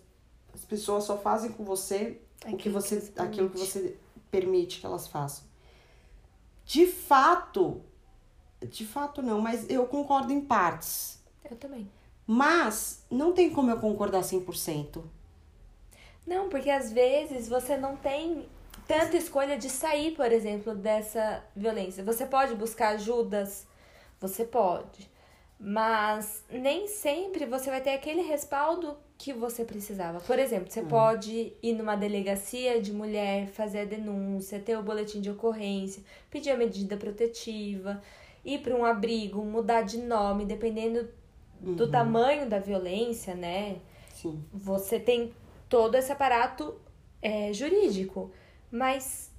as 0.54 0.66
pessoas 0.66 1.06
só 1.06 1.18
fazem 1.18 1.52
com 1.52 1.64
você 1.64 2.20
aquilo 2.42 2.56
o 2.56 2.58
que 2.58 2.70
você. 2.70 3.02
Que 3.02 3.22
aquilo 3.22 3.50
que 3.50 3.58
você 3.58 3.98
permite 4.30 4.80
que 4.80 4.86
elas 4.86 5.08
façam. 5.08 5.46
De 6.66 6.86
fato, 6.88 7.82
de 8.70 8.86
fato 8.86 9.22
não, 9.22 9.40
mas 9.40 9.70
eu 9.70 9.86
concordo 9.86 10.34
em 10.34 10.42
partes. 10.42 11.20
Eu 11.50 11.56
também. 11.56 11.90
Mas 12.28 13.04
não 13.10 13.34
tem 13.34 13.52
como 13.52 13.70
eu 13.70 13.80
concordar 13.80 14.22
100%. 14.22 15.04
Não, 16.26 16.50
porque 16.50 16.72
às 16.72 16.92
vezes 16.92 17.48
você 17.48 17.78
não 17.78 17.96
tem 17.96 18.48
tanta 18.88 19.18
escolha 19.18 19.58
de 19.58 19.70
sair, 19.70 20.12
por 20.12 20.32
exemplo, 20.32 20.76
dessa 20.76 21.44
violência. 21.56 22.04
Você 22.04 22.26
pode 22.26 22.56
buscar 22.56 22.90
ajudas, 22.90 23.68
você 24.20 24.46
pode. 24.46 25.10
Mas 25.60 26.44
nem 26.50 26.88
sempre 26.88 27.46
você 27.46 27.70
vai 27.70 27.82
ter 27.82 27.92
aquele 27.92 28.22
respaldo 28.22 28.98
que 29.18 29.32
você 29.32 29.64
precisava. 29.64 30.20
Por 30.20 30.38
exemplo, 30.38 30.70
você 30.70 30.82
uhum. 30.82 30.88
pode 30.88 31.54
ir 31.64 31.74
numa 31.74 31.96
delegacia 31.96 32.82
de 32.82 32.92
mulher, 32.92 33.48
fazer 33.48 33.80
a 33.80 33.86
denúncia, 33.86 34.60
ter 34.60 34.78
o 34.78 34.84
boletim 34.84 35.22
de 35.22 35.32
ocorrência, 35.32 36.04
pedir 36.30 36.52
a 36.52 36.58
medida 36.58 36.98
protetiva, 36.98 38.02
ir 38.44 38.60
para 38.60 38.76
um 38.76 38.84
abrigo, 38.84 39.44
mudar 39.44 39.84
de 39.84 39.98
nome, 39.98 40.46
dependendo 40.46 41.08
do 41.60 41.86
uhum. 41.86 41.92
tamanho 41.92 42.50
da 42.50 42.60
violência, 42.60 43.34
né? 43.34 43.78
Sim. 44.14 44.44
Você 44.54 45.00
tem 45.00 45.34
todo 45.70 45.96
esse 45.96 46.12
aparato 46.12 46.76
é, 47.22 47.54
jurídico. 47.54 48.32
Mas 48.76 49.32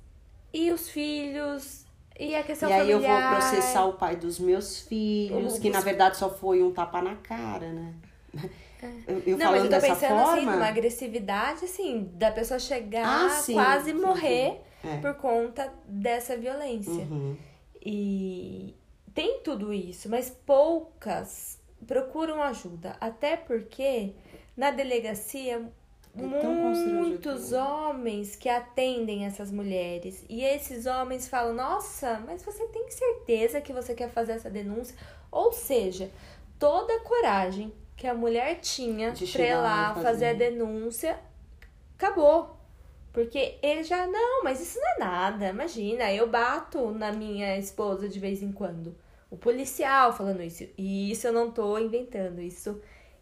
e 0.52 0.72
os 0.72 0.88
filhos? 0.88 1.84
E 2.18 2.34
a 2.34 2.42
questão 2.42 2.70
e 2.70 2.72
aí 2.72 2.92
familiar? 2.92 3.22
eu 3.22 3.30
vou 3.30 3.38
processar 3.38 3.84
o 3.84 3.92
pai 3.92 4.16
dos 4.16 4.38
meus 4.38 4.80
filhos, 4.80 5.58
que 5.58 5.68
na 5.68 5.80
verdade 5.80 6.16
só 6.16 6.30
foi 6.30 6.62
um 6.62 6.72
tapa 6.72 7.02
na 7.02 7.16
cara, 7.16 7.70
né? 7.70 7.94
É. 8.34 8.66
Eu, 9.08 9.22
eu 9.26 9.38
não, 9.38 9.52
mas 9.52 9.64
eu 9.64 9.70
tô 9.70 9.80
pensando 9.80 9.92
assim, 9.92 10.06
forma... 10.06 10.32
assim, 10.34 10.44
numa 10.44 10.66
agressividade, 10.66 11.64
assim, 11.64 12.10
da 12.12 12.30
pessoa 12.30 12.60
chegar 12.60 13.24
ah, 13.24 13.30
sim, 13.30 13.54
quase 13.54 13.90
sim, 13.90 13.98
morrer. 13.98 14.60
É. 14.84 14.98
por 14.98 15.14
conta 15.14 15.72
dessa 15.86 16.36
violência. 16.36 16.92
Uhum. 16.92 17.36
E 17.84 18.76
tem 19.14 19.40
tudo 19.42 19.72
isso, 19.72 20.10
mas 20.10 20.28
poucas 20.28 21.58
procuram 21.86 22.42
ajuda. 22.42 22.96
Até 23.00 23.34
porque 23.34 24.12
na 24.54 24.70
delegacia 24.70 25.66
muitos 26.16 27.52
homens 27.52 28.36
que 28.36 28.48
atendem 28.48 29.26
essas 29.26 29.50
mulheres. 29.50 30.24
E 30.28 30.42
esses 30.42 30.86
homens 30.86 31.28
falam: 31.28 31.54
Nossa, 31.54 32.22
mas 32.26 32.42
você 32.42 32.66
tem 32.66 32.90
certeza 32.90 33.60
que 33.60 33.72
você 33.72 33.94
quer 33.94 34.10
fazer 34.10 34.32
essa 34.32 34.50
denúncia? 34.50 34.96
Ou 35.30 35.52
seja, 35.52 36.10
toda 36.58 36.94
a 36.94 37.00
coragem 37.00 37.72
que 37.96 38.06
a 38.06 38.14
mulher 38.14 38.60
tinha 38.60 39.12
pra 39.32 39.42
ir 39.42 39.54
lá 39.56 39.94
fazer. 39.94 40.06
fazer 40.06 40.26
a 40.26 40.32
denúncia 40.34 41.18
acabou. 41.96 42.56
Porque 43.12 43.58
ele 43.62 43.82
já, 43.82 44.06
não, 44.06 44.44
mas 44.44 44.60
isso 44.60 44.78
não 44.78 44.88
é 44.88 44.98
nada. 44.98 45.48
Imagina, 45.48 46.12
eu 46.12 46.28
bato 46.28 46.90
na 46.90 47.10
minha 47.12 47.56
esposa 47.56 48.08
de 48.08 48.20
vez 48.20 48.42
em 48.42 48.52
quando. 48.52 48.94
O 49.30 49.36
policial 49.36 50.12
falando 50.12 50.42
isso. 50.42 50.64
E 50.76 51.10
isso 51.10 51.26
eu 51.26 51.32
não 51.32 51.50
tô 51.50 51.78
inventando. 51.78 52.42
Isso 52.42 52.78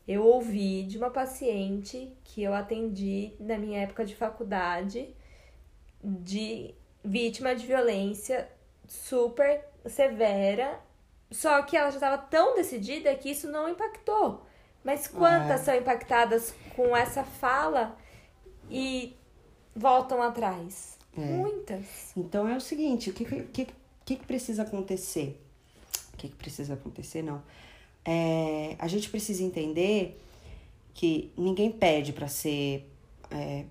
eu 0.06 0.24
ouvi 0.24 0.84
de 0.84 0.98
uma 0.98 1.10
paciente 1.10 2.12
que 2.24 2.42
eu 2.42 2.52
atendi 2.52 3.32
na 3.40 3.56
minha 3.56 3.80
época 3.80 4.04
de 4.04 4.14
faculdade, 4.14 5.08
de 6.02 6.74
vítima 7.02 7.54
de 7.54 7.66
violência 7.66 8.48
super 8.86 9.64
severa, 9.86 10.78
só 11.30 11.62
que 11.62 11.76
ela 11.76 11.90
já 11.90 11.96
estava 11.96 12.18
tão 12.18 12.54
decidida 12.54 13.14
que 13.14 13.30
isso 13.30 13.48
não 13.50 13.68
impactou. 13.68 14.44
Mas 14.82 15.08
quantas 15.08 15.62
é. 15.62 15.64
são 15.64 15.74
impactadas 15.74 16.54
com 16.76 16.94
essa 16.94 17.24
fala 17.24 17.96
e 18.70 19.16
voltam 19.74 20.22
atrás? 20.22 20.98
É. 21.16 21.20
Muitas. 21.20 22.14
Então 22.14 22.46
é 22.46 22.56
o 22.56 22.60
seguinte, 22.60 23.08
o 23.08 23.14
que, 23.14 23.24
que, 23.24 23.66
que, 24.04 24.16
que 24.16 24.26
precisa 24.26 24.62
acontecer? 24.62 25.40
O 26.12 26.16
que, 26.18 26.28
que 26.28 26.36
precisa 26.36 26.74
acontecer, 26.74 27.22
não? 27.22 27.42
É, 28.04 28.76
a 28.78 28.88
gente 28.88 29.08
precisa 29.08 29.42
entender 29.42 30.20
que 30.92 31.32
ninguém 31.36 31.70
pede 31.70 32.12
para 32.12 32.28
ser 32.28 32.90
é, 33.30 33.64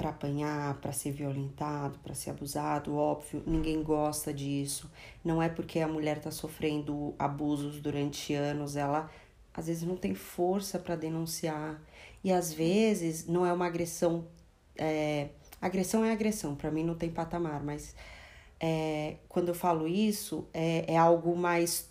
para 0.00 0.08
apanhar, 0.08 0.80
para 0.80 0.92
ser 0.92 1.12
violentado, 1.12 1.98
para 1.98 2.14
ser 2.14 2.30
abusado, 2.30 2.96
óbvio, 2.96 3.42
ninguém 3.46 3.82
gosta 3.82 4.32
disso. 4.32 4.90
Não 5.22 5.42
é 5.42 5.48
porque 5.50 5.78
a 5.80 5.86
mulher 5.86 6.16
está 6.16 6.30
sofrendo 6.30 7.14
abusos 7.18 7.82
durante 7.82 8.32
anos, 8.32 8.76
ela 8.76 9.10
às 9.52 9.66
vezes 9.66 9.82
não 9.82 9.96
tem 9.96 10.14
força 10.14 10.78
para 10.78 10.96
denunciar 10.96 11.78
e 12.24 12.32
às 12.32 12.50
vezes 12.50 13.26
não 13.26 13.44
é 13.44 13.52
uma 13.52 13.66
agressão. 13.66 14.26
É, 14.74 15.28
agressão 15.60 16.02
é 16.02 16.12
agressão, 16.12 16.54
para 16.54 16.70
mim 16.70 16.82
não 16.82 16.94
tem 16.94 17.10
patamar, 17.10 17.62
mas 17.62 17.94
é, 18.58 19.16
quando 19.28 19.48
eu 19.48 19.54
falo 19.54 19.86
isso 19.86 20.48
é, 20.54 20.94
é 20.94 20.96
algo 20.96 21.36
mais 21.36 21.89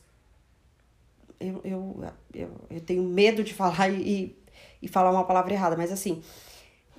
eu, 1.40 1.62
eu, 1.64 2.06
eu, 2.34 2.50
eu 2.70 2.82
tenho 2.82 3.04
medo 3.04 3.44
de 3.44 3.54
falar 3.54 3.90
e, 3.94 4.36
e 4.82 4.88
falar 4.88 5.12
uma 5.12 5.24
palavra 5.24 5.54
errada, 5.54 5.78
mas 5.78 5.92
assim, 5.92 6.22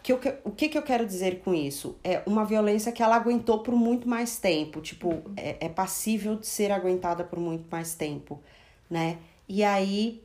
que 0.02 0.12
eu, 0.12 0.20
o 0.44 0.50
que, 0.50 0.68
que 0.68 0.78
eu 0.78 0.82
quero 0.82 1.06
dizer 1.06 1.40
com 1.40 1.54
isso? 1.54 1.98
É 2.02 2.22
uma 2.26 2.44
violência 2.44 2.92
que 2.92 3.02
ela 3.02 3.16
aguentou 3.16 3.60
por 3.60 3.74
muito 3.74 4.08
mais 4.08 4.38
tempo, 4.38 4.80
tipo, 4.80 5.22
é, 5.36 5.66
é 5.66 5.68
passível 5.68 6.36
de 6.36 6.46
ser 6.46 6.70
aguentada 6.72 7.22
por 7.24 7.38
muito 7.38 7.66
mais 7.70 7.94
tempo, 7.94 8.42
né? 8.88 9.18
E 9.48 9.62
aí 9.62 10.22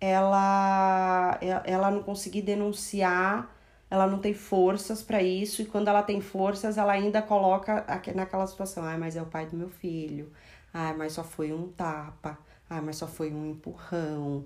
ela, 0.00 1.38
ela 1.64 1.90
não 1.90 2.02
conseguir 2.02 2.42
denunciar, 2.42 3.54
ela 3.90 4.06
não 4.06 4.18
tem 4.18 4.34
forças 4.34 5.02
para 5.02 5.22
isso, 5.22 5.62
e 5.62 5.66
quando 5.66 5.88
ela 5.88 6.02
tem 6.02 6.20
forças, 6.20 6.78
ela 6.78 6.92
ainda 6.92 7.20
coloca 7.20 7.84
naquela 8.14 8.46
situação, 8.46 8.84
ah, 8.84 8.96
mas 8.98 9.16
é 9.16 9.22
o 9.22 9.26
pai 9.26 9.46
do 9.46 9.56
meu 9.56 9.68
filho, 9.68 10.32
ah, 10.72 10.94
mas 10.96 11.14
só 11.14 11.24
foi 11.24 11.52
um 11.52 11.68
tapa, 11.68 12.38
ah, 12.68 12.82
mas 12.82 12.96
só 12.96 13.06
foi 13.06 13.32
um 13.32 13.50
empurrão. 13.50 14.44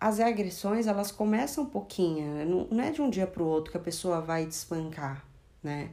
As 0.00 0.20
agressões, 0.20 0.86
elas 0.86 1.12
começam 1.12 1.64
um 1.64 1.68
pouquinho, 1.68 2.44
não, 2.46 2.66
não 2.70 2.84
é 2.84 2.90
de 2.90 3.02
um 3.02 3.10
dia 3.10 3.26
para 3.26 3.42
o 3.42 3.46
outro 3.46 3.70
que 3.70 3.76
a 3.76 3.80
pessoa 3.80 4.20
vai 4.20 4.46
te 4.46 4.52
espancar, 4.52 5.24
né? 5.62 5.90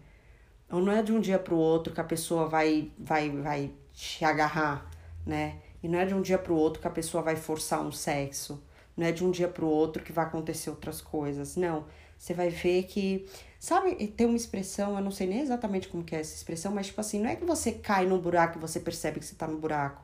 Ou 0.71 0.79
não 0.81 0.93
é 0.93 1.03
de 1.03 1.11
um 1.11 1.19
dia 1.19 1.37
para 1.37 1.53
o 1.53 1.57
outro 1.57 1.93
que 1.93 1.99
a 1.99 2.03
pessoa 2.03 2.47
vai, 2.47 2.91
vai, 2.97 3.29
vai 3.29 3.71
te 3.93 4.23
agarrar, 4.23 4.89
né? 5.25 5.57
E 5.83 5.87
não 5.87 5.99
é 5.99 6.05
de 6.05 6.13
um 6.13 6.21
dia 6.21 6.37
para 6.37 6.53
o 6.53 6.55
outro 6.55 6.81
que 6.81 6.87
a 6.87 6.91
pessoa 6.91 7.21
vai 7.21 7.35
forçar 7.35 7.81
um 7.81 7.91
sexo. 7.91 8.61
Não 8.95 9.05
é 9.05 9.11
de 9.11 9.25
um 9.25 9.31
dia 9.31 9.47
para 9.47 9.65
o 9.65 9.67
outro 9.67 10.03
que 10.03 10.11
vai 10.11 10.25
acontecer 10.25 10.69
outras 10.69 11.01
coisas. 11.01 11.55
Não. 11.55 11.85
Você 12.17 12.33
vai 12.33 12.49
ver 12.49 12.83
que. 12.83 13.27
Sabe, 13.59 13.95
tem 14.07 14.27
uma 14.27 14.35
expressão, 14.35 14.95
eu 14.95 15.03
não 15.03 15.11
sei 15.11 15.27
nem 15.27 15.39
exatamente 15.39 15.87
como 15.87 16.03
que 16.03 16.15
é 16.15 16.19
essa 16.19 16.35
expressão, 16.35 16.71
mas 16.71 16.87
tipo 16.87 16.99
assim, 17.01 17.19
não 17.19 17.29
é 17.29 17.35
que 17.35 17.45
você 17.45 17.73
cai 17.73 18.05
no 18.07 18.19
buraco 18.19 18.57
e 18.57 18.61
você 18.61 18.79
percebe 18.79 19.19
que 19.19 19.25
você 19.25 19.35
tá 19.35 19.47
no 19.47 19.57
buraco. 19.57 20.01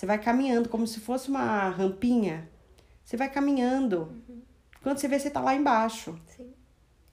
Você 0.00 0.06
vai 0.06 0.18
caminhando 0.18 0.70
como 0.70 0.86
se 0.86 0.98
fosse 0.98 1.28
uma 1.28 1.68
rampinha. 1.68 2.48
Você 3.04 3.18
vai 3.18 3.28
caminhando. 3.28 4.04
Uhum. 4.26 4.40
Quando 4.82 4.96
você 4.96 5.06
vê, 5.06 5.18
você 5.18 5.28
tá 5.28 5.42
lá 5.42 5.54
embaixo. 5.54 6.18
Sim. 6.24 6.54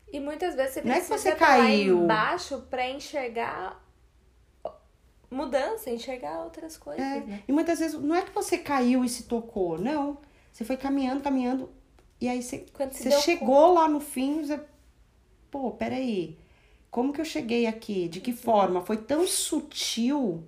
E 0.09 0.21
muitas 0.21 0.55
vezes 0.55 0.75
você 0.75 0.81
não 0.83 0.93
precisa 0.93 1.13
é 1.13 1.17
que 1.17 1.23
você 1.23 1.35
caiu. 1.35 1.97
lá 1.97 2.03
embaixo 2.05 2.61
para 2.69 2.89
enxergar 2.89 3.85
mudança, 5.29 5.89
enxergar 5.89 6.45
outras 6.45 6.77
coisas. 6.77 7.05
É. 7.05 7.19
Né? 7.19 7.43
E 7.45 7.51
muitas 7.51 7.79
vezes 7.79 7.99
não 7.99 8.15
é 8.15 8.21
que 8.21 8.33
você 8.33 8.57
caiu 8.57 9.03
e 9.03 9.09
se 9.09 9.23
tocou, 9.23 9.77
não. 9.77 10.19
Você 10.49 10.63
foi 10.63 10.77
caminhando, 10.77 11.21
caminhando, 11.21 11.69
e 12.21 12.29
aí 12.29 12.41
você, 12.41 12.65
você 12.89 13.11
chegou 13.19 13.67
conta. 13.67 13.81
lá 13.81 13.89
no 13.89 13.99
fim, 13.99 14.45
você. 14.45 14.61
Pô, 15.51 15.71
peraí. 15.71 16.37
Como 16.89 17.11
que 17.11 17.19
eu 17.19 17.25
cheguei 17.25 17.67
aqui? 17.67 18.07
De 18.07 18.21
que 18.21 18.31
uhum. 18.31 18.37
forma? 18.37 18.81
Foi 18.81 18.95
tão 18.95 19.27
sutil 19.27 20.47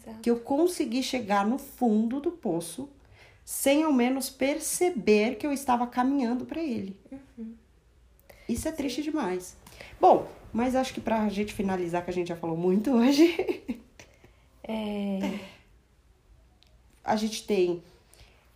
Exato. 0.00 0.20
que 0.20 0.30
eu 0.30 0.40
consegui 0.40 1.02
chegar 1.02 1.46
no 1.46 1.58
fundo 1.58 2.20
do 2.20 2.30
poço 2.30 2.88
sem 3.44 3.82
ao 3.82 3.92
menos 3.92 4.30
perceber 4.30 5.36
que 5.36 5.46
eu 5.46 5.52
estava 5.52 5.86
caminhando 5.86 6.44
para 6.44 6.62
ele. 6.62 6.96
Uhum. 7.10 7.54
Isso 8.48 8.68
é 8.68 8.72
triste 8.72 9.02
demais. 9.02 9.56
Bom, 10.00 10.26
mas 10.52 10.74
acho 10.74 10.94
que 10.94 11.00
pra 11.00 11.28
gente 11.28 11.52
finalizar, 11.52 12.04
que 12.04 12.10
a 12.10 12.12
gente 12.12 12.28
já 12.28 12.36
falou 12.36 12.56
muito 12.56 12.92
hoje. 12.92 13.60
é... 14.62 15.40
A 17.04 17.16
gente 17.16 17.46
tem. 17.46 17.82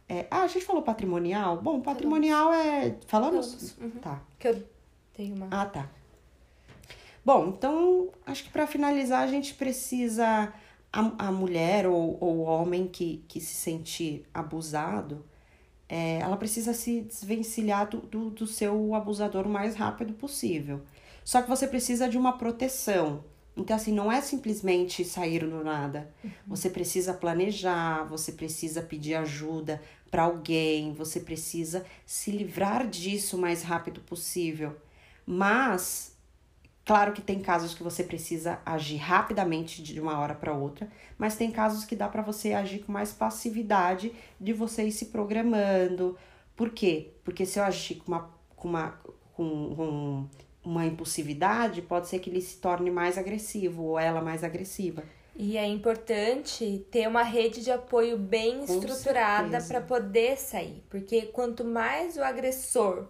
É... 0.09 0.27
ah, 0.31 0.43
a 0.43 0.47
gente 0.47 0.65
falou 0.65 0.83
patrimonial. 0.83 1.57
Bom, 1.57 1.81
patrimonial 1.81 2.53
é. 2.53 2.97
Falamos? 3.07 3.77
Uhum. 3.79 3.91
Tá. 4.01 4.23
Que 4.39 4.49
eu 4.49 4.63
tenho 5.13 5.35
uma. 5.35 5.49
Ah, 5.51 5.67
tá. 5.67 5.89
Bom, 7.25 7.49
então 7.49 8.11
acho 8.27 8.45
que 8.45 8.51
para 8.51 8.67
finalizar 8.67 9.23
a 9.23 9.27
gente 9.27 9.55
precisa 9.55 10.53
a, 10.95 11.27
a 11.27 11.33
mulher 11.33 11.87
ou, 11.87 12.17
ou 12.21 12.37
o 12.37 12.43
homem 12.43 12.87
que, 12.87 13.25
que 13.27 13.41
se 13.41 13.55
sente 13.55 14.25
abusado, 14.33 15.25
é, 15.89 16.21
ela 16.21 16.37
precisa 16.37 16.73
se 16.73 17.01
desvencilhar 17.01 17.89
do, 17.89 17.99
do, 17.99 18.31
do 18.31 18.47
seu 18.47 18.95
abusador 18.95 19.45
o 19.45 19.51
mais 19.51 19.75
rápido 19.75 20.13
possível. 20.15 20.83
Só 21.25 21.43
que 21.43 21.49
você 21.49 21.67
precisa 21.67 22.09
de 22.09 22.17
uma 22.17 22.39
proteção. 22.39 23.25
Então, 23.57 23.75
assim, 23.75 23.93
não 23.93 24.11
é 24.11 24.21
simplesmente 24.21 25.05
sair 25.05 25.41
do 25.41 25.65
nada. 25.65 26.13
Uhum. 26.23 26.31
Você 26.49 26.71
precisa 26.71 27.13
planejar, 27.13 28.05
você 28.05 28.31
precisa 28.31 28.81
pedir 28.81 29.15
ajuda 29.15 29.83
para 30.11 30.23
alguém, 30.23 30.93
você 30.93 31.19
precisa 31.19 31.85
se 32.07 32.31
livrar 32.31 32.87
disso 32.87 33.37
o 33.37 33.41
mais 33.41 33.63
rápido 33.63 34.01
possível. 34.01 34.77
Mas 35.27 36.14
Claro 36.85 37.13
que 37.13 37.23
tem 37.23 37.41
casos 37.41 37.75
que 37.75 37.83
você 37.83 38.05
precisa 38.05 38.61
agir 38.65 38.97
rapidamente 38.97 39.83
de 39.83 39.99
uma 39.99 40.21
hora 40.21 40.35
para 40.35 40.53
outra, 40.53 40.87
mas 41.17 41.35
tem 41.35 41.51
casos 41.51 41.85
que 41.85 41.97
dá 41.97 42.09
para 42.09 42.21
você 42.21 42.53
agir 42.53 42.81
com 42.81 42.93
mais 42.93 43.11
passividade, 43.11 44.13
de 44.39 44.53
você 44.53 44.85
ir 44.85 44.93
se 44.93 45.07
programando, 45.07 46.17
Por 46.55 46.71
quê? 46.71 47.11
Porque 47.25 47.45
se 47.47 47.59
eu 47.59 47.65
agir 47.65 47.97
com 47.97 48.13
uma, 48.13 48.31
com 48.55 48.69
uma, 48.69 49.01
com, 49.33 49.75
com 49.75 50.29
uma 50.63 50.87
impulsividade, 50.87 51.83
pode 51.83 52.09
ser 52.09 52.21
que 52.21 52.31
ele 52.31 52.41
se 52.41 52.59
torne 52.59 52.91
mais 52.91 53.19
agressivo 53.19 53.83
ou 53.83 53.99
ela 53.99 54.21
mais 54.21 54.45
agressiva. 54.45 55.03
E 55.37 55.57
é 55.57 55.67
importante 55.67 56.87
ter 56.93 57.09
uma 57.09 57.25
rede 57.25 57.61
de 57.61 57.73
apoio 57.73 58.17
bem 58.17 58.65
Com 58.65 58.73
estruturada 58.73 59.61
para 59.63 59.81
poder 59.81 60.39
sair, 60.39 60.85
porque 60.89 61.23
quanto 61.23 61.65
mais 61.65 62.17
o 62.17 62.23
agressor 62.23 63.09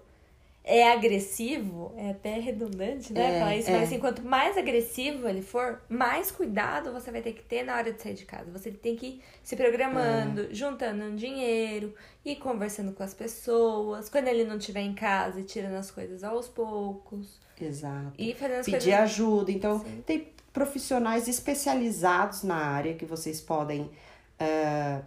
é 0.67 0.91
agressivo, 0.91 1.93
é 1.95 2.11
até 2.11 2.39
redundante, 2.41 3.12
né? 3.12 3.37
É, 3.37 3.39
falar 3.39 3.57
isso, 3.57 3.69
é. 3.69 3.73
mas 3.75 3.83
assim, 3.83 3.99
quanto 3.99 4.23
mais 4.23 4.57
agressivo 4.57 5.29
ele 5.29 5.43
for, 5.43 5.83
mais 5.91 6.31
cuidado 6.31 6.91
você 6.91 7.11
vai 7.12 7.21
ter 7.21 7.35
que 7.35 7.43
ter 7.43 7.62
na 7.62 7.77
hora 7.77 7.93
de 7.93 8.01
sair 8.01 8.15
de 8.15 8.25
casa. 8.25 8.51
Você 8.51 8.71
tem 8.71 8.97
que 8.97 9.07
ir 9.07 9.23
se 9.43 9.57
programando, 9.57 10.49
É. 10.51 10.55
juntando 10.55 11.05
um 11.05 11.15
dinheiro, 11.17 11.95
ir 12.25 12.37
conversando 12.37 12.93
com 12.93 13.03
as 13.03 13.12
pessoas, 13.12 14.09
quando 14.09 14.29
ele 14.29 14.45
não 14.45 14.57
estiver 14.57 14.81
em 14.81 14.95
casa, 14.95 15.39
e 15.41 15.45
tirando 15.45 15.75
as 15.75 15.91
coisas 15.91 16.25
aos 16.25 16.49
poucos, 16.49 17.39
Exato. 17.61 18.12
e 18.17 18.33
fazendo 18.35 18.61
as 18.61 18.65
Pedir 18.67 18.79
coisas 18.79 19.01
ajuda. 19.01 19.53
Então, 19.53 19.81
Sim. 19.81 20.03
tem 20.07 20.29
profissionais 20.51 21.29
especializados 21.29 22.43
na 22.43 22.57
área 22.57 22.95
que 22.95 23.05
vocês 23.05 23.39
podem 23.39 23.91
ah, 24.41 25.03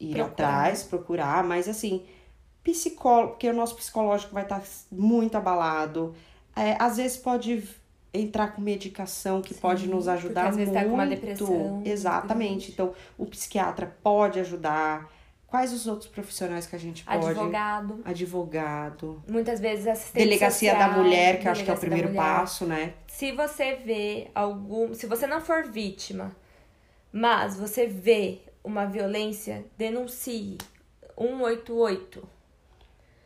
ir 0.00 0.14
Procurar. 0.14 0.30
atrás, 0.32 0.82
procurar, 0.82 1.44
mas 1.44 1.68
assim, 1.68 2.04
psicólogo, 2.66 3.30
porque 3.30 3.48
o 3.48 3.52
nosso 3.52 3.76
psicológico 3.76 4.34
vai 4.34 4.42
estar 4.42 4.60
muito 4.90 5.36
abalado. 5.36 6.14
É, 6.56 6.76
às 6.80 6.96
vezes 6.96 7.16
pode 7.16 7.62
entrar 8.12 8.48
com 8.48 8.60
medicação 8.60 9.40
que 9.40 9.54
Sim, 9.54 9.60
pode 9.60 9.86
nos 9.86 10.08
ajudar 10.08 10.48
às 10.48 10.56
vezes 10.56 10.72
muito. 10.72 10.82
tá 10.82 10.88
com 10.88 10.94
uma 10.94 11.06
depressão, 11.06 11.82
Exatamente. 11.84 12.72
Então, 12.72 12.92
o 13.16 13.24
psiquiatra 13.26 13.94
pode 14.02 14.40
ajudar. 14.40 15.08
Quais 15.46 15.72
os 15.72 15.86
outros 15.86 16.10
profissionais 16.10 16.66
que 16.66 16.74
a 16.74 16.78
gente 16.78 17.04
pode? 17.04 17.24
advogado. 17.24 18.00
Advogado. 18.04 19.22
Muitas 19.28 19.60
vezes 19.60 19.86
assistente 19.86 20.24
Delegacia 20.24 20.72
social, 20.72 20.90
da 20.90 20.96
mulher, 20.98 21.38
que 21.38 21.46
eu 21.46 21.52
acho 21.52 21.64
que 21.64 21.70
é 21.70 21.74
o 21.74 21.78
primeiro 21.78 22.12
passo, 22.14 22.66
né? 22.66 22.94
Se 23.06 23.30
você 23.30 23.76
vê 23.76 24.28
algum, 24.34 24.92
se 24.92 25.06
você 25.06 25.24
não 25.26 25.40
for 25.40 25.64
vítima, 25.64 26.34
mas 27.12 27.56
você 27.56 27.86
vê 27.86 28.40
uma 28.64 28.86
violência, 28.86 29.64
denuncie 29.78 30.58
188. 31.16 32.35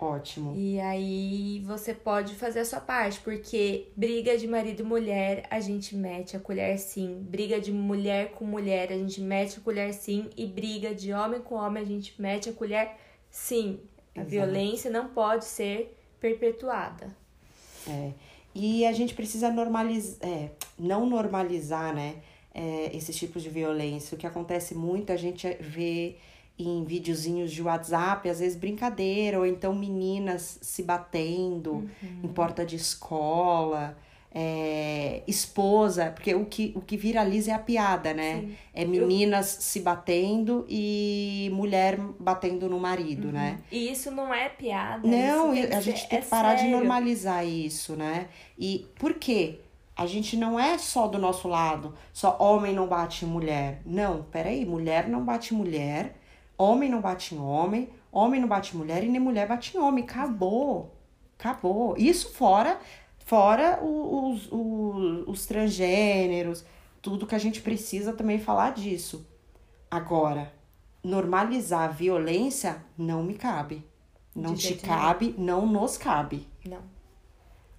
Ótimo. 0.01 0.55
E 0.57 0.81
aí 0.81 1.63
você 1.67 1.93
pode 1.93 2.35
fazer 2.35 2.61
a 2.61 2.65
sua 2.65 2.81
parte, 2.81 3.21
porque 3.21 3.89
briga 3.95 4.39
de 4.39 4.49
marido 4.49 4.81
e 4.81 4.83
mulher, 4.83 5.47
a 5.51 5.61
gente 5.61 5.95
mete 5.95 6.35
a 6.35 6.41
colher 6.41 6.79
sim. 6.79 7.21
Briga 7.21 7.61
de 7.61 7.71
mulher 7.71 8.31
com 8.31 8.47
mulher, 8.47 8.91
a 8.91 8.97
gente 8.97 9.21
mete 9.21 9.59
a 9.59 9.61
colher 9.61 9.93
sim. 9.93 10.31
E 10.39 10.47
briga 10.47 10.95
de 10.95 11.13
homem 11.13 11.43
com 11.43 11.55
homem, 11.55 11.83
a 11.83 11.87
gente 11.87 12.15
mete 12.21 12.49
a 12.49 12.53
colher 12.55 12.97
sim. 13.31 13.79
A 14.17 14.21
Exato. 14.21 14.31
violência 14.31 14.91
não 14.91 15.11
pode 15.11 15.45
ser 15.45 15.95
perpetuada. 16.19 17.15
É. 17.87 18.13
E 18.55 18.87
a 18.87 18.93
gente 18.93 19.15
precisa 19.15 19.51
normalizar, 19.51 20.27
é, 20.27 20.51
não 20.79 21.05
normalizar, 21.07 21.95
né, 21.95 22.17
é, 22.55 22.91
esses 22.97 23.15
tipos 23.15 23.43
de 23.43 23.51
violência. 23.51 24.15
O 24.15 24.19
que 24.19 24.27
acontece 24.27 24.75
muito, 24.75 25.13
a 25.13 25.17
gente 25.17 25.47
vê 25.61 26.17
em 26.63 26.85
videozinhos 26.85 27.51
de 27.53 27.63
WhatsApp, 27.63 28.29
às 28.29 28.41
vezes 28.41 28.57
brincadeira, 28.57 29.39
ou 29.39 29.47
então 29.47 29.75
meninas 29.75 30.59
se 30.63 30.83
batendo 30.83 31.89
em 32.23 32.29
porta 32.29 32.65
de 32.65 32.77
escola, 32.77 33.97
é, 34.33 35.23
esposa, 35.27 36.11
porque 36.15 36.35
o 36.35 36.45
que, 36.47 36.73
o 36.77 36.81
que 36.81 36.97
viraliza 36.97 37.51
é 37.51 37.55
a 37.55 37.59
piada, 37.59 38.15
né? 38.15 38.41
Sim. 38.41 38.57
É 38.73 38.85
meninas 38.85 39.47
se 39.61 39.81
batendo 39.81 40.65
e 40.69 41.51
mulher 41.53 41.99
batendo 42.19 42.69
no 42.69 42.79
marido, 42.79 43.33
né? 43.33 43.59
E 43.73 43.91
isso 43.91 44.11
não 44.11 44.33
é 44.33 44.49
piada. 44.49 45.07
Não, 45.07 45.51
a 45.51 45.81
gente 45.81 46.01
ser- 46.01 46.09
tem 46.09 46.19
é 46.19 46.23
que 46.23 46.29
parar 46.29 46.55
de 46.55 46.61
sério. 46.61 46.77
normalizar 46.77 47.45
isso, 47.47 47.97
né? 47.97 48.29
E 48.59 48.87
por 48.99 49.15
quê? 49.15 49.59
A 49.97 50.07
gente 50.07 50.37
não 50.37 50.59
é 50.59 50.79
só 50.79 51.07
do 51.09 51.19
nosso 51.19 51.47
lado, 51.49 51.95
só 52.13 52.37
homem 52.41 52.73
não 52.73 52.87
bate 52.87 53.27
mulher. 53.27 53.83
Não, 53.85 54.23
peraí, 54.31 54.65
mulher 54.65 55.09
não 55.09 55.23
bate 55.25 55.53
mulher, 55.53 56.17
homem 56.63 56.89
não 56.91 57.01
bate 57.01 57.35
em 57.35 57.39
homem, 57.39 57.89
homem 58.13 58.41
não 58.41 58.49
bate 58.49 58.75
em 58.75 58.79
mulher 58.79 59.03
e 59.05 59.09
nem 59.09 59.21
mulher 59.21 59.47
bate 59.49 59.77
em 59.77 59.81
homem. 59.81 60.05
Acabou. 60.05 60.95
Acabou. 61.39 61.95
Isso 61.97 62.33
fora, 62.35 62.79
fora 63.25 63.81
os, 63.83 64.49
os, 64.51 65.29
os 65.29 65.47
transgêneros, 65.47 66.65
tudo 67.01 67.27
que 67.27 67.35
a 67.35 67.39
gente 67.39 67.61
precisa 67.63 68.13
também 68.13 68.39
falar 68.39 68.73
disso. 68.73 69.27
Agora, 69.91 70.53
normalizar 71.03 71.83
a 71.89 71.93
violência 71.93 72.85
não 72.97 73.23
me 73.23 73.35
cabe. 73.35 73.85
Não 74.37 74.55
te 74.55 74.63
jeito 74.69 74.87
nenhum. 74.87 74.99
cabe, 74.99 75.35
não 75.39 75.67
nos 75.67 75.97
cabe. 75.97 76.47
Não. 76.65 76.79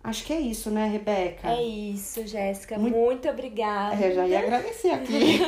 Acho 0.03 0.25
que 0.25 0.34
é 0.34 0.39
isso, 0.41 0.71
né, 0.71 0.88
Rebeca? 0.88 1.49
É 1.51 1.61
isso, 1.63 2.25
Jéssica. 2.25 2.77
Muito- 2.77 2.97
Muito, 2.97 3.29
obrigada. 3.29 3.95
É, 4.03 4.09
eu 4.11 4.15
já 4.15 4.27
ia 4.27 4.39
agradecer 4.39 4.89
aqui. 4.89 5.39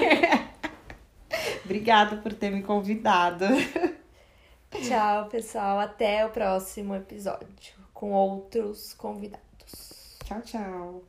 Obrigada 1.63 2.17
por 2.17 2.33
ter 2.33 2.51
me 2.51 2.61
convidado. 2.61 3.45
Tchau, 4.71 5.29
pessoal. 5.29 5.79
Até 5.79 6.25
o 6.25 6.29
próximo 6.29 6.95
episódio 6.95 7.47
com 7.93 8.11
outros 8.11 8.93
convidados. 8.93 10.17
Tchau, 10.25 10.41
tchau. 10.41 11.03